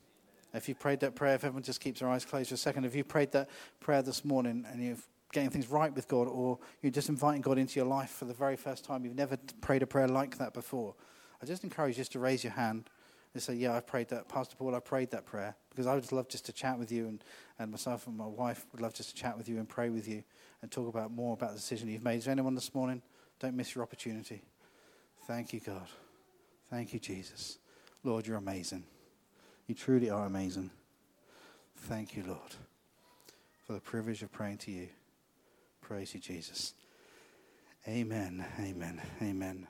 If 0.54 0.70
you 0.70 0.76
prayed 0.76 1.00
that 1.00 1.16
prayer, 1.16 1.36
if 1.36 1.44
everyone 1.44 1.64
just 1.64 1.80
keeps 1.80 2.00
their 2.00 2.10
eyes 2.10 2.26
closed 2.26 2.50
for 2.50 2.56
a 2.56 2.58
second, 2.58 2.86
if 2.86 2.96
you 2.96 3.04
prayed 3.04 3.32
that 3.32 3.50
prayer 3.80 4.02
this 4.02 4.24
morning 4.24 4.66
and 4.72 4.84
you're 4.84 4.98
getting 5.32 5.50
things 5.50 5.68
right 5.68 5.94
with 5.94 6.08
God, 6.08 6.28
or 6.28 6.60
you're 6.82 6.92
just 6.92 7.10
inviting 7.10 7.42
God 7.42 7.58
into 7.58 7.80
your 7.80 7.88
life 7.88 8.12
for 8.12 8.26
the 8.26 8.34
very 8.34 8.56
first 8.56 8.86
time, 8.86 9.04
you've 9.04 9.16
never 9.16 9.38
prayed 9.62 9.82
a 9.82 9.88
prayer 9.88 10.08
like 10.08 10.38
that 10.38 10.54
before, 10.54 10.94
I 11.42 11.46
just 11.46 11.64
encourage 11.64 11.98
you 11.98 12.02
just 12.02 12.14
to 12.14 12.20
raise 12.20 12.44
your 12.44 12.54
hand 12.54 12.90
and 13.34 13.42
say, 13.42 13.56
Yeah, 13.56 13.76
I 13.76 13.80
prayed 13.82 14.10
that. 14.10 14.30
Pastor 14.30 14.56
Paul, 14.56 14.76
I 14.76 14.80
prayed 14.80 15.12
that 15.12 15.26
prayer. 15.26 15.56
Because 15.70 15.88
I 15.88 15.96
would 15.96 16.12
love 16.12 16.30
just 16.30 16.46
to 16.46 16.54
chat 16.54 16.78
with 16.78 16.92
you, 16.92 17.08
and, 17.08 17.24
and 17.58 17.72
myself 17.72 18.06
and 18.08 18.16
my 18.16 18.28
wife 18.28 18.66
would 18.72 18.82
love 18.82 18.94
just 18.94 19.10
to 19.10 19.16
chat 19.16 19.38
with 19.38 19.50
you 19.50 19.58
and 19.58 19.68
pray 19.68 19.90
with 19.90 20.08
you 20.08 20.24
and 20.62 20.72
talk 20.72 20.88
about 20.88 21.12
more 21.12 21.34
about 21.34 21.50
the 21.50 21.56
decision 21.56 21.90
you've 21.90 22.04
made. 22.04 22.18
Is 22.18 22.28
anyone 22.28 22.56
this 22.56 22.74
morning? 22.74 23.02
Don't 23.40 23.56
miss 23.56 23.74
your 23.74 23.84
opportunity. 23.84 24.42
Thank 25.26 25.52
you, 25.52 25.60
God. 25.60 25.88
Thank 26.70 26.94
you, 26.94 27.00
Jesus. 27.00 27.58
Lord, 28.04 28.28
you're 28.28 28.38
amazing. 28.38 28.84
You 29.68 29.76
truly 29.76 30.10
are 30.10 30.26
amazing. 30.26 30.72
Thank 31.76 32.16
you, 32.16 32.24
Lord, 32.28 32.56
for 33.66 33.74
the 33.74 33.80
privilege 33.80 34.22
of 34.22 34.32
praying 34.32 34.58
to 34.60 34.72
you. 34.72 34.90
Praise 35.82 36.14
you, 36.14 36.20
Jesus. 36.20 36.74
Amen. 37.88 38.46
Amen. 38.60 39.02
Amen. 39.22 39.68